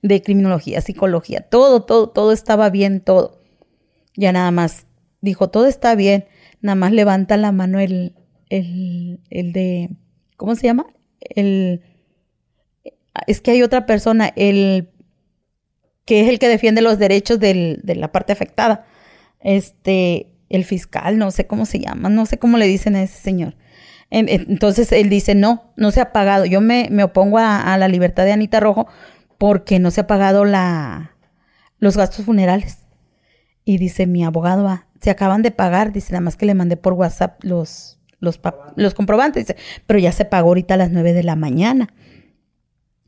[0.00, 3.42] de criminología, psicología, todo, todo, todo estaba bien, todo.
[4.16, 4.86] Ya nada más
[5.20, 6.26] dijo, todo está bien,
[6.60, 8.14] nada más levanta la mano el,
[8.48, 9.90] el, el de,
[10.36, 10.86] ¿cómo se llama?
[11.20, 11.82] El,
[13.26, 14.90] es que hay otra persona, el
[16.04, 18.86] que es el que defiende los derechos del, de la parte afectada.
[19.40, 23.20] Este, el fiscal, no sé cómo se llama, no sé cómo le dicen a ese
[23.20, 23.56] señor.
[24.10, 26.44] Entonces él dice, no, no se ha pagado.
[26.44, 28.86] Yo me, me opongo a, la libertad de Anita Rojo
[29.38, 31.16] porque no se ha pagado la,
[31.78, 32.78] los gastos funerales.
[33.64, 36.76] Y dice, mi abogado, va, se acaban de pagar, dice, nada más que le mandé
[36.76, 38.40] por WhatsApp los, los,
[38.76, 41.88] los comprobantes, dice, pero ya se pagó ahorita a las nueve de la mañana.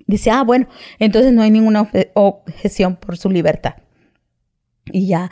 [0.06, 0.66] Dice, ah, bueno,
[0.98, 3.74] entonces no hay ninguna objeción por su libertad.
[4.86, 5.30] Y ya,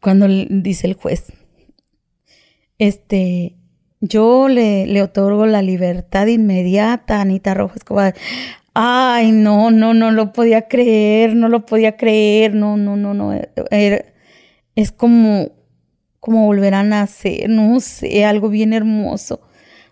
[0.00, 1.32] cuando dice el juez,
[2.78, 3.56] este,
[4.00, 8.14] yo le, le otorgo la libertad inmediata a Anita Rojas Escobar.
[8.74, 13.32] Ay, no, no, no lo podía creer, no lo podía creer, no, no, no, no.
[14.74, 15.52] es como,
[16.20, 19.40] como volver a nacer, no sé, algo bien hermoso.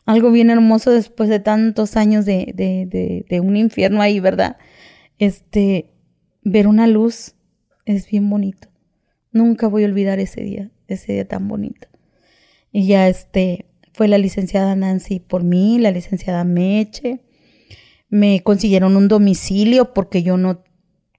[0.07, 4.59] Algo bien hermoso después de tantos años de, de, de un infierno ahí, ¿verdad?
[5.19, 5.95] Este,
[6.43, 7.35] ver una luz
[7.87, 8.69] es bien bonito.
[9.33, 11.89] Nunca voy a olvidar ese día, ese día tan bonito.
[12.77, 17.21] Y ya este, fue la licenciada Nancy por mí, la licenciada Meche,
[18.09, 20.65] me consiguieron un domicilio porque yo no,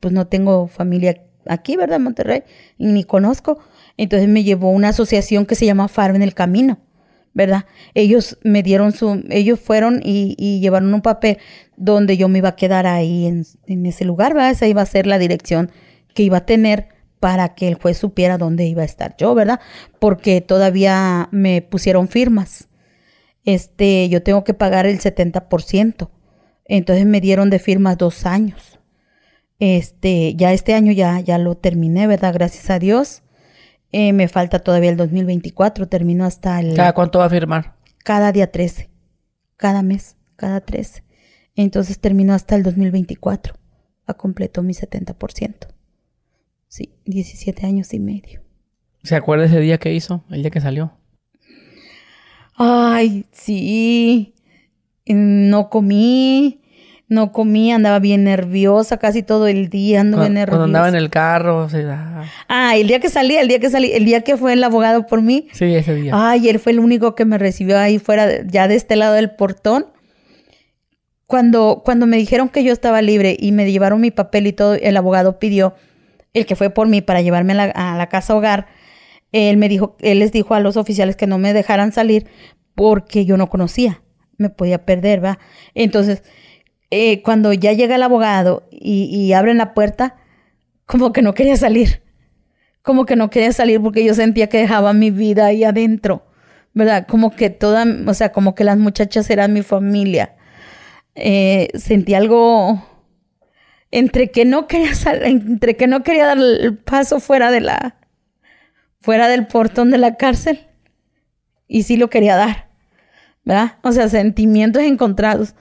[0.02, 2.02] pues no tengo familia aquí, ¿verdad?
[2.02, 2.44] Monterrey,
[2.78, 3.58] ni conozco.
[3.96, 6.80] Entonces me llevó una asociación que se llama Faro en el Camino,
[7.34, 7.64] ¿verdad?
[7.94, 11.38] Ellos me dieron su, ellos fueron y, llevaron un papel
[11.78, 14.52] donde yo me iba a quedar ahí en, en, ese lugar, ¿verdad?
[14.52, 15.72] Esa iba a ser la dirección
[16.14, 16.90] que iba a tener
[17.26, 19.60] para que el juez supiera dónde iba a estar yo, ¿verdad?
[19.98, 22.68] Porque todavía me pusieron firmas.
[23.46, 26.12] Este, yo tengo que pagar el 70%.
[26.66, 28.80] Entonces me dieron de firmas dos años.
[29.58, 32.32] Este, ya este año ya, ya lo terminé, ¿verdad?
[32.32, 33.24] Gracias a Dios.
[33.92, 36.76] Eh, me falta todavía el 2024, termino hasta el...
[36.76, 37.74] ¿Cada cuánto va a firmar?
[38.04, 38.92] Cada día 13,
[39.58, 41.04] cada mes, cada 13.
[41.56, 43.56] Entonces termino hasta el 2024,
[44.06, 45.75] a completo mi 70%.
[46.76, 48.42] Sí, 17 años y medio.
[49.02, 50.92] ¿Se acuerda ese día que hizo, el día que salió?
[52.54, 54.34] Ay, sí.
[55.06, 56.60] No comí,
[57.08, 60.58] no comí, andaba bien nerviosa casi todo el día, andaba nerviosa.
[60.58, 62.24] Cuando andaba en el carro, o sea...
[62.50, 65.08] Ah, el día que salí, el día que salí, el día que fue el abogado
[65.08, 65.48] por mí.
[65.54, 66.12] Sí, ese día.
[66.14, 69.32] Ay, él fue el único que me recibió ahí fuera, ya de este lado del
[69.32, 69.86] portón.
[71.26, 74.74] Cuando, cuando me dijeron que yo estaba libre y me llevaron mi papel y todo,
[74.74, 75.74] el abogado pidió,
[76.36, 78.68] el que fue por mí para llevarme a la, casa hogar,
[79.32, 82.28] él me dijo, él les dijo a los oficiales que no me dejaran salir
[82.76, 84.04] porque yo no conocía,
[84.38, 85.40] me podía perder, ¿va?
[85.74, 86.24] Entonces,
[86.92, 90.18] eh, cuando ya llega el abogado y, y abren la puerta,
[90.86, 92.04] como que no quería salir,
[92.82, 96.26] como que no quería salir porque yo sentía que dejaba mi vida ahí adentro,
[96.74, 97.08] ¿verdad?
[97.08, 100.36] Como que toda, o sea, como que las muchachas eran mi familia.
[101.16, 102.84] Eh, sentí algo
[103.96, 104.92] entre que no quería
[105.24, 107.96] entre que no quería dar el paso fuera de la,
[109.00, 110.68] fuera del portón de la cárcel
[111.70, 112.68] y sí lo quería dar,
[113.46, 113.78] ¿verdad?
[113.84, 115.56] O sea, sentimientos encontrados.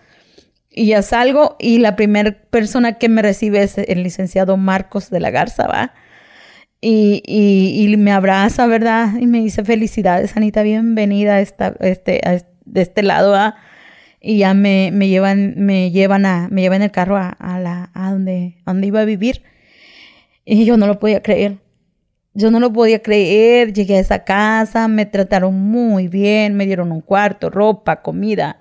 [0.69, 5.21] Y ya salgo y la primera persona que me recibe es el licenciado Marcos de
[5.21, 5.95] la Garza, ¿va?
[6.81, 9.17] Y, y, me abraza, ¿verdad?
[9.19, 12.21] Y me dice, felicidades, Anita, bienvenida a esta, este,
[12.65, 13.55] de este lado, ¿va?
[14.27, 17.91] Y ya me, me, llevan, me llevan a, me llevan el carro a, a la,
[17.93, 19.43] a donde, a donde iba a vivir.
[20.47, 21.59] Y yo no lo podía creer.
[22.33, 26.91] Yo no lo podía creer, llegué a esa casa, me trataron muy bien, me dieron
[26.91, 28.59] un cuarto, ropa, comida.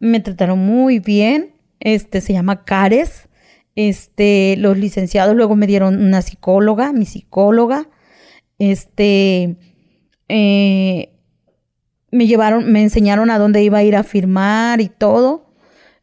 [0.00, 1.52] Me trataron muy bien.
[1.78, 3.28] Este se llama Cares.
[3.76, 7.86] Este, los licenciados luego me dieron una psicóloga, mi psicóloga.
[8.58, 9.56] Este,
[10.28, 11.12] eh,
[12.10, 15.50] me llevaron, me enseñaron a dónde iba a ir a firmar y todo.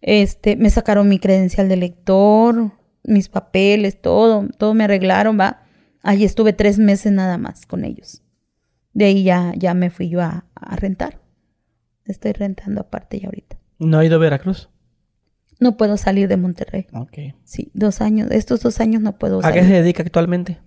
[0.01, 2.71] Este, me sacaron mi credencial de lector,
[3.03, 5.63] mis papeles, todo, todo me arreglaron, va.
[6.03, 8.21] Allí estuve tres meses nada más con ellos.
[8.93, 11.21] De ahí ya, ya me fui yo a, rentar.
[12.05, 13.59] Estoy rentando aparte ya ahorita.
[13.79, 14.69] ¿No ha ido a Veracruz?
[15.59, 16.87] No puedo salir de Monterrey.
[16.93, 17.35] Ok.
[17.43, 18.29] Sí, dos años.
[18.31, 19.59] Estos dos años no puedo salir.
[19.59, 20.59] ¿A qué se dedica actualmente?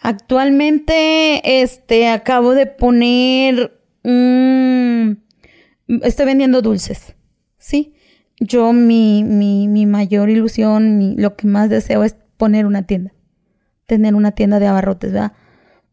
[0.00, 3.77] Actualmente, este, acabo de poner...
[6.02, 7.14] estoy vendiendo dulces.
[7.58, 7.94] Sí.
[8.40, 13.12] Yo, mi, mi, mi mayor ilusión, lo que más deseo es poner una tienda
[13.88, 15.32] tener una tienda de abarrotes, ¿verdad?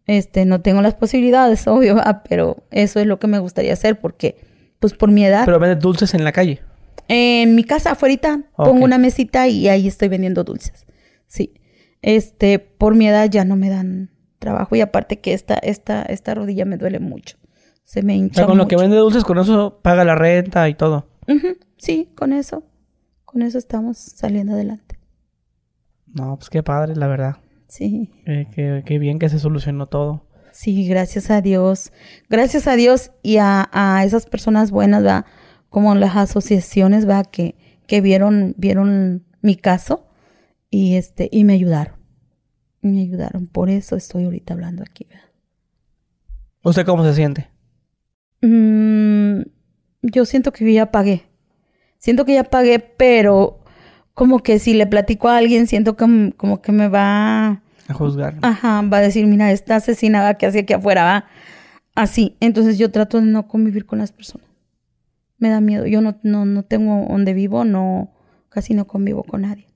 [0.06, 4.38] Este, no tengo las posibilidades, obvio, pero eso es lo que me gustaría hacer porque,
[4.80, 5.46] pues por mi edad.
[5.46, 6.60] ¿Pero vendes dulces en la calle?
[7.08, 10.86] En mi casa, afuera, pongo una mesita y ahí estoy vendiendo dulces.
[11.28, 11.54] Sí.
[12.02, 16.36] Este, por mi edad ya no me dan trabajo y aparte que esta, esta, esta
[16.36, 17.38] rodilla me duele mucho.
[17.86, 18.34] Se me hincha.
[18.34, 21.08] O sea, con lo que vende dulces, con eso paga la renta y todo.
[21.78, 22.64] Sí, con eso.
[23.24, 25.00] Con eso estamos saliendo adelante.
[26.08, 27.38] No, pues qué padre, la verdad.
[27.68, 28.12] Sí.
[28.26, 30.26] Eh, qué, bien que se solucionó todo.
[30.52, 31.92] Sí, gracias a Dios.
[32.30, 35.26] Gracias a Dios y a, esas personas buenas, ¿verdad?
[35.70, 37.26] Como las asociaciones, ¿verdad?
[37.26, 37.56] Que,
[37.88, 40.08] que vieron, vieron mi caso
[40.70, 41.96] y, este, y me ayudaron.
[42.82, 43.48] Me ayudaron.
[43.48, 45.30] Por eso estoy ahorita hablando aquí, ¿verdad?
[46.64, 47.55] ¿Usted cómo se siente?
[48.42, 49.42] Mm,
[50.02, 51.24] yo siento que ya pagué.
[51.98, 53.60] Siento que ya pagué, pero
[54.14, 58.36] como que si le platico a alguien, siento que como que me va a juzgar.
[58.42, 61.26] Ajá, va a decir, mira, esta asesina que hacía aquí afuera, va.
[61.94, 62.36] Así.
[62.40, 64.48] Entonces yo trato de no convivir con las personas.
[65.38, 65.86] Me da miedo.
[65.86, 68.14] Yo no, no, no tengo donde vivo, no,
[68.50, 69.68] casi no convivo con nadie.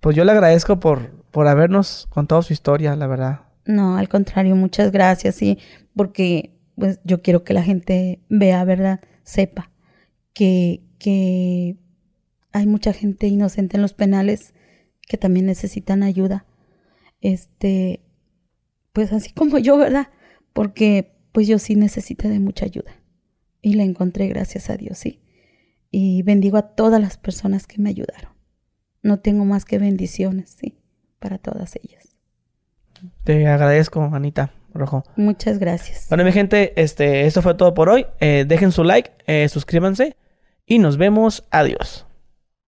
[0.00, 3.40] Pues yo le agradezco por, por habernos contado su historia, la verdad.
[3.64, 5.58] No, al contrario, muchas gracias, sí,
[5.96, 9.00] porque pues yo quiero que la gente vea, ¿verdad?
[9.22, 9.70] Sepa
[10.32, 11.76] que, que
[12.52, 14.54] hay mucha gente inocente en los penales
[15.02, 16.46] que también necesitan ayuda
[17.24, 18.00] este,
[18.92, 20.08] pues así como yo, ¿verdad?
[20.52, 22.92] Porque pues yo sí necesité de mucha ayuda
[23.62, 25.20] y la encontré gracias a Dios, sí.
[25.90, 28.32] y bendigo a todas las personas que me ayudaron.
[29.02, 30.78] No tengo más que bendiciones, sí,
[31.18, 32.18] para todas ellas.
[33.24, 35.04] Te agradezco, Anita Rojo.
[35.16, 36.06] Muchas gracias.
[36.08, 38.06] Bueno, mi gente, este, esto fue todo por hoy.
[38.20, 40.16] Eh, dejen su like, eh, suscríbanse
[40.66, 41.44] y nos vemos.
[41.50, 42.06] Adiós.